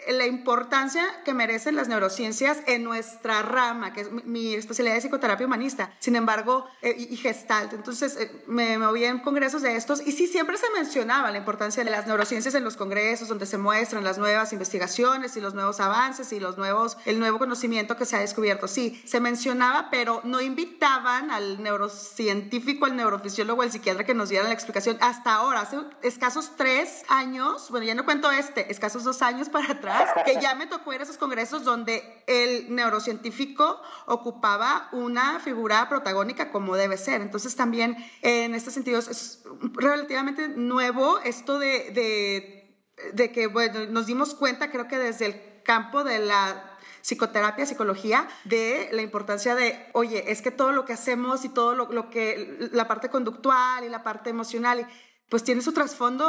la 0.07 0.25
importancia 0.25 1.03
que 1.23 1.33
merecen 1.33 1.75
las 1.75 1.87
neurociencias 1.87 2.59
en 2.65 2.83
nuestra 2.83 3.41
rama, 3.41 3.93
que 3.93 4.01
es 4.01 4.11
mi, 4.11 4.53
especialidad 4.53 4.95
de 4.95 5.01
psicoterapia 5.01 5.45
humanista, 5.45 5.91
sin 5.99 6.15
embargo, 6.15 6.65
eh, 6.81 6.95
y, 6.97 7.15
gestalt. 7.17 7.73
Entonces, 7.73 8.15
eh, 8.17 8.43
me 8.47 8.77
moví 8.77 9.03
en 9.03 9.19
congresos 9.19 9.61
de 9.61 9.75
estos 9.75 10.05
y 10.05 10.11
sí, 10.11 10.27
siempre 10.27 10.57
se 10.57 10.69
mencionaba 10.75 11.31
la 11.31 11.37
importancia 11.37 11.83
de 11.83 11.91
las 11.91 12.07
neurociencias 12.07 12.55
en 12.55 12.63
los 12.63 12.77
congresos, 12.77 13.27
donde 13.27 13.45
se 13.45 13.57
muestran 13.57 14.03
las 14.03 14.17
nuevas 14.17 14.53
investigaciones 14.53 15.35
y 15.35 15.41
los 15.41 15.53
nuevos 15.53 15.79
avances 15.79 16.31
y 16.31 16.39
los 16.39 16.57
nuevos, 16.57 16.97
el 17.05 17.19
nuevo 17.19 17.39
conocimiento 17.39 17.97
que 17.97 18.05
se 18.05 18.15
ha 18.15 18.19
descubierto. 18.19 18.67
Sí, 18.67 19.01
se 19.05 19.19
mencionaba, 19.19 19.89
pero 19.91 20.21
no 20.23 20.41
invitaban 20.41 21.31
al 21.31 21.61
neurocientífico, 21.61 22.85
al 22.85 22.95
neurofisiólogo, 22.95 23.61
al 23.61 23.71
psiquiatra 23.71 24.05
que 24.05 24.13
nos 24.13 24.29
dieran 24.29 24.47
la 24.47 24.53
explicación. 24.53 24.97
Hasta 25.01 25.35
ahora, 25.35 25.61
hace 25.61 25.77
escasos 26.01 26.51
tres 26.55 27.03
años, 27.09 27.69
bueno, 27.69 27.85
ya 27.85 27.95
no 27.95 28.05
cuento 28.05 28.31
este, 28.31 28.71
escasos 28.71 29.03
dos 29.03 29.21
años 29.21 29.49
para 29.49 29.76
que 30.25 30.39
ya 30.41 30.55
me 30.55 30.67
tocó 30.67 30.93
ir 30.93 31.01
a 31.01 31.03
esos 31.03 31.17
congresos 31.17 31.63
donde 31.63 32.23
el 32.27 32.73
neurocientífico 32.73 33.81
ocupaba 34.05 34.89
una 34.91 35.39
figura 35.39 35.87
protagónica 35.89 36.51
como 36.51 36.75
debe 36.75 36.97
ser. 36.97 37.21
Entonces 37.21 37.55
también 37.55 37.97
en 38.21 38.55
este 38.55 38.71
sentido 38.71 38.99
es 38.99 39.43
relativamente 39.73 40.47
nuevo 40.47 41.19
esto 41.19 41.59
de, 41.59 41.91
de, 41.91 43.13
de 43.13 43.31
que, 43.31 43.47
bueno, 43.47 43.85
nos 43.87 44.05
dimos 44.05 44.35
cuenta, 44.35 44.71
creo 44.71 44.87
que 44.87 44.97
desde 44.97 45.25
el 45.25 45.63
campo 45.63 46.03
de 46.03 46.19
la 46.19 46.77
psicoterapia, 47.01 47.65
psicología, 47.65 48.27
de 48.43 48.89
la 48.91 49.01
importancia 49.01 49.55
de, 49.55 49.87
oye, 49.93 50.29
es 50.29 50.41
que 50.41 50.51
todo 50.51 50.73
lo 50.73 50.83
que 50.83 50.91
hacemos 50.91 51.45
y 51.45 51.49
todo 51.49 51.73
lo, 51.73 51.89
lo 51.89 52.09
que, 52.09 52.69
la 52.73 52.85
parte 52.87 53.09
conductual 53.09 53.85
y 53.85 53.89
la 53.89 54.03
parte 54.03 54.29
emocional, 54.29 54.85
pues 55.29 55.43
tiene 55.43 55.61
su 55.61 55.73
trasfondo 55.73 56.25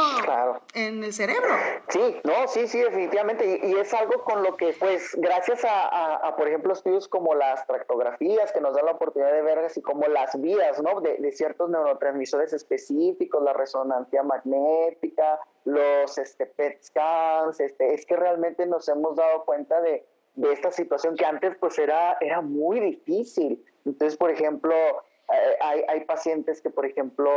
en 0.74 1.04
el 1.04 1.12
cerebro. 1.12 1.48
Sí, 1.88 2.16
no, 2.24 2.48
sí, 2.48 2.66
sí, 2.66 2.80
definitivamente. 2.80 3.60
Y, 3.62 3.76
es 3.76 3.94
algo 3.94 4.24
con 4.24 4.42
lo 4.42 4.56
que, 4.56 4.74
pues, 4.78 5.14
gracias 5.16 5.64
a, 5.64 6.34
por 6.36 6.48
ejemplo, 6.48 6.72
estudios 6.72 7.06
como 7.06 7.34
las 7.34 7.64
tractografías, 7.66 8.52
que 8.52 8.60
nos 8.60 8.74
dan 8.74 8.86
la 8.86 8.92
oportunidad 8.92 9.32
de 9.32 9.42
ver 9.42 9.58
así 9.60 9.80
como 9.82 10.08
las 10.08 10.40
vías, 10.40 10.82
¿no? 10.82 11.00
De, 11.00 11.16
de 11.16 11.30
ciertos 11.30 11.70
neurotransmisores 11.70 12.52
específicos, 12.52 13.40
la 13.42 13.52
resonancia 13.52 14.24
magnética, 14.24 15.38
los 15.64 16.18
este, 16.18 16.46
PET 16.46 16.82
scans, 16.82 17.60
este, 17.60 17.94
es 17.94 18.04
que 18.04 18.16
realmente 18.16 18.66
nos 18.66 18.88
hemos 18.88 19.14
dado 19.14 19.44
cuenta 19.44 19.80
de, 19.80 20.04
de 20.34 20.52
esta 20.52 20.72
situación 20.72 21.14
que 21.14 21.24
antes, 21.24 21.56
pues, 21.60 21.78
era, 21.78 22.16
era 22.20 22.40
muy 22.40 22.80
difícil. 22.80 23.64
Entonces, 23.84 24.18
por 24.18 24.32
ejemplo, 24.32 24.74
eh, 24.74 25.56
hay, 25.60 25.84
hay 25.88 26.00
pacientes 26.04 26.60
que, 26.60 26.70
por 26.70 26.84
ejemplo, 26.84 27.30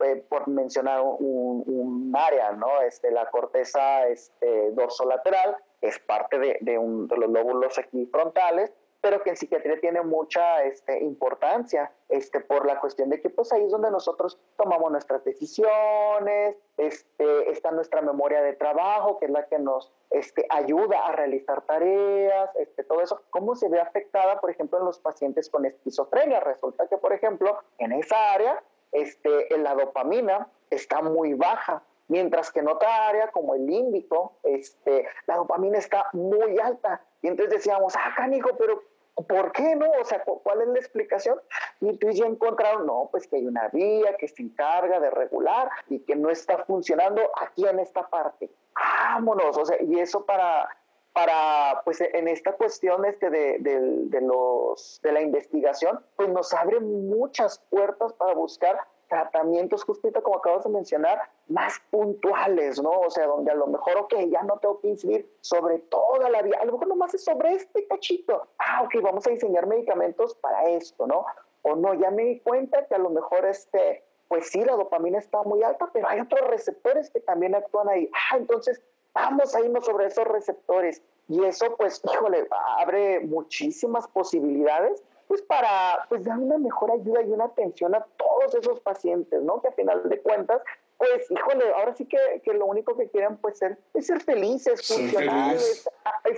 eh, 0.00 0.24
por 0.28 0.48
mencionar 0.48 1.00
un, 1.02 2.12
área, 2.16 2.52
¿no? 2.52 2.80
Este, 2.82 3.10
la 3.10 3.28
corteza 3.30 4.06
este, 4.06 4.70
dorsolateral 4.72 5.56
es 5.80 5.98
parte 5.98 6.38
de, 6.38 6.58
de, 6.60 6.78
un, 6.78 7.08
de 7.08 7.16
los 7.16 7.28
lóbulos 7.28 7.76
aquí 7.78 8.06
frontales, 8.06 8.72
pero 9.04 9.22
que 9.22 9.28
en 9.28 9.36
psiquiatría 9.36 9.78
tiene 9.80 10.00
mucha 10.00 10.62
este, 10.64 11.04
importancia 11.04 11.92
este, 12.08 12.40
por 12.40 12.64
la 12.64 12.80
cuestión 12.80 13.10
de 13.10 13.20
que 13.20 13.28
pues 13.28 13.52
ahí 13.52 13.62
es 13.62 13.70
donde 13.70 13.90
nosotros 13.90 14.38
tomamos 14.56 14.90
nuestras 14.90 15.22
decisiones, 15.24 16.56
este, 16.78 17.50
está 17.50 17.70
nuestra 17.70 18.00
memoria 18.00 18.40
de 18.40 18.54
trabajo, 18.54 19.18
que 19.18 19.26
es 19.26 19.30
la 19.30 19.46
que 19.46 19.58
nos 19.58 19.92
este, 20.08 20.46
ayuda 20.48 21.06
a 21.06 21.12
realizar 21.12 21.60
tareas, 21.66 22.48
este, 22.56 22.82
todo 22.82 23.02
eso, 23.02 23.20
cómo 23.28 23.54
se 23.54 23.68
ve 23.68 23.78
afectada, 23.78 24.40
por 24.40 24.50
ejemplo, 24.50 24.78
en 24.78 24.86
los 24.86 24.98
pacientes 25.00 25.50
con 25.50 25.66
esquizofrenia. 25.66 26.40
Resulta 26.40 26.86
que, 26.86 26.96
por 26.96 27.12
ejemplo, 27.12 27.58
en 27.76 27.92
esa 27.92 28.32
área 28.32 28.62
este, 28.94 29.58
la 29.58 29.74
dopamina 29.74 30.48
está 30.70 31.02
muy 31.02 31.34
baja, 31.34 31.82
mientras 32.08 32.50
que 32.50 32.60
en 32.60 32.68
otra 32.68 33.08
área 33.08 33.28
como 33.28 33.54
el 33.54 33.66
límbico, 33.66 34.38
este, 34.42 35.06
la 35.26 35.36
dopamina 35.36 35.78
está 35.78 36.06
muy 36.12 36.58
alta. 36.58 37.02
Y 37.20 37.28
entonces 37.28 37.56
decíamos, 37.56 37.94
ah, 37.96 38.14
canijo, 38.16 38.50
pero 38.56 38.82
¿por 39.14 39.52
qué 39.52 39.76
no? 39.76 39.90
O 40.00 40.04
sea, 40.04 40.22
¿cuál 40.24 40.62
es 40.62 40.68
la 40.68 40.78
explicación? 40.78 41.40
Y 41.80 41.96
tú 41.98 42.10
ya 42.10 42.26
encontraron, 42.26 42.86
no, 42.86 43.08
pues 43.10 43.26
que 43.26 43.36
hay 43.36 43.46
una 43.46 43.68
vía 43.68 44.16
que 44.16 44.28
se 44.28 44.42
encarga 44.42 45.00
de 45.00 45.10
regular 45.10 45.70
y 45.88 46.00
que 46.00 46.16
no 46.16 46.30
está 46.30 46.64
funcionando 46.64 47.22
aquí 47.40 47.66
en 47.66 47.78
esta 47.78 48.08
parte. 48.08 48.50
Vámonos, 48.74 49.56
o 49.56 49.66
sea, 49.66 49.76
y 49.82 49.98
eso 49.98 50.24
para 50.24 50.68
para, 51.14 51.80
pues 51.84 52.00
en 52.00 52.26
esta 52.26 52.52
cuestión 52.54 53.04
este 53.04 53.30
de, 53.30 53.58
de, 53.60 54.20
los, 54.20 55.00
de 55.02 55.12
la 55.12 55.22
investigación, 55.22 56.04
pues 56.16 56.28
nos 56.28 56.52
abre 56.52 56.80
muchas 56.80 57.60
puertas 57.70 58.12
para 58.14 58.34
buscar 58.34 58.78
tratamientos, 59.08 59.84
justito 59.84 60.22
como 60.24 60.38
acabas 60.38 60.64
de 60.64 60.70
mencionar, 60.70 61.20
más 61.46 61.80
puntuales, 61.90 62.82
¿no? 62.82 62.90
O 62.90 63.10
sea, 63.10 63.26
donde 63.26 63.52
a 63.52 63.54
lo 63.54 63.68
mejor, 63.68 63.96
ok, 63.98 64.14
ya 64.28 64.42
no 64.42 64.58
tengo 64.58 64.80
que 64.80 64.88
incidir 64.88 65.30
sobre 65.40 65.78
toda 65.78 66.28
la 66.30 66.42
vida, 66.42 66.58
a 66.60 66.64
lo 66.64 66.72
mejor 66.72 66.88
nomás 66.88 67.14
es 67.14 67.22
sobre 67.22 67.52
este 67.52 67.86
cachito. 67.86 68.48
Ah, 68.58 68.82
ok, 68.82 69.00
vamos 69.00 69.24
a 69.28 69.30
diseñar 69.30 69.68
medicamentos 69.68 70.34
para 70.34 70.64
esto, 70.64 71.06
¿no? 71.06 71.26
O 71.62 71.76
no, 71.76 71.94
ya 71.94 72.10
me 72.10 72.24
di 72.24 72.40
cuenta 72.40 72.86
que 72.86 72.94
a 72.96 72.98
lo 72.98 73.10
mejor 73.10 73.46
este, 73.46 74.02
pues 74.26 74.50
sí, 74.50 74.64
la 74.64 74.74
dopamina 74.74 75.18
está 75.18 75.42
muy 75.44 75.62
alta, 75.62 75.90
pero 75.92 76.08
hay 76.08 76.18
otros 76.18 76.40
receptores 76.48 77.08
que 77.10 77.20
también 77.20 77.54
actúan 77.54 77.88
ahí. 77.88 78.10
Ah, 78.12 78.36
entonces 78.36 78.82
vamos 79.14 79.54
a 79.54 79.60
irnos 79.60 79.84
sobre 79.86 80.06
esos 80.06 80.26
receptores. 80.26 81.02
Y 81.28 81.42
eso, 81.44 81.74
pues, 81.76 82.02
híjole, 82.12 82.46
abre 82.78 83.20
muchísimas 83.20 84.06
posibilidades, 84.08 85.02
pues, 85.26 85.40
para, 85.40 86.04
pues, 86.08 86.24
dar 86.24 86.38
una 86.38 86.58
mejor 86.58 86.90
ayuda 86.90 87.22
y 87.22 87.30
una 87.30 87.44
atención 87.44 87.94
a 87.94 88.04
todos 88.16 88.54
esos 88.54 88.80
pacientes, 88.80 89.42
¿no? 89.42 89.62
Que 89.62 89.68
a 89.68 89.72
final 89.72 90.06
de 90.08 90.20
cuentas, 90.20 90.60
pues, 90.98 91.30
híjole, 91.30 91.64
ahora 91.74 91.94
sí 91.94 92.04
que, 92.04 92.18
que 92.44 92.52
lo 92.52 92.66
único 92.66 92.94
que 92.96 93.08
quieren, 93.08 93.38
pues, 93.38 93.58
ser, 93.58 93.78
es 93.94 94.06
ser 94.06 94.22
felices, 94.22 94.86
funcionales, 94.86 95.88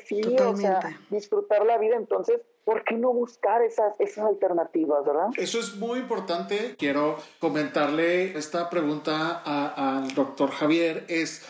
sí, 0.05 0.22
o 0.39 0.57
sea, 0.57 0.81
disfrutar 1.11 1.66
la 1.66 1.79
vida. 1.79 1.97
Entonces, 1.97 2.41
¿por 2.64 2.85
qué 2.85 2.95
no 2.95 3.12
buscar 3.12 3.62
esas, 3.62 3.99
esas 3.99 4.24
alternativas, 4.24 5.05
verdad? 5.05 5.29
Eso 5.37 5.59
es 5.59 5.74
muy 5.77 5.99
importante. 5.99 6.77
Quiero 6.79 7.16
comentarle 7.41 8.39
esta 8.39 8.70
pregunta 8.70 9.43
al 9.45 10.14
doctor 10.14 10.51
Javier, 10.51 11.05
es 11.09 11.45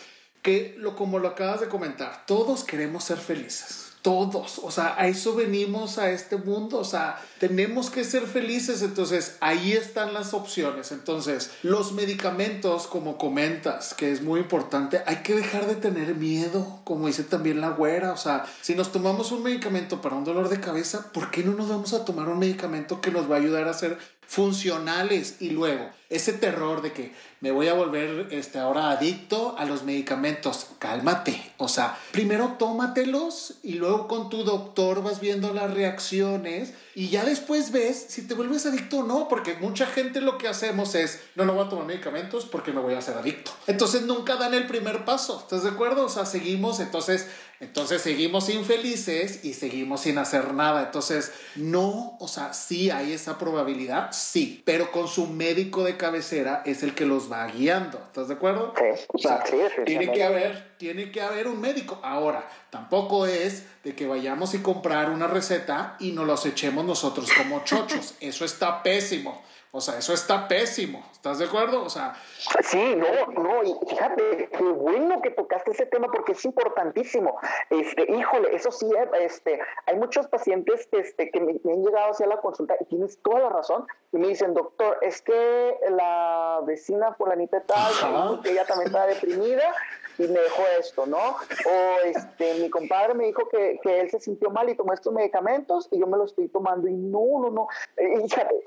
que 0.47 0.75
lo, 0.77 0.95
como 0.95 1.19
lo 1.19 1.27
acabas 1.27 1.59
de 1.59 1.67
comentar, 1.67 2.23
todos 2.25 2.63
queremos 2.63 3.03
ser 3.03 3.17
felices. 3.17 3.87
Todos, 4.01 4.59
o 4.59 4.71
sea, 4.71 4.95
a 4.97 5.09
eso 5.09 5.35
venimos 5.35 5.97
a 5.97 6.09
este 6.11 6.37
mundo, 6.37 6.77
o 6.77 6.85
sea, 6.85 7.21
tenemos 7.37 7.89
que 7.89 8.05
ser 8.05 8.23
felices, 8.23 8.81
entonces 8.81 9.35
ahí 9.41 9.73
están 9.73 10.13
las 10.13 10.33
opciones. 10.33 10.93
Entonces, 10.93 11.51
los 11.63 11.91
medicamentos, 11.91 12.87
como 12.87 13.17
comentas, 13.17 13.93
que 13.93 14.13
es 14.13 14.21
muy 14.21 14.39
importante, 14.39 15.01
hay 15.05 15.17
que 15.17 15.35
dejar 15.35 15.67
de 15.67 15.75
tener 15.75 16.15
miedo, 16.15 16.79
como 16.85 17.07
dice 17.07 17.23
también 17.23 17.59
la 17.59 17.71
güera, 17.71 18.13
o 18.13 18.17
sea, 18.17 18.45
si 18.61 18.73
nos 18.73 18.93
tomamos 18.93 19.33
un 19.33 19.43
medicamento 19.43 19.99
para 20.01 20.15
un 20.15 20.23
dolor 20.23 20.47
de 20.47 20.61
cabeza, 20.61 21.11
¿por 21.11 21.29
qué 21.29 21.43
no 21.43 21.51
nos 21.51 21.67
vamos 21.67 21.91
a 21.91 22.05
tomar 22.05 22.29
un 22.29 22.39
medicamento 22.39 23.01
que 23.01 23.11
nos 23.11 23.29
va 23.29 23.35
a 23.35 23.39
ayudar 23.39 23.67
a 23.67 23.73
ser 23.73 23.97
funcionales 24.27 25.37
y 25.39 25.49
luego 25.51 25.89
ese 26.09 26.33
terror 26.33 26.81
de 26.81 26.91
que 26.91 27.13
me 27.41 27.51
voy 27.51 27.67
a 27.67 27.73
volver 27.73 28.27
este, 28.31 28.59
ahora 28.59 28.91
adicto 28.91 29.55
a 29.57 29.65
los 29.65 29.83
medicamentos. 29.83 30.67
Cálmate. 30.79 31.51
O 31.57 31.67
sea, 31.67 31.97
primero 32.11 32.55
tómatelos 32.59 33.55
y 33.63 33.73
luego 33.73 34.07
con 34.07 34.29
tu 34.29 34.43
doctor 34.43 35.03
vas 35.03 35.19
viendo 35.19 35.53
las 35.53 35.73
reacciones 35.73 36.73
y 36.97 37.09
ya 37.09 37.23
después 37.23 37.71
ves 37.71 38.07
si 38.09 38.23
te 38.23 38.33
vuelves 38.33 38.65
adicto 38.65 39.01
o 39.01 39.03
no, 39.03 39.27
porque 39.27 39.53
mucha 39.53 39.85
gente 39.85 40.19
lo 40.19 40.39
que 40.39 40.47
hacemos 40.47 40.95
es, 40.95 41.21
no, 41.35 41.45
no 41.45 41.53
voy 41.53 41.67
a 41.67 41.69
tomar 41.69 41.85
medicamentos 41.85 42.47
porque 42.47 42.71
me 42.71 42.81
voy 42.81 42.95
a 42.95 42.97
hacer 42.97 43.15
adicto. 43.15 43.51
Entonces 43.67 44.01
nunca 44.01 44.35
dan 44.35 44.55
el 44.55 44.65
primer 44.65 45.05
paso. 45.05 45.39
¿Estás 45.39 45.61
de 45.61 45.69
acuerdo? 45.69 46.05
O 46.05 46.09
sea, 46.09 46.25
seguimos, 46.25 46.79
entonces 46.79 47.27
entonces 47.59 48.03
seguimos 48.03 48.49
infelices 48.49 49.43
y 49.43 49.53
seguimos 49.53 50.01
sin 50.01 50.19
hacer 50.19 50.53
nada. 50.53 50.83
Entonces, 50.83 51.31
no, 51.55 52.15
o 52.19 52.27
sea, 52.27 52.53
sí 52.53 52.91
hay 52.91 53.13
esa 53.13 53.39
probabilidad, 53.39 54.11
sí, 54.11 54.61
pero 54.63 54.91
con 54.91 55.07
su 55.07 55.25
médico 55.25 55.83
de 55.83 55.97
cabecera 55.97 56.61
es 56.65 56.83
el 56.83 56.93
que 56.93 57.05
los 57.05 57.31
va 57.31 57.47
guiando. 57.47 57.97
¿Estás 57.97 58.27
de 58.27 58.35
acuerdo? 58.35 58.73
Sí, 58.77 59.05
o 59.07 59.17
sea, 59.17 59.43
sí, 59.43 59.57
tiene 59.85 60.11
que 60.11 60.23
haber, 60.23 60.76
tiene 60.77 61.11
que 61.11 61.21
haber 61.21 61.47
un 61.47 61.59
médico. 61.59 61.99
Ahora, 62.03 62.49
tampoco 62.69 63.25
es 63.25 63.65
de 63.83 63.95
que 63.95 64.07
vayamos 64.07 64.53
y 64.53 64.59
comprar 64.59 65.09
una 65.09 65.27
receta 65.27 65.95
y 65.99 66.11
nos 66.11 66.25
los 66.25 66.45
echemos 66.45 66.85
nosotros 66.85 67.29
como 67.35 67.63
chochos. 67.63 68.15
Eso 68.19 68.45
está 68.45 68.83
pésimo. 68.83 69.43
O 69.77 69.81
sea, 69.81 69.99
eso 69.99 70.11
está 70.11 70.47
pésimo. 70.47 71.03
¿Estás 71.11 71.37
de 71.37 71.45
acuerdo? 71.45 71.83
O 71.83 71.89
sea. 71.89 72.15
Sí, 72.63 72.95
no, 72.95 73.27
no, 73.27 73.63
y 73.63 73.75
fíjate, 73.87 74.49
qué 74.51 74.63
bueno 74.63 75.21
que 75.21 75.29
tocaste 75.29 75.69
ese 75.69 75.85
tema 75.85 76.07
porque 76.11 76.31
es 76.31 76.43
importantísimo. 76.45 77.37
Este, 77.69 78.11
híjole, 78.11 78.55
eso 78.55 78.71
sí, 78.71 78.87
eh, 78.87 79.07
este, 79.21 79.59
hay 79.85 79.95
muchos 79.97 80.25
pacientes 80.27 80.87
que, 80.87 81.01
este, 81.01 81.29
que 81.29 81.39
me, 81.39 81.51
han 81.51 81.83
llegado 81.83 82.09
hacia 82.09 82.25
la 82.25 82.37
consulta 82.37 82.75
y 82.79 82.85
tienes 82.85 83.19
toda 83.21 83.39
la 83.41 83.49
razón 83.49 83.85
y 84.11 84.17
me 84.17 84.29
dicen, 84.29 84.55
doctor, 84.55 84.97
es 85.03 85.21
que 85.21 85.77
la 85.91 86.61
vecina 86.65 87.13
fulanita 87.13 87.61
tal, 87.61 88.41
que 88.41 88.53
ella 88.53 88.65
también 88.65 88.87
está 88.87 89.05
deprimida 89.05 89.75
y 90.17 90.23
me 90.23 90.39
dejó 90.39 90.63
esto, 90.79 91.05
¿no? 91.05 91.17
O 91.17 92.05
este, 92.05 92.55
mi 92.55 92.69
compadre 92.69 93.13
me 93.13 93.25
dijo 93.25 93.47
que, 93.49 93.79
que 93.83 93.99
él 94.01 94.09
se 94.09 94.19
sintió 94.19 94.49
mal 94.49 94.69
y 94.69 94.75
tomó 94.75 94.93
estos 94.93 95.13
medicamentos 95.13 95.87
y 95.91 95.99
yo 95.99 96.07
me 96.07 96.17
los 96.17 96.31
estoy 96.31 96.47
tomando 96.47 96.87
y 96.87 96.93
no, 96.93 97.39
no, 97.41 97.49
no. 97.51 97.67
Eh, 97.97 98.25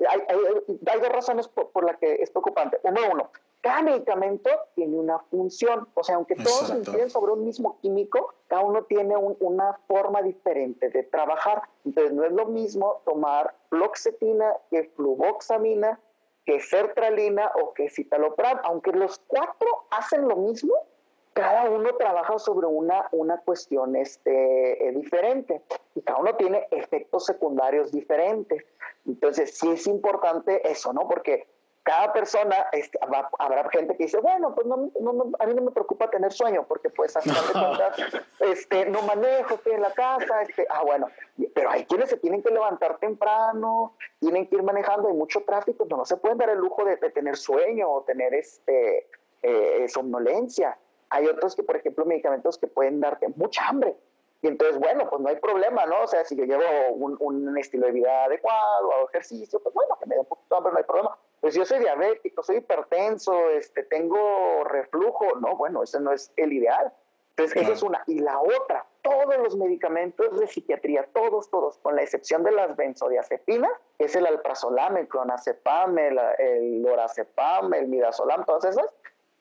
hay, 0.09 0.21
hay, 0.27 0.37
hay, 0.85 0.99
dos 1.01 1.09
razones 1.09 1.47
por, 1.47 1.71
por 1.71 1.85
las 1.85 1.97
que 1.97 2.15
es 2.15 2.29
preocupante. 2.29 2.79
Uno, 2.83 3.01
uno, 3.11 3.31
cada 3.61 3.83
medicamento 3.83 4.49
tiene 4.73 4.97
una 4.97 5.19
función, 5.19 5.87
o 5.93 6.03
sea, 6.03 6.15
aunque 6.15 6.35
todos 6.35 6.69
inciden 6.71 7.09
sobre 7.11 7.33
un 7.33 7.45
mismo 7.45 7.77
químico, 7.79 8.33
cada 8.47 8.63
uno 8.63 8.83
tiene 8.83 9.15
una 9.15 9.79
forma 9.87 10.21
diferente 10.23 10.89
de 10.89 11.03
trabajar. 11.03 11.61
Entonces, 11.85 12.11
no 12.13 12.23
es 12.23 12.31
lo 12.31 12.47
mismo 12.47 13.01
tomar 13.05 13.53
fluoxetina 13.69 14.53
que 14.71 14.85
fluvoxamina, 14.95 15.99
que 16.43 16.59
sertralina 16.59 17.51
o 17.61 17.73
que 17.73 17.89
citalopram, 17.89 18.59
aunque 18.63 18.91
los 18.93 19.19
cuatro 19.27 19.85
hacen 19.91 20.27
lo 20.27 20.37
mismo, 20.37 20.73
cada 21.41 21.69
uno 21.69 21.95
trabaja 21.95 22.37
sobre 22.39 22.67
una, 22.67 23.07
una 23.11 23.37
cuestión 23.39 23.95
este, 23.95 24.87
eh, 24.87 24.91
diferente 24.91 25.61
y 25.95 26.01
cada 26.01 26.19
uno 26.19 26.35
tiene 26.35 26.67
efectos 26.71 27.25
secundarios 27.25 27.91
diferentes. 27.91 28.63
Entonces, 29.05 29.57
sí 29.57 29.71
es 29.71 29.87
importante 29.87 30.69
eso, 30.69 30.93
¿no? 30.93 31.07
Porque 31.07 31.47
cada 31.83 32.13
persona, 32.13 32.67
este, 32.73 32.99
habrá 33.39 33.67
gente 33.71 33.97
que 33.97 34.03
dice, 34.03 34.19
bueno, 34.19 34.53
pues 34.53 34.67
no, 34.67 34.91
no, 34.99 35.31
a 35.39 35.47
mí 35.47 35.53
no 35.55 35.63
me 35.63 35.71
preocupa 35.71 36.11
tener 36.11 36.31
sueño, 36.31 36.65
porque 36.67 36.91
pues 36.91 37.17
a 37.17 37.21
final 37.21 37.43
de 37.47 37.53
cuentas, 37.53 38.25
este, 38.39 38.85
no 38.85 39.01
manejo, 39.01 39.55
estoy 39.55 39.73
en 39.73 39.81
la 39.81 39.91
casa, 39.91 40.43
este, 40.43 40.67
ah, 40.69 40.83
bueno, 40.83 41.07
pero 41.55 41.71
hay 41.71 41.85
quienes 41.85 42.09
se 42.09 42.17
tienen 42.17 42.43
que 42.43 42.51
levantar 42.51 42.99
temprano, 42.99 43.95
tienen 44.19 44.47
que 44.47 44.57
ir 44.57 44.63
manejando, 44.63 45.07
hay 45.07 45.15
mucho 45.15 45.41
tráfico, 45.41 45.87
no, 45.89 45.97
no 45.97 46.05
se 46.05 46.17
pueden 46.17 46.37
dar 46.37 46.49
el 46.49 46.59
lujo 46.59 46.85
de, 46.85 46.97
tener 46.97 47.35
sueño 47.35 47.89
o 47.89 48.03
tener 48.03 48.33
este, 48.35 49.07
eh, 49.41 49.87
somnolencia. 49.89 50.77
Hay 51.11 51.27
otros 51.27 51.55
que, 51.55 51.63
por 51.63 51.75
ejemplo, 51.75 52.05
medicamentos 52.05 52.57
que 52.57 52.67
pueden 52.67 52.99
darte 52.99 53.27
mucha 53.35 53.67
hambre. 53.67 53.95
Y 54.41 54.47
entonces, 54.47 54.79
bueno, 54.79 55.07
pues 55.09 55.21
no 55.21 55.29
hay 55.29 55.35
problema, 55.35 55.85
¿no? 55.85 56.01
O 56.01 56.07
sea, 56.07 56.25
si 56.25 56.35
yo 56.35 56.45
llevo 56.45 56.63
un, 56.93 57.15
un 57.19 57.57
estilo 57.57 57.85
de 57.85 57.91
vida 57.91 58.23
adecuado, 58.23 58.91
hago 58.91 59.09
ejercicio, 59.09 59.59
pues 59.59 59.75
bueno, 59.75 59.95
que 59.99 60.07
me 60.07 60.15
dé 60.15 60.21
un 60.21 60.25
poquito 60.25 60.55
de 60.55 60.57
hambre, 60.57 60.73
no 60.73 60.79
hay 60.79 60.85
problema. 60.85 61.17
Pues 61.41 61.53
yo 61.53 61.65
soy 61.65 61.79
diabético, 61.79 62.41
soy 62.41 62.57
hipertenso, 62.57 63.49
este, 63.51 63.83
tengo 63.83 64.63
reflujo. 64.63 65.35
No, 65.39 65.55
bueno, 65.57 65.83
ese 65.83 65.99
no 65.99 66.11
es 66.11 66.31
el 66.37 66.53
ideal. 66.53 66.91
Entonces, 67.31 67.61
esa 67.61 67.73
es 67.73 67.83
una. 67.83 68.03
Y 68.07 68.19
la 68.19 68.39
otra, 68.39 68.85
todos 69.01 69.37
los 69.37 69.55
medicamentos 69.55 70.39
de 70.39 70.47
psiquiatría, 70.47 71.07
todos, 71.13 71.49
todos, 71.49 71.77
con 71.79 71.95
la 71.95 72.03
excepción 72.03 72.43
de 72.43 72.51
las 72.51 72.75
benzodiazepinas, 72.75 73.71
es 73.99 74.15
el 74.15 74.25
alprazolam, 74.25 74.97
el 74.97 75.07
clonazepam, 75.07 75.97
el, 75.97 76.19
el 76.39 76.81
lorazepam, 76.81 77.73
el 77.73 77.87
midazolam, 77.87 78.45
todas 78.45 78.65
esas, 78.65 78.87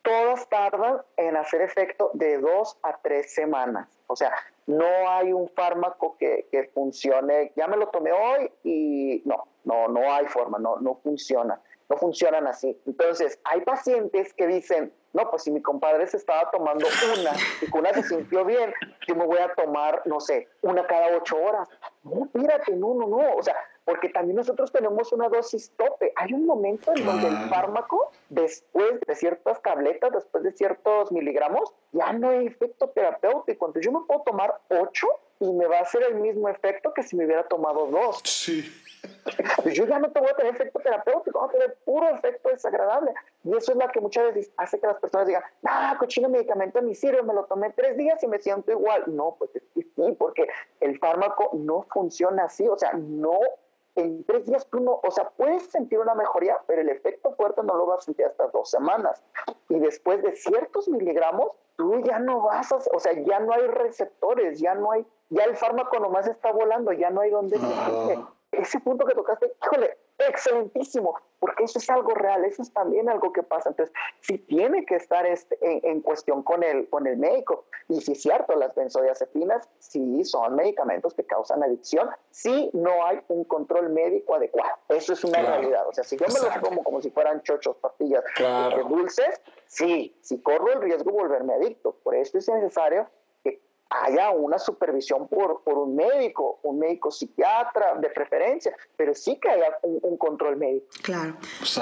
todas 0.03 0.49
tardan 0.49 1.03
en 1.17 1.37
hacer 1.37 1.63
efecto 1.63 2.11
de 2.15 2.39
dos 2.39 2.79
a 2.83 2.97
tres 2.99 3.35
semanas. 3.35 3.89
O 4.07 4.17
sea, 4.17 4.33
no 4.67 4.87
hay 5.09 5.33
un 5.33 5.49
fármaco 5.49 6.17
que, 6.19 6.47
que, 6.51 6.65
funcione, 6.75 7.53
ya 7.57 7.67
me 7.67 7.77
lo 7.77 7.89
tomé 7.89 8.13
hoy 8.13 8.51
y 8.65 9.23
no, 9.25 9.47
no, 9.65 9.89
no 9.89 10.13
hay 10.13 10.27
forma, 10.27 10.59
no, 10.59 10.77
no 10.77 10.97
funciona, 10.97 11.61
no 11.89 11.97
funcionan 11.97 12.47
así. 12.47 12.81
Entonces, 12.87 13.39
hay 13.45 13.61
pacientes 13.63 14.33
que 14.35 14.47
dicen, 14.47 14.93
no, 15.13 15.29
pues 15.29 15.43
si 15.43 15.51
mi 15.51 15.61
compadre 15.61 16.07
se 16.07 16.17
estaba 16.17 16.51
tomando 16.51 16.87
una 17.21 17.33
y 17.61 17.71
con 17.71 17.81
una 17.81 17.93
se 17.95 18.05
sintió 18.05 18.45
bien, 18.45 18.73
yo 19.09 19.17
me 19.17 19.27
voy 19.27 19.39
a 19.39 19.53
tomar, 19.55 20.03
no 20.05 20.21
sé, 20.21 20.49
una 20.63 20.87
cada 20.87 21.17
ocho 21.17 21.37
horas. 21.37 21.69
No, 22.05 22.29
mírate, 22.33 22.77
no, 22.77 22.95
no, 22.95 23.09
no. 23.09 23.35
O 23.37 23.43
sea, 23.43 23.57
porque 23.85 24.09
también 24.09 24.37
nosotros 24.37 24.71
tenemos 24.73 25.13
una 25.13 25.29
dosis 25.29 25.73
tope. 25.77 26.13
Hay 26.17 26.33
un 26.33 26.47
momento 26.47 26.93
en 26.95 27.05
donde 27.05 27.29
el 27.29 27.49
fármaco, 27.49 28.13
después 28.29 29.01
de 29.07 29.15
ciertas 29.15 29.61
tabletas, 29.63 30.13
después 30.13 30.45
de 30.45 30.53
ciertos 30.53 31.11
miligramos, 31.13 31.73
ya 31.93 32.13
no 32.13 32.31
hay 32.31 32.47
efecto 32.47 32.89
terapéutico. 32.91 33.67
Entonces 33.67 33.85
yo 33.85 33.99
me 33.99 34.07
puedo 34.07 34.23
tomar 34.23 34.61
ocho 34.69 35.09
y 35.41 35.51
me 35.53 35.67
va 35.67 35.79
a 35.79 35.83
hacer 35.83 36.03
el 36.03 36.17
mismo 36.17 36.49
efecto 36.49 36.93
que 36.93 37.03
si 37.03 37.17
me 37.17 37.25
hubiera 37.25 37.45
tomado 37.45 37.87
dos. 37.87 38.21
Sí. 38.25 38.71
Pues 39.63 39.75
yo 39.75 39.87
ya 39.87 39.99
no 39.99 40.11
te 40.11 40.21
voy 40.21 40.29
a 40.29 40.37
tener 40.37 40.55
efecto 40.55 40.79
terapéutico, 40.81 41.39
voy 41.41 41.49
a 41.49 41.53
tener 41.53 41.79
puro 41.85 42.09
efecto 42.11 42.51
desagradable. 42.51 43.15
Y 43.45 43.57
eso 43.57 43.73
es 43.73 43.79
lo 43.79 43.89
que 43.89 44.01
muchas 44.01 44.35
veces 44.35 44.53
hace 44.59 44.79
que 44.79 44.87
las 44.87 44.99
personas 44.99 45.27
digan, 45.27 45.43
ah, 45.65 45.97
cochino 45.99 46.29
medicamento 46.29 46.83
ni 46.83 46.95
sirve, 46.95 47.23
me 47.23 47.33
lo 47.33 47.45
tomé 47.45 47.71
tres 47.71 47.97
días 47.97 48.23
y 48.23 48.27
me 48.27 48.39
siento 48.39 48.71
igual. 48.71 49.05
No, 49.07 49.37
pues 49.39 49.51
sí, 49.75 50.17
porque 50.19 50.47
el 50.81 50.99
fármaco 50.99 51.51
no 51.55 51.87
funciona 51.91 52.45
así, 52.45 52.69
o 52.69 52.79
sea, 52.79 52.93
no 52.93 53.39
en 54.01 54.25
tres 54.25 54.47
días 54.47 54.67
tú 54.71 54.81
no, 54.81 55.01
o 55.03 55.11
sea, 55.11 55.31
puedes 55.37 55.65
sentir 55.71 55.99
una 55.99 56.15
mejoría, 56.15 56.59
pero 56.67 56.81
el 56.81 56.89
efecto 56.89 57.33
fuerte 57.33 57.63
no 57.63 57.75
lo 57.75 57.87
vas 57.87 58.01
a 58.01 58.03
sentir 58.03 58.27
hasta 58.27 58.49
dos 58.49 58.71
semanas. 58.71 59.23
Y 59.69 59.79
después 59.79 60.23
de 60.23 60.35
ciertos 60.37 60.89
miligramos, 60.89 61.51
tú 61.77 62.01
ya 62.01 62.19
no 62.19 62.43
vas 62.43 62.73
a, 62.73 62.77
o 62.77 63.01
sea, 63.01 63.13
ya 63.13 63.41
no 63.41 63.53
hay 63.53 63.67
receptores, 63.67 64.61
ya 64.61 64.75
no 64.75 64.93
hay, 64.93 65.07
ya 65.31 65.45
el 65.45 65.57
fármaco 65.57 65.99
nomás 65.99 66.27
está 66.27 66.53
volando, 66.53 66.93
ya 66.93 67.11
no 67.11 67.21
hay 67.21 67.31
donde 67.31 67.59
ese 68.53 68.81
punto 68.81 69.07
que 69.07 69.15
tocaste, 69.15 69.53
híjole, 69.65 69.97
excelentísimo, 70.29 71.15
porque 71.39 71.65
eso 71.65 71.79
es 71.79 71.89
algo 71.91 72.15
real, 72.15 72.45
eso 72.45 72.63
es 72.63 72.73
también 72.73 73.09
algo 73.09 73.33
que 73.33 73.43
pasa. 73.43 73.71
Entonces, 73.71 73.95
sí 74.21 74.39
tiene 74.39 74.85
que 74.85 74.97
estar 74.97 75.27
este, 75.27 75.57
en, 75.61 76.01
cuestión 76.01 76.43
con 76.43 76.63
el, 76.63 76.89
con 76.89 77.07
el 77.07 77.17
médico. 77.17 77.65
Y 77.89 78.01
si 78.01 78.13
es 78.13 78.23
cierto, 78.23 78.55
las 78.57 78.75
benzodiazepinas 78.75 79.69
sí 79.79 80.25
son 80.25 80.55
medicamentos 80.57 81.15
que 81.15 81.25
causan 81.25 81.63
adicción, 81.63 82.11
sí 82.31 82.71
no 82.73 83.05
hay 83.05 83.21
un 83.29 83.45
control 83.45 83.91
médico 83.91 84.35
adecuado. 84.35 84.77
Eso 84.89 85.13
es 85.13 85.25
una 85.25 85.43
realidad. 85.43 85.87
O 85.89 85.93
sea, 85.93 86.05
si 86.05 86.17
yo 86.17 86.27
me 86.27 86.41
los 86.41 86.59
como 86.59 86.85
como 86.85 87.01
si 87.01 87.11
fueran 87.11 87.43
chochos, 87.43 87.77
pastillas 87.77 88.25
eh, 88.39 88.83
dulces, 88.89 89.41
sí, 89.67 90.17
sí 90.21 90.41
corro 90.43 90.73
el 90.73 90.83
riesgo 90.83 91.11
de 91.11 91.17
volverme 91.17 91.55
adicto. 91.55 91.97
Por 92.03 92.15
eso 92.15 92.39
es 92.39 92.49
necesario 92.49 93.09
haya 93.91 94.31
una 94.31 94.59
supervisión 94.59 95.27
por, 95.27 95.63
por 95.63 95.77
un 95.79 95.97
médico, 95.97 96.61
un 96.63 96.79
médico 96.79 97.11
psiquiatra 97.11 97.97
de 97.97 98.09
preferencia, 98.11 98.75
pero 98.97 99.15
sí 99.15 99.39
que 99.41 99.51
haya 99.51 99.79
un, 99.83 100.17
control 100.17 100.57
médico. 100.57 100.87
Claro. 101.03 101.37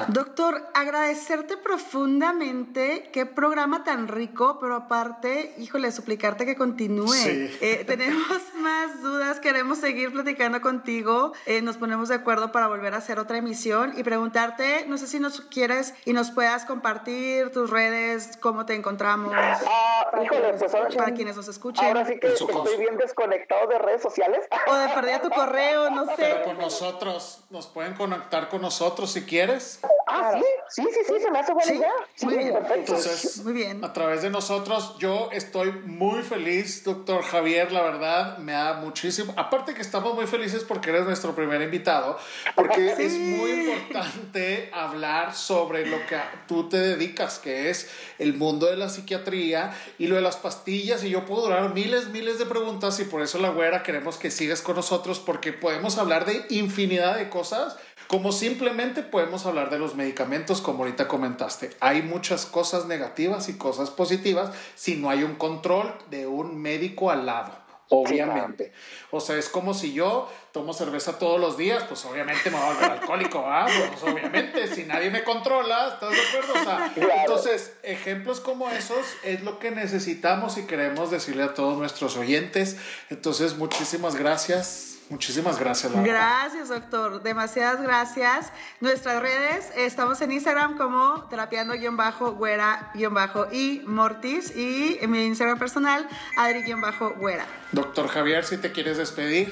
Doctor, 0.08 0.68
agradecerte 0.74 1.56
profundamente, 1.56 3.10
qué 3.12 3.26
programa 3.26 3.84
tan 3.84 4.08
rico, 4.08 4.58
pero 4.60 4.76
aparte, 4.76 5.54
híjole, 5.58 5.90
suplicarte 5.90 6.46
que 6.46 6.56
continúe. 6.56 7.12
Eh, 7.60 7.84
tenemos 7.86 8.42
más 8.54 9.02
dudas, 9.02 9.40
queremos 9.40 9.78
seguir 9.78 10.12
platicando 10.12 10.60
contigo, 10.60 11.32
eh, 11.46 11.62
nos 11.62 11.76
ponemos 11.76 12.08
de 12.08 12.14
acuerdo 12.14 12.52
para 12.52 12.68
volver 12.68 12.94
a 12.94 12.98
hacer 12.98 13.18
otra 13.18 13.38
emisión 13.38 13.92
y 13.96 14.02
preguntarte, 14.02 14.86
no 14.86 14.96
sé 14.98 15.06
si 15.06 15.20
nos 15.20 15.40
quieres 15.42 15.94
y 16.04 16.12
nos 16.12 16.30
puedas 16.30 16.64
compartir 16.64 17.50
tus 17.50 17.70
redes, 17.70 18.38
cómo 18.40 18.64
te 18.64 18.74
encontramos. 18.74 19.32
Ah, 19.34 20.22
híjole, 20.22 20.54
pues 20.54 20.72
para 20.96 21.12
quienes 21.12 21.36
nos 21.36 21.48
escuchen 21.48 21.97
así 21.98 22.18
que 22.18 22.28
estoy 22.28 22.76
bien 22.78 22.96
desconectado 22.96 23.66
de 23.66 23.78
redes 23.78 24.02
sociales. 24.02 24.46
O 24.68 24.74
de 24.74 24.88
perder 24.88 25.22
tu 25.22 25.30
correo, 25.30 25.90
no 25.90 26.04
sé. 26.06 26.14
Pero 26.16 26.44
con 26.44 26.58
nosotros, 26.58 27.44
nos 27.50 27.66
pueden 27.66 27.94
conectar 27.94 28.48
con 28.48 28.60
nosotros 28.60 29.10
si 29.12 29.24
quieres. 29.24 29.80
Ah, 30.10 30.32
sí, 30.34 30.82
sí, 30.82 30.88
sí, 30.92 31.00
sí, 31.06 31.20
se 31.20 31.30
me 31.30 31.38
hace 31.38 31.52
buena 31.52 31.72
idea. 31.72 31.92
muy 32.22 32.36
bien, 32.36 32.52
perfecto. 32.52 32.96
Entonces, 32.96 33.44
muy 33.44 33.52
bien. 33.52 33.84
A 33.84 33.92
través 33.92 34.22
de 34.22 34.30
nosotros, 34.30 34.96
yo 34.98 35.28
estoy 35.32 35.72
muy 35.72 36.22
feliz, 36.22 36.84
doctor 36.84 37.22
Javier, 37.22 37.72
la 37.72 37.82
verdad, 37.82 38.38
me 38.38 38.52
da 38.52 38.74
muchísimo. 38.74 39.34
Aparte 39.36 39.74
que 39.74 39.82
estamos 39.82 40.14
muy 40.14 40.26
felices 40.26 40.64
porque 40.64 40.90
eres 40.90 41.04
nuestro 41.04 41.34
primer 41.34 41.60
invitado, 41.62 42.18
porque 42.54 42.92
es 42.98 43.12
muy 43.18 43.50
importante 43.50 44.70
hablar 44.72 45.34
sobre 45.34 45.86
lo 45.86 45.98
que 46.06 46.18
tú 46.46 46.68
te 46.68 46.78
dedicas, 46.78 47.38
que 47.38 47.70
es 47.70 47.90
el 48.18 48.34
mundo 48.34 48.66
de 48.66 48.76
la 48.76 48.88
psiquiatría 48.88 49.76
y 49.98 50.06
lo 50.06 50.16
de 50.16 50.22
las 50.22 50.36
pastillas. 50.36 51.04
Y 51.04 51.10
yo 51.10 51.24
puedo 51.26 51.42
durar 51.42 51.74
miles, 51.74 52.08
miles 52.08 52.38
de 52.38 52.46
preguntas 52.46 52.98
y 53.00 53.04
por 53.04 53.22
eso 53.22 53.38
la 53.38 53.50
güera 53.50 53.82
queremos 53.82 54.16
que 54.16 54.30
sigas 54.30 54.62
con 54.62 54.76
nosotros 54.76 55.20
porque 55.20 55.52
podemos 55.52 55.98
hablar 55.98 56.24
de 56.24 56.44
infinidad 56.50 57.16
de 57.16 57.28
cosas 57.28 57.76
como 58.08 58.32
simplemente 58.32 59.02
podemos 59.02 59.44
hablar 59.44 59.68
de 59.68 59.78
los 59.78 59.94
medicamentos, 59.94 60.62
como 60.62 60.80
ahorita 60.82 61.08
comentaste. 61.08 61.70
Hay 61.78 62.02
muchas 62.02 62.46
cosas 62.46 62.86
negativas 62.86 63.50
y 63.50 63.58
cosas 63.58 63.90
positivas 63.90 64.50
si 64.74 64.96
no 64.96 65.10
hay 65.10 65.22
un 65.22 65.36
control 65.36 65.94
de 66.10 66.26
un 66.26 66.60
médico 66.60 67.10
al 67.10 67.26
lado. 67.26 67.68
Obviamente. 67.90 68.72
O 69.10 69.20
sea, 69.20 69.36
es 69.36 69.48
como 69.48 69.72
si 69.72 69.92
yo 69.92 70.30
tomo 70.52 70.74
cerveza 70.74 71.18
todos 71.18 71.40
los 71.40 71.56
días, 71.56 71.84
pues 71.84 72.04
obviamente 72.04 72.50
me 72.50 72.58
voy 72.58 72.66
a 72.66 72.72
volver 72.74 72.90
alcohólico, 72.92 73.44
¿ah? 73.46 73.66
Pues 73.66 74.02
obviamente, 74.12 74.74
si 74.74 74.84
nadie 74.84 75.10
me 75.10 75.24
controla, 75.24 75.88
¿estás 75.94 76.10
de 76.10 76.20
acuerdo? 76.20 76.60
O 76.60 76.64
sea, 76.64 76.92
entonces, 77.20 77.72
ejemplos 77.82 78.40
como 78.40 78.68
esos 78.70 79.06
es 79.22 79.42
lo 79.42 79.58
que 79.58 79.70
necesitamos 79.70 80.58
y 80.58 80.66
queremos 80.66 81.10
decirle 81.10 81.44
a 81.44 81.54
todos 81.54 81.78
nuestros 81.78 82.16
oyentes. 82.16 82.76
Entonces, 83.08 83.56
muchísimas 83.56 84.16
gracias. 84.16 84.97
Muchísimas 85.10 85.58
gracias. 85.58 85.90
Gracias, 86.04 86.68
doctor. 86.68 87.22
Demasiadas 87.22 87.80
gracias. 87.82 88.52
Nuestras 88.80 89.22
redes, 89.22 89.72
estamos 89.76 90.20
en 90.20 90.32
Instagram 90.32 90.76
como 90.76 91.24
terapiando-güera-y 91.30 93.82
Mortis 93.86 94.54
y 94.54 94.98
en 95.00 95.10
mi 95.10 95.24
Instagram 95.24 95.58
personal, 95.58 96.06
Adri-güera. 96.36 97.46
Doctor 97.72 98.08
Javier, 98.08 98.44
si 98.44 98.58
te 98.58 98.70
quieres 98.70 98.98
despedir. 98.98 99.50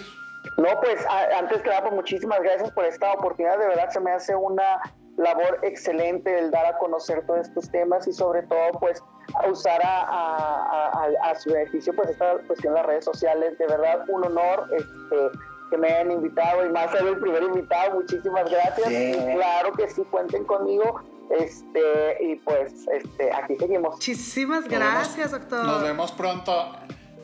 No, 0.59 0.79
pues 0.81 1.01
antes 1.39 1.63
que 1.63 1.71
nada, 1.71 1.81
pues 1.83 1.95
muchísimas 1.95 2.43
gracias 2.43 2.71
por 2.73 2.85
esta 2.85 3.11
oportunidad. 3.13 3.59
De 3.59 3.67
verdad 3.67 3.89
se 3.91 4.01
me 4.01 4.13
hace 4.13 4.37
una 4.37 4.81
labor 5.17 5.59
excelente 5.62 6.39
el 6.39 6.51
dar 6.51 6.67
a 6.67 6.79
conocer 6.79 7.25
todos 7.27 7.49
estos 7.49 7.71
temas 7.71 8.07
y 8.07 8.12
sobre 8.12 8.43
todo 8.43 8.73
pues 8.79 9.03
usar 9.51 9.81
a, 9.83 11.09
a, 11.23 11.35
su 11.35 11.51
beneficio 11.51 11.95
pues 11.95 12.11
esta 12.11 12.39
cuestión 12.47 12.75
de 12.75 12.81
las 12.81 12.87
redes 12.87 13.05
sociales. 13.05 13.59
De 13.59 13.67
verdad 13.67 14.05
un 14.09 14.25
honor 14.25 14.69
este, 14.73 15.39
que 15.71 15.77
me 15.79 15.89
hayan 15.89 16.12
invitado 16.12 16.67
y 16.67 16.71
más 16.71 16.91
ser 16.91 17.07
el 17.07 17.19
primer 17.19 17.43
invitado. 17.43 17.95
Muchísimas 17.95 18.51
gracias. 18.51 18.89
claro 19.35 19.73
que 19.73 19.89
sí, 19.89 20.03
cuenten 20.11 20.45
conmigo. 20.45 21.01
Este, 21.31 22.19
y 22.21 22.37
pues 22.37 22.87
este, 22.93 23.33
aquí 23.33 23.57
seguimos. 23.59 23.95
Muchísimas 23.95 24.69
gracias, 24.69 25.33
doctor. 25.33 25.64
Nos 25.64 25.83
vemos 25.83 26.12
pronto. 26.12 26.53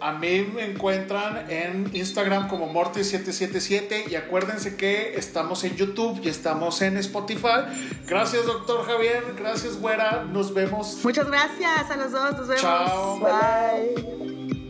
A 0.03 0.13
mí 0.13 0.51
me 0.53 0.65
encuentran 0.65 1.49
en 1.49 1.89
Instagram 1.93 2.49
como 2.49 2.73
Morty777 2.73 4.11
y 4.11 4.17
acuérdense 4.17 4.77
que 4.77 5.15
estamos 5.17 5.63
en 5.65 5.77
YouTube 5.77 6.21
y 6.25 6.29
estamos 6.29 6.83
en 6.83 6.97
Spotify. 6.97 7.65
Gracias, 8.07 8.45
doctor 8.47 8.85
Javier. 8.85 9.23
Gracias, 9.39 9.81
güera. 9.81 10.25
Nos 10.25 10.53
vemos. 10.53 10.99
Muchas 11.05 11.29
gracias 11.29 11.91
a 11.91 11.97
los 11.97 12.11
dos. 12.11 12.37
Nos 12.37 12.49
vemos. 12.49 12.63
Chao. 12.63 13.21
Bye. 13.21 14.62